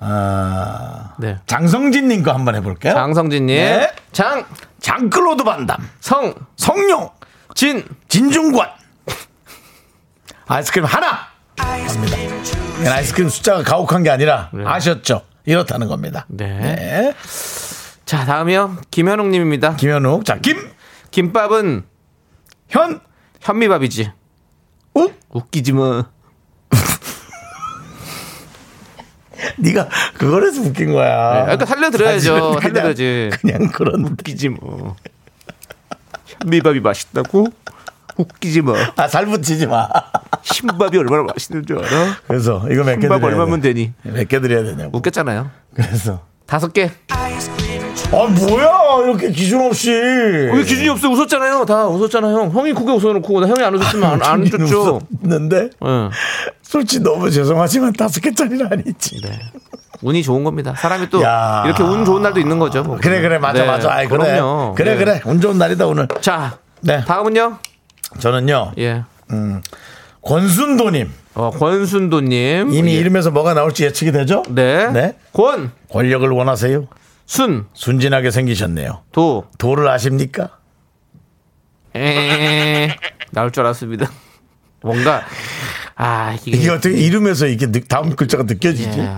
아, 0.00 1.14
네. 1.18 1.38
장성진님 1.46 2.22
거 2.22 2.32
한번 2.32 2.54
해볼게요. 2.54 2.92
장성진님. 2.94 3.56
네. 3.56 3.90
장, 4.12 4.44
장클로드 4.80 5.44
반담, 5.44 5.88
성, 6.00 6.34
성룡, 6.56 7.10
진. 7.54 7.84
진중관. 8.08 8.70
아이스크림 10.46 10.84
하나! 10.86 11.26
갑니다. 11.56 12.16
아이스크림 12.94 13.28
숫자가 13.28 13.62
가혹한 13.64 14.02
게 14.04 14.10
아니라 14.10 14.50
아셨죠? 14.64 15.22
이렇다는 15.44 15.88
겁니다. 15.88 16.26
네. 16.28 16.58
네. 16.58 17.14
자, 18.04 18.24
다음이요. 18.24 18.78
김현웅님입니다. 18.90 19.76
김현욱, 19.76 20.24
자, 20.24 20.38
김, 20.38 20.56
김밥은 21.10 21.84
현, 22.68 23.00
현미밥이지. 23.40 24.12
욱. 24.94 25.18
웃기지 25.30 25.72
뭐. 25.72 26.04
네가 29.58 29.88
그걸 30.16 30.44
해서 30.46 30.60
웃긴 30.62 30.92
거야. 30.92 31.34
네, 31.34 31.42
그러니까 31.42 31.66
살려드려야죠. 31.66 32.58
살려드려야지. 32.60 33.30
그냥 33.40 33.68
그런. 33.68 34.04
웃기지 34.04 34.48
뭐. 34.50 34.96
현미밥이 36.26 36.80
맛있다고? 36.80 37.46
웃기지 38.16 38.62
뭐. 38.62 38.74
아, 38.96 39.06
살 39.08 39.26
붙이지 39.26 39.66
마. 39.66 39.88
흰밥이 40.42 40.96
얼마나 40.98 41.22
맛있는 41.22 41.64
줄 41.66 41.78
알아? 41.78 42.16
그래서 42.26 42.64
이거 42.70 42.82
몇 42.84 42.96
개 42.98 43.08
드려야 43.08 43.20
얼마면 43.24 43.60
돼? 43.60 43.72
되니? 43.72 43.92
몇 44.02 44.26
개 44.28 44.40
드려야 44.40 44.64
되냐고. 44.64 44.96
웃겼잖아요. 44.98 45.50
그래서. 45.74 46.22
다섯 46.46 46.72
개. 46.72 46.90
아, 48.10 48.24
뭐야. 48.26 49.04
이렇게 49.04 49.30
기준 49.30 49.60
없이. 49.60 49.90
왜 49.92 50.62
기준이 50.64 50.88
없어? 50.88 51.08
웃었잖아요. 51.10 51.64
다 51.66 51.86
웃었잖아요. 51.86 52.50
형이 52.52 52.72
크게 52.72 52.90
웃어놓고 52.90 53.40
나 53.40 53.46
형이 53.46 53.62
안 53.62 53.74
웃었으면 53.74 54.10
안, 54.10 54.22
안 54.22 54.42
웃었죠. 54.48 55.00
는데 55.22 55.70
예. 55.84 56.08
솔직히 56.68 57.02
너무 57.02 57.30
죄송하지만 57.30 57.94
다섯 57.94 58.20
개짜리는 58.20 58.70
아니지. 58.70 59.22
네. 59.22 59.40
운이 60.02 60.22
좋은 60.22 60.44
겁니다. 60.44 60.74
사람이 60.76 61.08
또 61.08 61.22
야. 61.22 61.62
이렇게 61.64 61.82
운 61.82 62.04
좋은 62.04 62.20
날도 62.20 62.38
있는 62.40 62.58
거죠. 62.58 62.82
뭐. 62.82 62.98
그래 62.98 63.22
그래 63.22 63.38
맞아 63.38 63.62
네, 63.62 63.66
맞아. 63.66 63.90
아이, 63.90 64.06
그래 64.06 64.34
그럼요. 64.34 64.74
그래 64.74 64.92
네. 64.92 64.98
그래 64.98 65.22
운 65.24 65.40
좋은 65.40 65.56
날이다 65.56 65.86
오늘. 65.86 66.06
자, 66.20 66.58
네 66.82 67.02
다음은요. 67.06 67.56
저는요 68.18 68.72
예. 68.76 69.02
권순도님 70.20 71.10
어, 71.36 71.50
권순도님. 71.52 72.74
이미 72.74 72.96
예. 72.96 72.98
이름에서 72.98 73.30
뭐가 73.30 73.54
나올지 73.54 73.84
예측이 73.84 74.12
되죠? 74.12 74.42
네. 74.50 74.88
네. 74.92 75.16
권, 75.32 75.72
권력을 75.90 76.28
원하세요? 76.28 76.86
순, 77.24 77.64
순진하게 77.72 78.30
생기셨네요. 78.30 79.04
도. 79.12 79.46
도를 79.56 79.88
아십니까? 79.88 80.50
에 81.96 82.94
나올 83.30 83.52
줄 83.52 83.64
알았습니다. 83.64 84.10
뭔가 84.82 85.22
아 85.96 86.34
이게, 86.34 86.56
이게 86.56 86.70
어떻게 86.70 86.96
이름에서 86.96 87.46
이게 87.46 87.66
느- 87.70 87.84
다음 87.84 88.14
글자가 88.14 88.44
느껴지지? 88.44 88.98
예. 89.00 89.10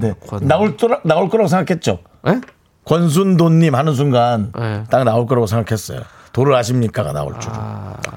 네. 0.00 0.14
권. 0.26 0.46
나올 0.48 0.76
거라, 0.76 1.00
나올 1.04 1.28
거라고 1.28 1.48
생각했죠. 1.48 1.98
예? 2.28 2.40
권순도님 2.84 3.74
하는 3.74 3.94
순간 3.94 4.52
네. 4.58 4.84
딱 4.90 5.04
나올 5.04 5.26
거라고 5.26 5.46
생각했어요. 5.46 6.00
도를 6.32 6.54
아십니까가 6.56 7.12
나올 7.12 7.38
줄. 7.38 7.52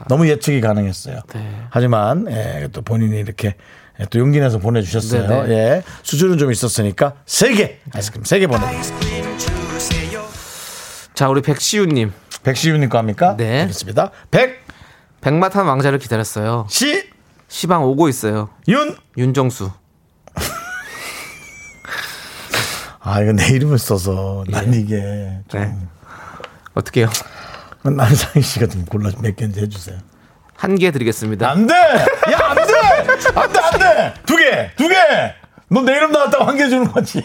너무 0.07 0.27
예측이 0.29 0.61
가능했어요. 0.61 1.19
네. 1.33 1.61
하지만 1.69 2.25
예, 2.29 2.69
또 2.71 2.81
본인이 2.81 3.19
이렇게 3.19 3.55
예, 3.99 4.05
또 4.05 4.19
용기 4.19 4.39
내서 4.39 4.57
보내주셨어요. 4.57 5.27
네, 5.27 5.47
네. 5.47 5.53
예, 5.55 5.83
수준은 6.03 6.37
좀 6.37 6.49
있었으니까 6.51 7.13
세개 7.25 7.79
아이스크림 7.93 8.23
세 8.23 8.39
개 8.39 8.47
보내드립니다. 8.47 8.95
자 11.13 11.29
우리 11.29 11.41
백시우님 11.41 12.11
백시윤님 12.43 12.89
거 12.89 12.97
합니까? 12.97 13.35
네. 13.37 13.61
알겠습니다. 13.61 14.11
백, 14.31 14.64
백마탄 15.29 15.65
왕자를 15.65 15.97
기다렸어요. 15.97 16.67
시, 16.69 17.09
시방 17.47 17.83
오고 17.83 18.09
있어요. 18.09 18.49
윤. 18.67 18.95
윤정수. 19.17 19.71
아, 22.99 23.21
이거 23.21 23.31
내 23.33 23.47
이름을 23.47 23.79
써서 23.79 24.43
난 24.47 24.71
이게 24.71 25.39
좀. 25.47 25.61
네. 25.61 25.75
어떻게요? 26.75 27.09
남상희 27.81 28.41
씨가 28.43 28.67
좀 28.67 28.85
골라 28.85 29.09
몇 29.19 29.35
개인지 29.35 29.61
해주세요. 29.61 29.97
한 30.57 30.75
개 30.75 30.91
드리겠습니다. 30.91 31.49
안 31.49 31.65
돼! 31.65 31.73
야, 31.73 32.39
안 32.43 32.55
돼! 32.55 32.73
안 33.35 33.51
돼, 33.51 33.59
안 33.59 33.79
돼! 33.79 34.13
두 34.27 34.35
개! 34.37 34.71
두 34.77 34.87
개! 34.87 34.95
너내 35.69 35.91
이름 35.97 36.11
나왔다고 36.11 36.43
한 36.45 36.55
개 36.55 36.69
주는 36.69 36.91
거지. 36.91 37.19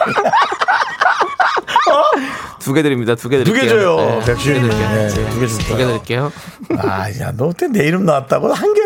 두 2.59 2.73
개 2.73 2.81
드립니다. 2.83 3.15
두개두 3.15 3.43
드릴게요. 3.45 3.61
개 3.63 3.69
줘요. 3.69 3.95
네. 3.97 4.25
두개 4.35 4.53
드릴게요. 4.53 4.89
네, 4.89 5.07
네, 5.07 5.29
두개 5.31 5.47
줄 5.47 5.57
두개. 5.65 5.85
드릴게요. 5.85 6.31
아, 6.77 7.09
야, 7.19 7.31
너 7.35 7.45
어떻게 7.45 7.67
내 7.67 7.85
이름 7.87 8.05
나왔다고 8.05 8.53
한 8.53 8.73
개 8.73 8.81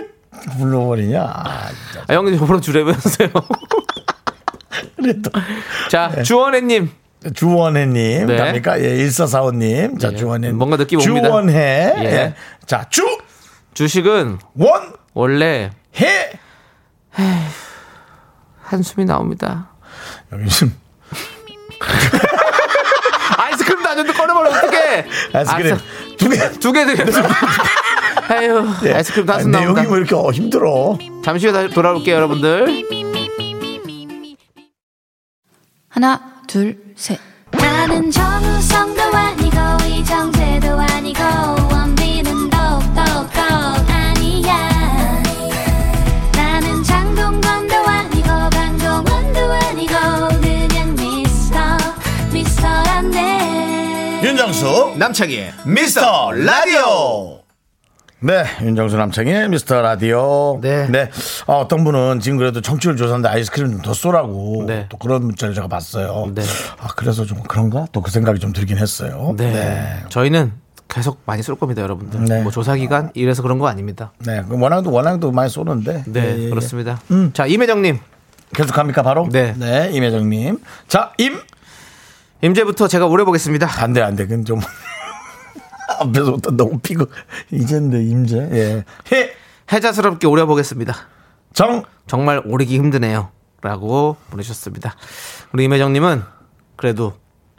불러버리냐. 0.58 1.22
아. 1.22 1.70
아, 2.08 2.14
형님 2.14 2.38
저번에 2.38 2.62
주래면서요. 2.62 3.30
그래도. 4.98 5.32
자 5.90 6.22
주원혜님. 6.24 6.90
주원혜님. 7.34 8.28
네. 8.28 8.38
갑니까? 8.38 8.80
예, 8.82 8.98
1445님. 8.98 10.00
자, 10.00 10.12
예, 10.12 10.16
주원혜. 10.16 10.52
뭔가 10.52 10.78
느낌 10.78 11.00
옵니다. 11.00 11.28
주원혜. 11.28 11.94
예. 11.98 12.04
예. 12.06 12.34
자, 12.68 12.86
주, 12.90 13.04
주식은 13.74 14.38
원, 14.56 14.94
원래 15.14 15.72
해. 16.00 16.32
한숨이 18.62 19.06
나옵니다. 19.06 19.70
여기 20.32 20.50
지금 20.50 20.76
안 23.96 24.06
줬는데 24.06 24.14
꺼내버려 24.14 24.50
어떡해. 24.50 25.06
아이스크림 25.34 25.68
알았어. 25.74 25.84
두 26.18 26.30
개. 26.30 26.60
두개 26.60 26.86
드렸습니다. 26.86 27.36
아유, 28.28 28.68
예. 28.86 28.94
아이스크림 28.94 29.26
다섯 29.26 29.48
나온다. 29.48 29.60
내용이 29.60 29.88
뭐 29.88 29.98
이렇게 29.98 30.16
어, 30.16 30.32
힘들어. 30.32 30.98
잠시 31.24 31.48
후에 31.48 31.54
다시 31.54 31.74
돌아올게요, 31.74 32.16
여러분들. 32.16 32.84
하나, 35.90 36.22
둘, 36.48 36.78
셋. 36.96 37.20
나는 37.52 38.12
정우성도 38.12 39.02
아니고 39.02 39.58
이정재도 39.88 40.72
아니고 40.78 41.20
윤정수 54.50 54.94
남창희의 54.98 55.54
미스터 55.66 56.32
라디오. 56.32 57.40
네, 58.20 58.44
윤정수 58.62 58.96
남창의 58.96 59.50
미스터 59.50 59.82
라디오. 59.82 60.60
네. 60.62 60.88
어, 61.48 61.62
어떤 61.62 61.84
분은 61.84 62.20
지금 62.20 62.38
그래도 62.38 62.62
청취율 62.62 62.96
조사인데 62.96 63.28
아이스크림 63.28 63.72
좀 63.72 63.82
더 63.82 63.96
쏘라고 63.96 64.66
네. 64.68 64.86
또 64.90 64.98
그런 64.98 65.24
문자를 65.26 65.56
제가 65.56 65.68
봤어요. 65.68 66.32
네. 66.36 66.44
아, 66.80 66.88
그래서 66.96 67.26
좀 67.26 67.42
그런가? 67.42 67.88
또 67.92 68.02
그 68.02 68.12
생각이 68.12 68.40
좀 68.40 68.54
들긴 68.54 68.78
했어요. 68.78 69.34
네. 69.36 70.04
저희는 70.10 70.54
계속 70.88 71.22
많이 71.26 71.42
쏠 71.42 71.56
겁니다, 71.56 71.82
여러분들. 71.82 72.26
네. 72.26 72.44
뭐 72.44 72.52
조사 72.52 72.76
기간 72.76 73.10
이래서 73.16 73.42
그런 73.42 73.58
거 73.58 73.66
아닙니다. 73.68 74.12
네. 74.20 74.44
그 74.48 74.60
원앙도 74.60 74.92
원앙도 74.92 75.32
많이 75.32 75.50
쏘는데. 75.50 76.04
네, 76.06 76.20
예, 76.24 76.38
예, 76.40 76.44
예. 76.46 76.50
그렇습니다. 76.52 77.02
자, 77.34 77.48
임혜정 77.48 77.82
님. 77.82 77.98
계속 78.54 78.78
합니까, 78.78 79.02
바로? 79.02 79.28
네. 79.32 79.56
네, 79.58 79.90
임혜정님. 79.92 80.60
자, 80.88 81.12
임! 81.18 81.40
임제부터 82.46 82.88
제가 82.88 83.08
오래 83.08 83.24
보겠습니다. 83.24 83.68
안 83.82 83.94
돼, 83.94 84.02
안 84.02 84.16
돼. 84.16 84.28
그건 84.28 84.46
좀. 84.46 84.60
앞에서부터 86.00 86.52
너무 86.52 86.80
피고. 86.80 87.06
이젠데, 87.52 88.04
임재. 88.04 88.50
예. 88.52 88.84
해! 89.12 89.32
해자스럽게 89.72 90.28
오래 90.28 90.46
보겠습니다. 90.46 90.94
정! 91.54 91.84
정말 92.06 92.42
오르기 92.46 92.78
힘드네요. 92.78 93.30
라고 93.62 94.16
보내주셨습니다. 94.30 94.96
우리 95.54 95.64
임혜정님은 95.64 96.22
그래도 96.76 97.14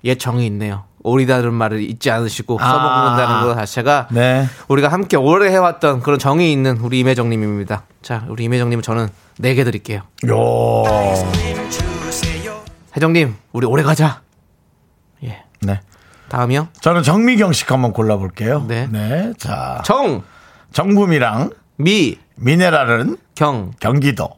옛 0.05 0.19
정이 0.19 0.47
있네요. 0.47 0.85
오리다는 1.03 1.53
말을 1.53 1.81
잊지 1.81 2.11
않으시고 2.11 2.59
아. 2.61 2.69
써먹는다는 2.69 3.43
것 3.43 3.55
자체가 3.57 4.09
네. 4.13 4.47
우리가 4.69 4.89
함께 4.89 5.17
오래 5.17 5.51
해왔던 5.51 6.01
그런 6.01 6.19
정이 6.19 6.53
있는 6.53 6.77
우리 6.79 7.01
임혜정님입니다. 7.01 7.83
자, 8.03 8.25
우리 8.29 8.45
임혜정님은 8.45 8.83
저는 8.83 9.09
4개 9.41 9.65
드릴게요. 9.65 10.03
요. 10.29 10.85
혜정님, 12.95 13.35
우리 13.53 13.67
오래 13.67 13.83
가자. 13.83 14.21
예. 15.25 15.43
네. 15.61 15.81
다음이요. 16.29 16.69
저는 16.81 17.03
정미경 17.03 17.53
씨 17.53 17.65
한번 17.67 17.93
골라볼게요. 17.93 18.67
네. 18.67 19.33
자, 19.39 19.83
정, 19.85 20.23
정붐이랑 20.73 21.51
미, 21.77 22.19
미네랄은 22.37 23.17
경. 23.35 23.73
경기도. 23.81 24.31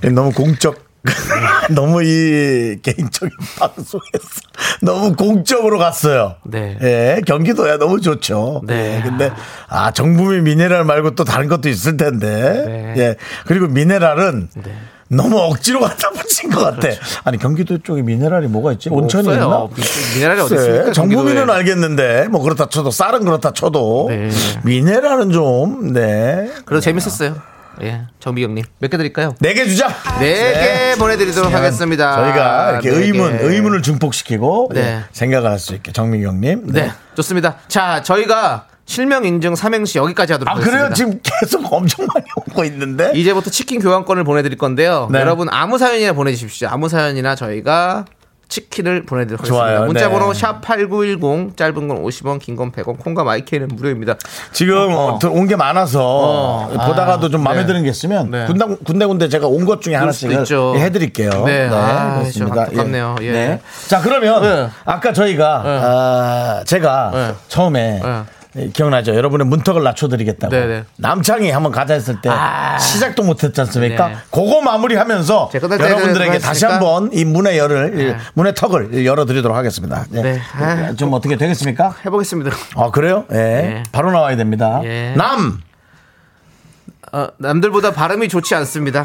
너무 0.14 0.30
공적. 0.32 0.84
너무 1.74 2.02
이 2.02 2.78
개인적인 2.82 3.30
방송에서 3.58 4.40
너무 4.80 5.14
공적으로 5.14 5.78
갔어요. 5.78 6.36
네. 6.44 6.78
예, 6.80 7.20
경기도야 7.26 7.76
너무 7.76 8.00
좋죠. 8.00 8.62
네. 8.64 8.96
예, 8.96 9.02
근데 9.02 9.30
아 9.68 9.90
정부미 9.90 10.40
미네랄 10.40 10.84
말고 10.84 11.14
또 11.14 11.24
다른 11.24 11.48
것도 11.48 11.68
있을 11.68 11.98
텐데. 11.98 12.64
네. 12.66 12.94
예. 12.96 13.16
그리고 13.44 13.66
미네랄은 13.66 14.48
네. 14.54 14.76
너무 15.16 15.38
억지로 15.38 15.80
갖다 15.80 16.10
붙인 16.10 16.50
것 16.50 16.60
같아. 16.60 16.88
아니 17.24 17.38
경기도 17.38 17.78
쪽에 17.78 18.02
미네랄이 18.02 18.46
뭐가 18.48 18.72
있지? 18.72 18.88
온천이 18.90 19.28
없어요. 19.28 19.44
있나? 19.44 19.68
미- 19.76 20.14
미네랄이 20.14 20.40
어디 20.40 20.54
있습니까, 20.54 20.92
정부미는 20.92 21.34
경기도에. 21.46 21.56
알겠는데 21.56 22.28
뭐 22.28 22.40
그렇다 22.42 22.68
쳐도 22.68 22.90
쌀은 22.90 23.24
그렇다 23.24 23.52
쳐도 23.52 24.06
네. 24.10 24.30
미네랄은 24.64 25.30
좀 25.32 25.92
네. 25.92 26.50
그래도 26.64 26.80
재밌었어요. 26.80 27.36
예. 27.82 28.02
정미경님. 28.20 28.64
몇 28.78 28.88
개 28.90 28.96
드릴까요? 28.96 29.34
네 29.40 29.52
개 29.52 29.66
주자. 29.66 29.88
네개 30.20 30.94
보내드리도록 30.96 31.52
하겠습니다. 31.52 32.14
저희가 32.16 32.70
이렇게 32.70 32.90
네 32.90 32.96
의문, 32.96 33.36
개. 33.38 33.44
의문을 33.44 33.82
증폭시키고 33.82 34.70
네. 34.72 34.80
예, 34.80 35.04
생각을 35.12 35.50
할 35.50 35.58
수 35.58 35.74
있게 35.74 35.90
정민경님. 35.90 36.68
네. 36.72 36.92
좋습니다. 37.16 37.56
자, 37.66 38.02
저희가 38.02 38.66
실명 38.86 39.24
인증 39.24 39.54
삼행시 39.54 39.98
여기까지 39.98 40.32
하도록 40.34 40.48
아 40.50 40.56
하겠습니다. 40.56 40.78
그래요? 40.88 40.94
지금 40.94 41.20
계속 41.22 41.72
엄청 41.72 42.06
많이 42.12 42.26
오고 42.36 42.64
있는데. 42.64 43.12
이제부터 43.14 43.50
치킨 43.50 43.80
교환권을 43.80 44.24
보내드릴 44.24 44.58
건데요. 44.58 45.08
네. 45.10 45.20
여러분 45.20 45.48
아무 45.50 45.78
사연이나 45.78 46.12
보내주십시오. 46.12 46.68
아무 46.70 46.88
사연이나 46.88 47.34
저희가 47.34 48.04
치킨을 48.46 49.04
보내드리도록 49.06 49.40
하겠습니다. 49.40 49.66
좋아요. 49.76 49.86
문자번호 49.86 50.32
네. 50.34 50.38
샵8910 50.40 51.56
짧은 51.56 51.88
건 51.88 52.04
50원 52.04 52.38
긴 52.38 52.54
건 52.56 52.70
100원 52.72 52.98
콩과 52.98 53.24
마이크는 53.24 53.68
무료입니다. 53.68 54.16
지금 54.52 54.76
어. 54.92 55.18
온게 55.30 55.56
많아서 55.56 56.00
어. 56.04 56.68
보다가도 56.86 57.30
좀 57.30 57.42
마음에 57.42 57.62
네. 57.62 57.66
드는 57.66 57.82
게 57.84 57.88
있으면 57.88 58.30
네. 58.30 58.44
군데 58.44 58.66
군데 58.84 59.06
군데 59.06 59.28
제가 59.30 59.46
온 59.48 59.64
것 59.64 59.80
중에 59.80 59.94
하나씩 59.94 60.30
있죠. 60.30 60.74
해드릴게요. 60.76 61.30
네. 61.46 61.68
아, 61.72 62.18
그렇습니다. 62.20 62.54
좀 62.54 62.58
안타깝네요. 62.64 63.16
예. 63.22 63.32
네. 63.32 63.60
자 63.88 64.02
그러면 64.02 64.42
네. 64.42 64.68
아까 64.84 65.12
저희가 65.14 65.62
네. 65.64 65.80
아, 65.82 66.62
제가 66.66 67.10
네. 67.14 67.34
처음에 67.48 68.00
네. 68.04 68.22
기억나죠? 68.72 69.14
여러분의 69.16 69.46
문턱을 69.48 69.82
낮춰드리겠다고. 69.82 70.54
네, 70.54 70.66
네. 70.66 70.84
남창이 70.96 71.50
한번 71.50 71.72
가자 71.72 71.94
했을 71.94 72.20
때 72.20 72.28
아. 72.28 72.78
시작도 72.78 73.24
못했지 73.24 73.60
않습니까? 73.62 74.08
네. 74.08 74.16
그거 74.30 74.60
마무리하면서 74.62 75.50
여러분들에게. 75.54 76.38
다시 76.38 76.64
한번 76.64 77.10
이 77.12 77.24
문의 77.24 77.58
열을, 77.58 77.94
네. 77.96 78.16
문의 78.34 78.54
턱을 78.54 79.04
열어드리도록 79.04 79.56
하겠습니다. 79.56 80.06
네. 80.10 80.22
네. 80.22 80.40
아, 80.54 80.92
좀 80.94 81.12
어떻게 81.12 81.36
되겠습니까? 81.36 81.96
해보겠습니다. 82.06 82.50
아 82.76 82.90
그래요? 82.90 83.24
예. 83.32 83.34
네. 83.36 83.82
바로 83.90 84.12
나와야 84.12 84.36
됩니다. 84.36 84.80
예. 84.84 85.14
남 85.16 85.60
어, 87.12 87.28
남들보다 87.38 87.92
발음이 87.92 88.28
좋지 88.28 88.54
않습니다. 88.54 89.04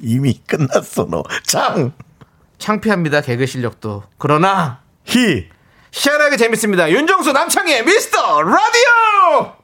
이미 0.00 0.40
끝났어 0.46 1.06
너. 1.10 1.22
장 1.44 1.92
창피합니다. 2.58 3.20
개그 3.20 3.46
실력도. 3.46 4.04
그러나 4.18 4.80
희. 5.04 5.48
희한하게 5.92 6.36
재밌습니다. 6.36 6.90
윤정수 6.90 7.32
남창의 7.32 7.84
미스터 7.84 8.42
라디오. 8.42 9.54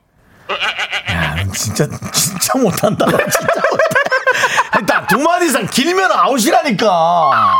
야, 1.10 1.34
넌 1.36 1.52
진짜 1.52 1.86
진짜 2.12 2.58
못한다. 2.58 3.06
너 3.06 3.16
진짜 3.16 3.62
못해. 3.70 3.84
일단 4.78 5.06
두 5.06 5.18
마디 5.18 5.46
이상 5.46 5.66
길면 5.66 6.12
아웃이라니까. 6.12 6.86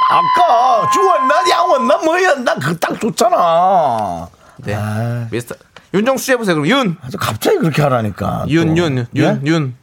아까 0.09 0.91
주웠나 0.93 1.45
양웠나 1.51 1.97
뭐였나 1.99 2.55
그거 2.57 2.75
딱 2.75 3.01
좋잖아. 3.01 4.29
네. 4.59 4.75
아. 4.75 5.27
미스터 5.31 5.55
윤정수 5.95 6.33
해보세요. 6.33 6.57
그럼 6.57 6.69
윤. 6.69 6.97
아주 7.03 7.17
갑자기 7.19 7.59
그렇게 7.59 7.83
하라니까. 7.83 8.43
또. 8.45 8.51
윤, 8.51 8.77
윤, 8.77 9.07
윤, 9.15 9.41
예? 9.45 9.49
윤. 9.49 9.77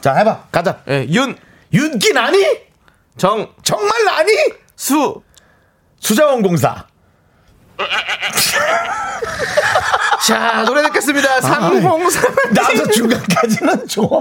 자 0.00 0.14
해봐. 0.14 0.44
가자. 0.50 0.80
예, 0.88 1.06
윤. 1.10 1.36
윤기 1.72 2.12
나니? 2.12 2.44
정. 3.16 3.52
정말 3.62 4.04
나니? 4.04 4.32
수. 4.76 5.22
수자원공사. 6.00 6.86
자, 10.26 10.64
노래 10.64 10.80
아, 10.80 10.84
듣겠습니다. 10.88 11.40
303. 11.40 12.32
나도 12.52 12.90
중간까지는 12.90 13.86
좋아. 13.88 14.20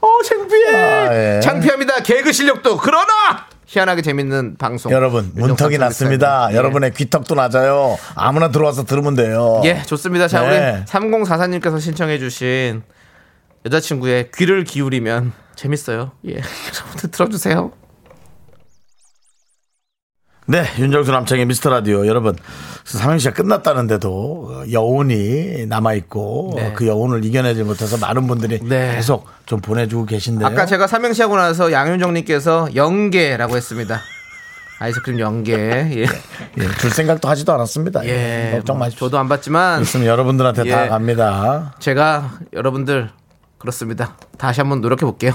어, 0.00 0.22
창피해. 0.24 0.74
아, 0.74 1.36
예. 1.36 1.40
창피합니다. 1.40 2.02
개그 2.02 2.32
실력도. 2.32 2.76
그러나 2.78 3.46
희한하게 3.66 4.02
재밌는 4.02 4.56
방송. 4.58 4.92
여러분 4.92 5.32
문턱이 5.34 5.78
났습니다. 5.78 6.48
예. 6.52 6.56
여러분의 6.56 6.92
귀턱도 6.92 7.34
낮아요. 7.34 7.98
아무나 8.14 8.50
들어와서 8.50 8.84
들으면 8.84 9.14
돼요. 9.14 9.62
예, 9.64 9.82
좋습니다. 9.82 10.28
자, 10.28 10.42
네. 10.42 10.48
우리 10.48 10.84
3044님께서 10.84 11.80
신청해주신 11.80 12.82
여자친구의 13.64 14.30
귀를 14.34 14.64
기울이면 14.64 15.32
재밌어요. 15.54 16.12
예. 16.26 16.40
여러분들 16.74 17.10
들어주세요. 17.10 17.72
네, 20.52 20.66
윤정수 20.78 21.10
남창의 21.10 21.46
미스터 21.46 21.70
라디오 21.70 22.06
여러분 22.06 22.36
삼행시가 22.84 23.32
끝났다는데도 23.32 24.64
여운이 24.70 25.64
남아 25.64 25.94
있고 25.94 26.52
네. 26.56 26.74
그 26.76 26.86
여운을 26.86 27.24
이겨내지 27.24 27.62
못해서 27.62 27.96
많은 27.96 28.26
분들이 28.26 28.60
네. 28.62 28.96
계속 28.96 29.26
좀 29.46 29.62
보내주고 29.62 30.04
계신데요. 30.04 30.46
아까 30.46 30.66
제가 30.66 30.86
삼행시 30.86 31.22
하고 31.22 31.38
나서 31.38 31.72
양윤정님께서 31.72 32.74
영계라고 32.74 33.56
했습니다. 33.56 34.02
아이스크림 34.78 35.20
영계. 35.20 35.54
예. 35.54 36.02
예, 36.02 36.68
줄 36.80 36.90
생각도 36.90 37.30
하지도 37.30 37.54
않았습니다. 37.54 38.04
예. 38.04 38.50
걱정 38.56 38.76
뭐 38.76 38.84
마십시오. 38.84 39.06
저도 39.06 39.18
안 39.18 39.30
받지만 39.30 39.80
있으면 39.80 40.06
여러분들한테 40.06 40.68
다 40.68 40.84
예. 40.84 40.88
갑니다. 40.90 41.74
제가 41.78 42.30
여러분들 42.52 43.08
그렇습니다. 43.56 44.18
다시 44.36 44.60
한번 44.60 44.82
노력해 44.82 45.06
볼게요. 45.06 45.32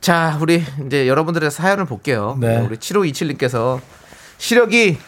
자, 0.00 0.36
우리 0.40 0.64
이제 0.86 1.06
여러분들의 1.06 1.52
사연을 1.52 1.84
볼게요. 1.84 2.36
네. 2.40 2.58
우리 2.58 2.78
7527님께서 2.78 3.78
시력이 4.44 4.98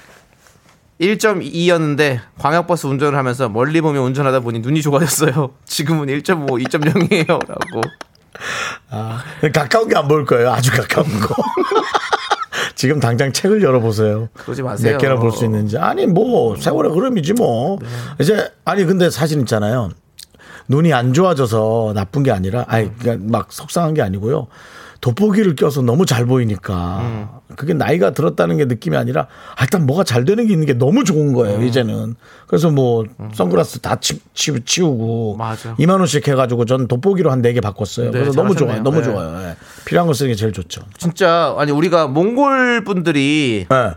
1.2였는데 0.99 2.21
광역버스 2.39 2.87
운전을 2.87 3.19
하면서 3.19 3.51
멀리 3.51 3.83
보며 3.83 4.01
운전하다 4.01 4.41
보니 4.41 4.61
눈이 4.61 4.81
좋아졌어요. 4.81 5.51
지금은 5.67 6.07
1.5, 6.07 6.49
2.0이에요. 6.67 7.27
라고. 7.47 7.83
아, 8.89 9.23
가까운 9.53 9.89
게 9.91 9.95
안 9.97 10.09
보일 10.09 10.25
거예요. 10.25 10.51
아주 10.53 10.71
가까운 10.73 11.07
거. 11.21 11.35
지금 12.77 12.99
당장 12.99 13.31
책을 13.31 13.63
열어보세요. 13.63 14.31
그러지 14.33 14.63
마세요. 14.63 14.93
몇 14.93 14.99
개나 14.99 15.17
볼 15.17 15.33
수 15.33 15.45
있는지. 15.45 15.77
아니, 15.77 16.07
뭐, 16.07 16.57
세월의 16.57 16.93
흐름이지 16.93 17.35
뭐. 17.35 17.79
네. 17.83 17.87
이제, 18.21 18.51
아니, 18.65 18.87
근데 18.87 19.11
사실 19.11 19.39
있잖아요. 19.41 19.91
눈이 20.69 20.95
안 20.95 21.13
좋아져서 21.13 21.93
나쁜 21.95 22.23
게 22.23 22.31
아니라, 22.33 22.65
아니, 22.69 22.91
그러니까 22.99 23.27
막 23.31 23.53
속상한 23.53 23.93
게 23.93 24.01
아니고요. 24.01 24.47
돋보기를 25.07 25.55
껴서 25.55 25.83
너무 25.83 26.05
잘 26.05 26.27
보이니까 26.27 27.41
그게 27.55 27.75
나이가 27.75 28.11
들었다는 28.11 28.57
게 28.57 28.65
느낌이 28.65 28.97
아니라 28.97 29.29
아, 29.57 29.63
일단 29.63 29.87
뭐가 29.87 30.03
잘 30.03 30.25
되는 30.25 30.47
게 30.49 30.53
있는 30.53 30.67
게 30.67 30.73
너무 30.73 31.05
좋은 31.05 31.33
거예요 31.33 31.63
이제는 31.63 32.17
그래서 32.49 32.71
뭐 32.71 33.05
선글라스 33.33 33.79
다 33.81 33.97
치, 34.01 34.21
치, 34.35 34.51
맞아. 35.39 35.77
2만 35.77 35.91
원씩 36.01 36.27
해가지고 36.27 36.65
전 36.65 36.89
돋보기로 36.89 37.31
한 37.31 37.41
네 37.41 37.53
개 37.53 37.61
바꿨어요 37.61 38.11
네, 38.11 38.19
그래서 38.19 38.33
너무. 38.43 38.57
좋아요 38.57 38.83
너무 38.83 38.99
네. 38.99 39.05
좋아요 39.05 39.49
예. 39.51 39.57
필요한 39.85 40.09
거 40.09 40.13
쓰는 40.13 40.33
게 40.33 40.35
제일 40.35 40.53
좋죠 40.53 40.83
진짜 40.99 41.55
아니 41.57 41.71
우리가 41.71 42.09
몽골 42.09 42.83
분들이 42.85 43.67
예. 43.71 43.91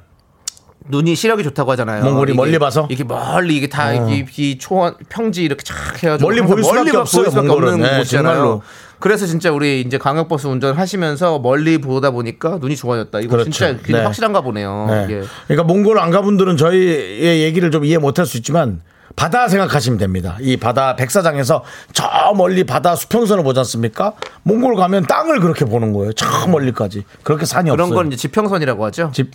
눈이 0.91 1.15
시력이 1.15 1.43
좋다고 1.43 1.71
하잖아요. 1.73 2.03
몽골이 2.03 2.33
멀리 2.33 2.57
봐서? 2.57 2.83
어. 2.83 2.87
이게 2.89 3.03
멀리 3.03 3.57
이게 3.57 3.67
다 3.69 3.93
이, 3.93 4.25
이 4.37 4.57
초원 4.57 4.95
평지 5.09 5.43
이렇게 5.43 5.63
쫙 5.63 5.75
해가지고 6.03 6.27
멀리 6.27 6.41
보일 6.41 6.63
수밖에 6.63 6.79
멀리 6.79 6.91
봐- 6.93 7.01
없어요, 7.01 7.23
보일 7.25 7.31
수밖에. 7.31 7.49
없는 7.51 7.81
네, 7.81 7.97
곳이잖아요. 7.99 8.33
정말로. 8.33 8.61
그래서 8.99 9.25
진짜 9.25 9.51
우리 9.51 9.81
이제 9.81 9.97
광역버스 9.97 10.47
운전하시면서 10.47 11.39
멀리 11.39 11.77
보다 11.79 12.11
보니까 12.11 12.57
눈이 12.59 12.75
좋아졌다. 12.75 13.19
이거 13.21 13.31
그렇죠. 13.31 13.49
진짜 13.49 13.77
네. 13.81 14.03
확실한가 14.03 14.41
보네요. 14.41 14.87
네. 14.89 15.07
예. 15.09 15.23
그러니까 15.47 15.63
몽골 15.63 15.99
안 15.99 16.11
가분들은 16.11 16.57
저희의 16.57 17.41
얘기를 17.43 17.71
좀 17.71 17.85
이해 17.85 17.97
못할 17.97 18.25
수 18.25 18.37
있지만 18.37 18.81
바다 19.15 19.47
생각하시면 19.47 19.97
됩니다. 19.99 20.37
이 20.41 20.57
바다 20.57 20.95
백사장에서 20.95 21.63
저 21.93 22.07
멀리 22.35 22.63
바다 22.63 22.95
수평선을 22.95 23.43
보지 23.43 23.59
않습니까? 23.59 24.13
몽골 24.43 24.75
가면 24.75 25.03
땅을 25.07 25.39
그렇게 25.39 25.65
보는 25.65 25.93
거예요. 25.93 26.13
저 26.13 26.47
멀리까지. 26.47 27.05
그렇게 27.23 27.45
산이 27.45 27.69
그런 27.69 27.85
없어요. 27.87 27.95
건 27.95 28.07
이제 28.07 28.17
지평선이라고 28.17 28.85
하죠. 28.85 29.11
집, 29.13 29.31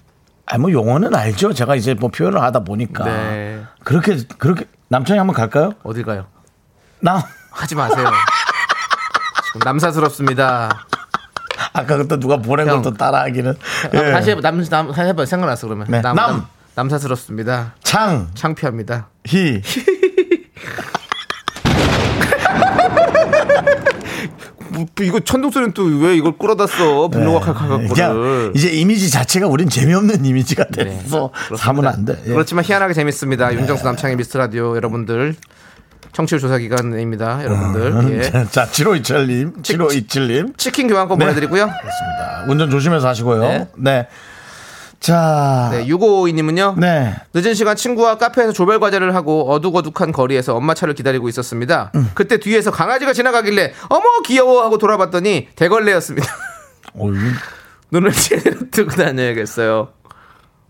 아, 0.46 0.58
뭐 0.58 0.70
용어는 0.70 1.14
알죠. 1.14 1.52
제가 1.54 1.74
이제 1.74 1.94
뭐 1.94 2.10
표현을 2.10 2.40
하다 2.42 2.60
보니까. 2.64 3.04
네. 3.04 3.60
그렇게, 3.82 4.18
그렇게, 4.38 4.66
남편이 4.88 5.18
한번 5.18 5.34
갈까요? 5.34 5.72
어딜 5.82 6.04
가요? 6.04 6.26
나, 7.00 7.26
하지 7.50 7.74
마세요. 7.74 8.06
남사스럽습니다. 9.64 10.86
아까 11.72 11.96
그때 11.96 12.18
누가 12.18 12.36
보낸 12.38 12.68
형. 12.68 12.82
걸또 12.82 12.96
따라하기는. 12.96 13.52
아, 13.52 13.88
예. 13.94 14.12
다시 14.12 14.30
해봐. 14.30 14.40
남, 14.40 14.62
남, 14.64 14.92
해봐. 14.94 15.26
생각났어 15.26 15.66
그러면. 15.66 15.86
네. 15.88 16.00
남, 16.00 16.16
남. 16.16 16.30
남. 16.30 16.46
남사스럽습니다. 16.76 17.74
창, 17.84 18.28
창피합니다. 18.34 19.08
희. 19.28 19.62
뭐, 24.70 24.86
이거 25.02 25.20
천둥소리는 25.20 25.72
또 25.72 25.84
왜 25.84 26.16
이걸 26.16 26.36
끌어다 26.36 26.66
써? 26.66 27.06
분노가 27.08 27.40
칼칼 27.52 27.68
그냥 27.68 27.86
갖고를. 27.88 28.52
이제 28.56 28.68
이미지 28.70 29.08
자체가 29.10 29.46
우린 29.46 29.68
재미없는 29.68 30.24
이미지가 30.24 30.64
네, 30.76 30.84
돼서 30.84 31.30
사면 31.56 31.86
안 31.86 32.04
돼. 32.04 32.20
예. 32.26 32.30
그렇지만 32.32 32.64
희한하게 32.64 32.92
재밌습니다. 32.94 33.54
윤정수 33.54 33.84
남창의 33.84 34.16
미스터 34.16 34.38
라디오 34.40 34.74
여러분들 34.74 35.36
청취율 36.14 36.40
조사 36.40 36.58
기간입니다. 36.58 37.44
여러분들 37.44 38.18
예. 38.18 38.22
자, 38.50 38.66
7527님, 38.66 39.62
7527님. 39.62 40.56
치킨 40.56 40.86
교환권 40.88 41.18
네. 41.18 41.26
보내드리고요. 41.26 41.66
그렇습니다. 41.66 42.44
운전 42.48 42.70
조심해서 42.70 43.08
하시고요. 43.08 43.40
네. 43.40 43.66
네. 43.76 44.08
자. 45.00 45.68
네, 45.72 45.84
6552님은요. 45.86 46.78
네. 46.78 47.14
늦은 47.34 47.54
시간 47.54 47.76
친구와 47.76 48.16
카페에서 48.16 48.52
조별 48.52 48.80
과제를 48.80 49.14
하고 49.14 49.50
어둑어둑한 49.52 50.12
거리에서 50.12 50.54
엄마 50.54 50.72
차를 50.72 50.94
기다리고 50.94 51.28
있었습니다. 51.28 51.90
음. 51.96 52.10
그때 52.14 52.38
뒤에서 52.38 52.70
강아지가 52.70 53.12
지나가길래 53.12 53.74
어머 53.90 54.04
귀여워 54.24 54.62
하고 54.62 54.78
돌아봤더니 54.78 55.48
대걸레였습니다. 55.56 56.26
어이, 56.96 57.12
눈을 57.90 58.12
제대로 58.12 58.70
뜨고 58.70 58.90
다녀야겠어요. 58.92 59.88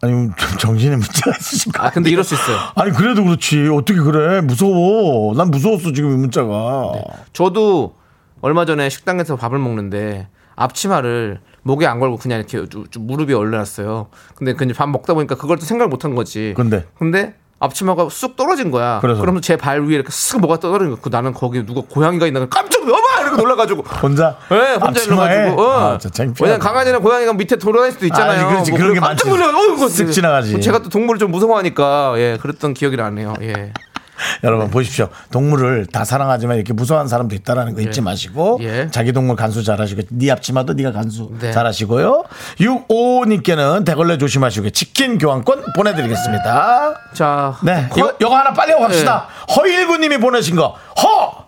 아니, 0.05 0.13
좀 0.13 0.59
정신에 0.59 0.97
문제가 0.97 1.31
있으신 1.39 1.73
거아 1.73 1.91
근데 1.91 2.11
이럴 2.11 2.23
수 2.25 2.35
있어요. 2.35 2.59
아니, 2.75 2.91
그래도 2.93 3.25
그렇지. 3.25 3.69
어떻게 3.73 3.99
그래. 3.99 4.41
무서워. 4.43 5.35
난 5.35 5.51
무서웠어, 5.51 5.93
지금 5.93 6.13
이 6.13 6.17
문자가. 6.17 6.93
저도 7.33 7.95
얼마 8.43 8.67
전에 8.67 8.91
식당에서 8.91 9.37
밥을 9.37 9.59
먹는데 9.59 10.29
앞치마를 10.57 11.41
목에 11.63 11.87
안 11.87 11.99
걸고 11.99 12.19
그냥 12.19 12.41
이렇게 12.41 12.69
좀- 12.69 12.87
좀 12.91 13.07
무릎 13.07 13.31
위에 13.31 13.35
올려놨어요. 13.35 14.09
근데 14.35 14.53
그냥 14.53 14.75
밥 14.77 14.89
먹다 14.91 15.15
보니까 15.15 15.35
그걸 15.37 15.59
또 15.59 15.65
생각을 15.65 15.89
못한 15.89 16.15
거지. 16.15 16.53
근데? 16.55 16.85
근데 16.99 17.35
앞치마가 17.59 18.09
쑥 18.11 18.37
떨어진 18.37 18.71
거야. 18.71 18.99
그래서? 19.01 19.23
그러면서 19.23 19.47
제발 19.47 19.83
위에 19.87 19.95
이렇게 19.95 20.11
쓱 20.11 20.41
뭐가 20.41 20.59
떨어진 20.61 20.91
거야. 20.91 20.99
그 21.01 21.09
나는 21.09 21.33
거기 21.33 21.65
누가 21.65 21.81
고양이가 21.89 22.27
있나 22.27 22.47
깜짝 22.47 22.83
어마 22.83 23.14
이렇게 23.35 23.43
놀라가지고. 23.43 23.82
혼자? 24.03 24.37
네, 24.51 24.74
혼자 24.74 24.87
앞치마에? 24.87 25.35
일어나가지고. 25.35 25.62
어. 25.62 25.70
아. 25.70 25.99
왜냐면 26.41 26.59
강아지나 26.61 26.99
고양이가 26.99 27.32
밑에 27.35 27.57
돌아다닐 27.57 27.93
수도 27.93 28.07
있잖아요. 28.07 28.41
아니, 28.47 28.49
그렇지. 28.53 28.70
뭐 28.70 28.78
그런 28.78 28.95
게 28.95 29.01
깜짝. 29.01 29.28
놀라. 29.28 29.49
어, 29.49 29.74
이거 29.74 29.87
쓱 29.87 30.12
지나가지. 30.12 30.61
제가 30.61 30.80
또 30.80 30.89
동물을 30.89 31.18
좀 31.18 31.30
무서워하니까 31.30 32.14
예, 32.16 32.39
그랬던 32.41 32.74
기억이 32.74 32.97
나네요. 32.97 33.35
예. 33.43 33.72
여러분 34.45 34.70
보십시오. 34.70 35.09
동물을 35.32 35.87
다 35.87 36.05
사랑하지만 36.05 36.57
이렇게 36.57 36.72
무서워하는 36.72 37.09
사람도 37.09 37.35
있다라는 37.35 37.74
거 37.74 37.80
잊지 37.80 38.01
마시고 38.01 38.59
예. 38.62 38.89
자기 38.91 39.12
동물 39.12 39.35
간수 39.37 39.64
잘하시고 39.64 40.03
네 40.11 40.30
앞치마도 40.30 40.74
네가 40.74 40.93
간수 40.93 41.30
네. 41.41 41.51
잘하시고요. 41.51 42.22
655님께는 42.61 43.85
대걸레 43.85 44.18
조심하시고 44.18 44.70
치킨 44.70 45.18
교환권 45.18 45.64
보내드리겠습니다. 45.76 46.95
자, 47.12 47.57
네, 47.64 47.89
허, 47.91 47.99
이거, 47.99 48.12
이거 48.20 48.37
하나 48.37 48.53
빨리 48.53 48.72
갑시다. 48.78 49.26
허일구님이 49.57 50.18
보내신 50.18 50.55
거 50.57 50.76
허! 51.03 51.44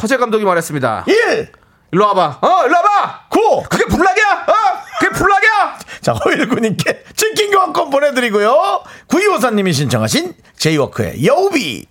허재 0.00 0.16
감독이 0.16 0.44
말했습니다. 0.44 1.04
1! 1.06 1.52
일로 1.92 2.06
와봐. 2.06 2.38
어, 2.40 2.66
일로 2.66 2.76
와봐. 2.76 3.26
9! 3.30 3.62
그게 3.68 3.84
불락이야. 3.86 4.46
어, 4.46 4.54
그게 5.00 5.12
불락이야. 5.12 5.78
자, 6.00 6.12
허일구님께 6.12 7.04
치킨 7.16 7.50
교환권 7.50 7.90
보내드리고요. 7.90 8.82
9254님이 9.08 9.72
신청하신 9.72 10.34
제이워크의 10.56 11.26
여우비. 11.26 11.86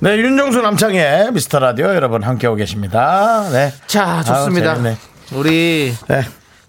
네, 0.00 0.16
윤정수 0.16 0.60
남창의 0.62 1.30
미스터 1.32 1.60
라디오 1.60 1.86
여러분 1.94 2.24
함께하고 2.24 2.56
계십니다. 2.56 3.48
네. 3.52 3.72
자, 3.86 4.24
좋습니다. 4.24 4.72
아유. 4.72 4.96
우리 5.32 5.94
네. 6.08 6.22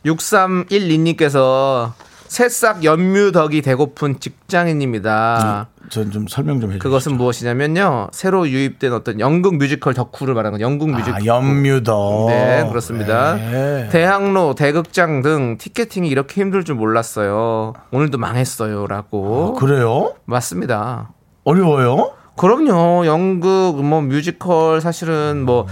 6312님께서 0.06 1.94
새싹 2.28 2.84
연뮤덕이 2.84 3.62
되고픈 3.64 4.20
직장인입니다. 4.20 5.68
전 5.94 6.12
좀 6.12 6.28
설명 6.28 6.60
좀 6.60 6.72
해주세요. 6.72 6.80
그것은 6.80 7.16
무엇이냐면요. 7.18 8.10
새로 8.12 8.48
유입된 8.50 8.92
어떤 8.94 9.20
연극 9.20 9.56
뮤지컬 9.58 9.94
덕후를 9.94 10.34
말하는 10.34 10.58
거. 10.58 10.64
연극 10.64 10.90
뮤지컬. 10.90 11.22
아, 11.22 11.26
연뮤덕. 11.26 12.26
네, 12.30 12.66
그렇습니다. 12.68 13.36
네. 13.36 13.90
대학로, 13.92 14.56
대극장 14.56 15.22
등 15.22 15.58
티켓팅이 15.58 16.10
이렇게 16.10 16.42
힘들 16.42 16.64
줄 16.64 16.76
몰랐어요. 16.76 17.74
오늘도 17.92 18.18
망했어요. 18.18 18.88
라고. 18.88 19.54
그래요? 19.54 20.14
맞습니다. 20.26 21.12
어려워요? 21.44 22.12
그럼요. 22.36 23.06
연극, 23.06 23.84
뭐 23.84 24.02
뮤지컬 24.02 24.82
사실은 24.82 25.44
뭐, 25.46 25.68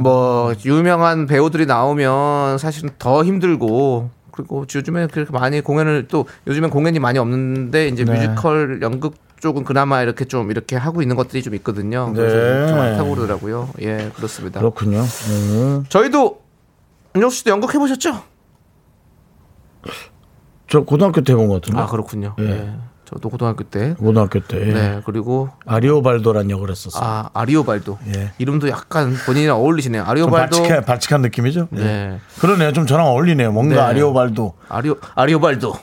뭐 0.00 0.52
유명한 0.64 1.26
배우들이 1.26 1.66
나오면 1.66 2.58
사실은 2.58 2.90
더 2.98 3.22
힘들고 3.24 4.10
그리고 4.32 4.64
요즘에 4.74 5.06
그렇게 5.08 5.32
많이 5.32 5.60
공연을 5.60 6.06
또 6.08 6.26
요즘엔 6.46 6.70
공연이 6.70 6.98
많이 6.98 7.18
없는데 7.18 7.88
이제 7.88 8.04
네. 8.04 8.12
뮤지컬 8.12 8.80
연극 8.82 9.14
쪽은 9.40 9.64
그나마 9.64 10.02
이렇게 10.02 10.24
좀 10.24 10.50
이렇게 10.50 10.76
하고 10.76 11.02
있는 11.02 11.16
것들이 11.16 11.42
좀 11.42 11.54
있거든요. 11.56 12.12
그래서 12.14 12.36
네. 12.36 12.68
좀 12.68 12.78
많다고 12.78 13.10
그러더라고요. 13.14 13.70
예, 13.80 14.10
그렇습니다. 14.14 14.60
그렇군요. 14.60 15.00
음. 15.00 15.84
저희도 15.88 16.40
윤정수 17.16 17.38
씨도 17.38 17.50
연극 17.50 17.74
해보셨죠? 17.74 18.22
저 20.68 20.80
고등학교 20.82 21.22
때 21.22 21.32
해본 21.32 21.48
것 21.48 21.54
같은데. 21.62 21.80
아 21.80 21.86
그렇군요. 21.86 22.36
예. 22.38 22.44
예. 22.44 22.74
저도 23.06 23.28
고등학교 23.28 23.64
때. 23.64 23.94
고등학교 23.94 24.38
때. 24.38 24.58
네. 24.58 25.00
그리고 25.04 25.48
아리오발도란 25.66 26.48
역을 26.48 26.70
했었어요. 26.70 27.02
아 27.02 27.30
아리오발도. 27.34 27.98
예. 28.14 28.30
이름도 28.38 28.68
약간 28.68 29.14
본인이랑 29.26 29.56
어울리시네요. 29.56 30.02
좀 30.02 30.10
아리오발도. 30.10 30.56
발칙한, 30.58 30.84
발칙한 30.84 31.22
느낌이죠? 31.22 31.68
예. 31.76 31.82
네. 31.82 32.18
그러네요. 32.38 32.72
좀 32.72 32.86
저랑 32.86 33.06
어울리네요. 33.06 33.50
뭔가 33.50 33.74
네. 33.74 33.80
아리오발도. 33.80 34.54
아리오 34.68 34.94
아리오발도. 35.16 35.74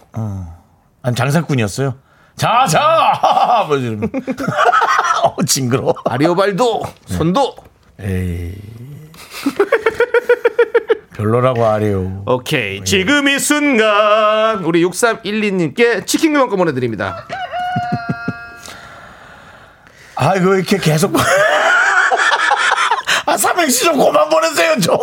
아니, 1.01 1.15
장사꾼이었어요. 1.15 1.95
자, 2.37 2.67
자! 2.67 3.65
뭐. 3.67 3.77
어, 5.23 5.43
징그러워. 5.43 5.95
아리오발도 6.05 6.83
손도. 7.07 7.55
에이. 7.99 8.53
별로라고 11.17 11.65
아리오. 11.65 12.23
오케이. 12.27 12.83
지금 12.83 13.27
이 13.27 13.39
순간 13.39 14.63
우리 14.63 14.85
6312님께 14.85 16.05
치킨 16.05 16.33
교환권 16.33 16.59
보내드립니다. 16.59 17.25
아, 20.15 20.35
이거 20.35 20.55
이렇게 20.55 20.77
계속. 20.77 21.15
아, 23.25 23.35
삼행시 23.35 23.83
좀 23.85 23.97
그만 23.97 24.29
보내세요, 24.29 24.79
좀. 24.79 24.95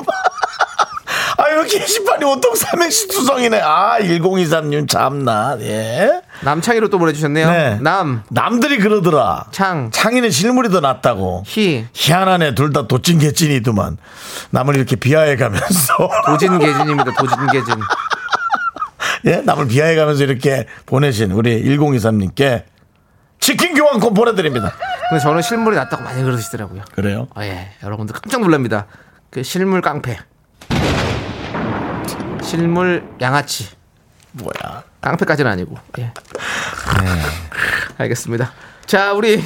아, 1.36 1.48
이거 1.50 1.64
게시판이 1.64 2.24
온통 2.24 2.54
삼행시 2.54 3.08
투성이네. 3.08 3.60
아, 3.60 3.98
1023님 4.00 4.88
참나, 4.88 5.56
예. 5.60 6.20
남창희로 6.42 6.88
또 6.90 6.98
보내주셨네요. 6.98 7.50
네. 7.50 7.78
남, 7.80 8.22
남들이 8.30 8.78
그러더라. 8.78 9.46
창, 9.50 9.90
창이는 9.90 10.30
실물이 10.30 10.68
더 10.70 10.80
낫다고. 10.80 11.42
희, 11.46 11.86
희한하네, 11.92 12.54
둘 12.54 12.72
다 12.72 12.86
도찐 12.86 13.18
개찐이더만. 13.18 13.96
남을 14.50 14.76
이렇게 14.76 14.96
비하해 14.96 15.36
가면서. 15.36 15.94
도진계진입니다. 16.26 17.12
도진계진. 17.18 17.74
예, 19.26 19.36
남을 19.44 19.68
비하해 19.68 19.94
가면서 19.96 20.24
이렇게 20.24 20.66
보내신 20.86 21.30
우리 21.32 21.62
1023님께 21.64 22.64
치킨 23.40 23.74
교환권 23.74 24.14
보내드립니다. 24.14 24.72
근데 25.08 25.22
저는 25.22 25.42
실물이 25.42 25.76
낫다고 25.76 26.02
많이 26.02 26.22
그러시더라고요. 26.22 26.82
그래요? 26.94 27.28
아, 27.34 27.44
예, 27.44 27.70
여러분들 27.82 28.14
깜짝 28.14 28.40
놀랍니다. 28.40 28.86
그 29.30 29.42
실물 29.42 29.80
깡패, 29.80 30.18
실물 32.54 33.02
양아치, 33.20 33.68
뭐야? 34.32 34.84
깡패까지는 35.00 35.50
아니고. 35.50 35.76
예. 35.98 36.12
알겠습니다. 37.98 38.52
자, 38.86 39.12
우리 39.12 39.42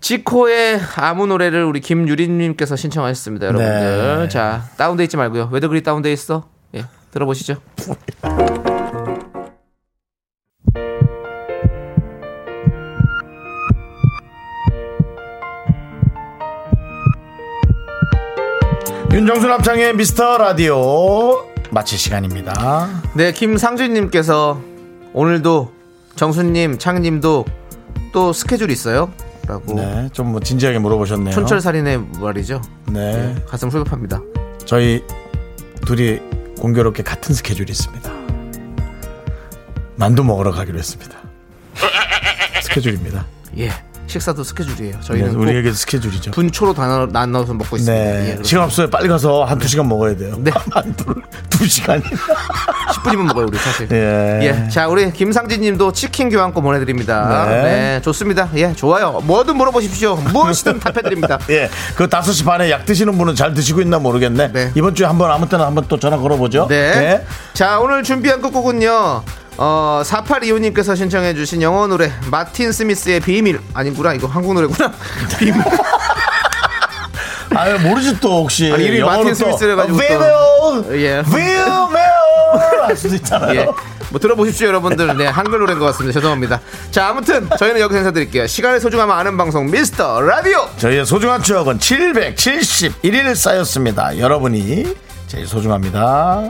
지코의 0.00 0.80
아무 0.96 1.26
노래를 1.26 1.64
우리 1.64 1.80
김유린님께서 1.80 2.76
신청하셨습니다, 2.76 3.46
여러분들. 3.46 4.18
네. 4.20 4.28
자, 4.28 4.68
다운돼 4.76 5.02
있지 5.04 5.16
말고요. 5.16 5.48
왜도 5.52 5.68
그리 5.68 5.82
다운돼 5.82 6.12
있어? 6.12 6.48
예, 6.76 6.84
들어보시죠. 7.10 7.56
윤정수 19.12 19.48
남창의 19.48 19.94
미스터 19.96 20.38
라디오 20.38 21.55
마칠 21.76 21.98
시간입니다. 21.98 22.88
네, 23.14 23.32
김상준님께서 23.32 24.58
오늘도 25.12 25.70
정수님, 26.14 26.78
창님도 26.78 27.44
또 28.14 28.32
스케줄 28.32 28.70
있어요? 28.70 29.12
라고. 29.46 29.74
네, 29.74 30.08
좀 30.14 30.28
뭐 30.28 30.40
진지하게 30.40 30.78
물어보셨네요. 30.78 31.34
촌철살인의 31.34 31.98
말이죠. 32.18 32.62
네, 32.90 33.34
가슴 33.46 33.68
훌급합니다. 33.68 34.22
저희 34.64 35.04
둘이 35.84 36.18
공교롭게 36.58 37.02
같은 37.02 37.34
스케줄이 37.34 37.70
있습니다. 37.70 38.10
만두 39.96 40.24
먹으러 40.24 40.52
가기로 40.52 40.78
했습니다. 40.78 41.18
스케줄입니다. 42.62 43.26
예. 43.58 43.70
식사도 44.06 44.44
스케줄이에요. 44.44 44.94
네, 44.94 45.00
저희는 45.02 45.34
꼭 45.34 45.40
우리에게도 45.40 45.74
스케줄이죠. 45.74 46.30
분초로 46.30 46.74
나눠, 46.74 47.06
나눠서 47.06 47.54
먹고 47.54 47.76
있습니다. 47.76 47.92
네, 48.04 48.36
예. 48.38 48.42
시간 48.44 48.64
없어요. 48.64 48.88
빨리 48.88 49.08
가서 49.08 49.44
한 49.44 49.56
두 49.58 49.66
시간 49.68 49.88
먹어야 49.88 50.16
돼요. 50.16 50.36
네. 50.38 50.50
만두를 50.72 51.22
두 51.50 51.66
시간이. 51.66 52.02
10분이면 52.02 53.22
먹어요, 53.26 53.46
우리 53.46 53.58
사실. 53.58 53.88
예. 53.90 54.38
예. 54.42 54.68
자, 54.68 54.86
우리 54.88 55.12
김상진 55.12 55.60
님도 55.60 55.92
치킨 55.92 56.28
교환권 56.30 56.62
보내드립니다. 56.62 57.46
네. 57.48 57.62
네. 57.62 58.00
좋습니다. 58.02 58.48
예, 58.54 58.72
좋아요. 58.74 59.20
뭐든 59.24 59.56
물어보십시오. 59.56 60.16
무엇이든 60.16 60.78
답해드립니다. 60.80 61.38
예, 61.50 61.68
그 61.96 62.06
5시 62.06 62.44
반에 62.44 62.70
약 62.70 62.84
드시는 62.86 63.16
분은 63.18 63.34
잘 63.34 63.54
드시고 63.54 63.80
있나 63.80 63.98
모르겠네. 63.98 64.52
네. 64.52 64.70
이번 64.76 64.94
주에 64.94 65.06
한번 65.06 65.30
아무 65.30 65.48
때나 65.48 65.66
한번 65.66 65.84
또 65.88 65.98
전화 65.98 66.16
걸어보죠. 66.16 66.66
네. 66.68 67.24
자, 67.54 67.80
오늘 67.80 68.02
준비한 68.02 68.40
끝곡은요. 68.40 69.22
어, 69.58 70.02
4825님께서 70.04 70.96
신청해주신 70.96 71.62
영어 71.62 71.86
노래, 71.86 72.12
마틴 72.30 72.72
스미스의 72.72 73.20
비밀. 73.20 73.60
아니구나, 73.74 74.14
이거 74.14 74.26
한국 74.26 74.54
노래구나. 74.54 74.92
비밀. 75.38 75.62
아유, 77.54 77.78
모르지 77.78 78.20
또 78.20 78.42
혹시. 78.42 78.70
아니, 78.72 78.84
이름이 78.84 79.00
마틴 79.02 79.28
또 79.28 79.34
스미스래가지고 79.34 79.98
또. 79.98 80.82
비밀! 80.84 81.02
예. 81.02 81.22
비밀! 81.22 81.56
할 82.86 82.96
수도 82.96 83.14
있잖아요. 83.16 83.60
예. 83.60 83.66
뭐 84.10 84.20
들어보십시오, 84.20 84.68
여러분들. 84.68 85.16
네, 85.16 85.26
한글 85.26 85.58
노래인 85.58 85.78
것 85.78 85.86
같습니다. 85.86 86.12
죄송합니다. 86.12 86.60
자, 86.90 87.08
아무튼 87.08 87.48
저희는 87.58 87.80
여기서 87.80 87.98
인사드릴게요. 88.00 88.46
시간의 88.46 88.80
소중함을 88.80 89.14
아는 89.14 89.36
방송, 89.36 89.70
미스터 89.70 90.20
라디오! 90.20 90.68
저희의 90.76 91.06
소중한 91.06 91.42
추억은 91.42 91.78
771일 91.78 93.34
쌓였습니다. 93.34 94.18
여러분이 94.18 94.94
제일 95.26 95.46
소중합니다. 95.46 96.42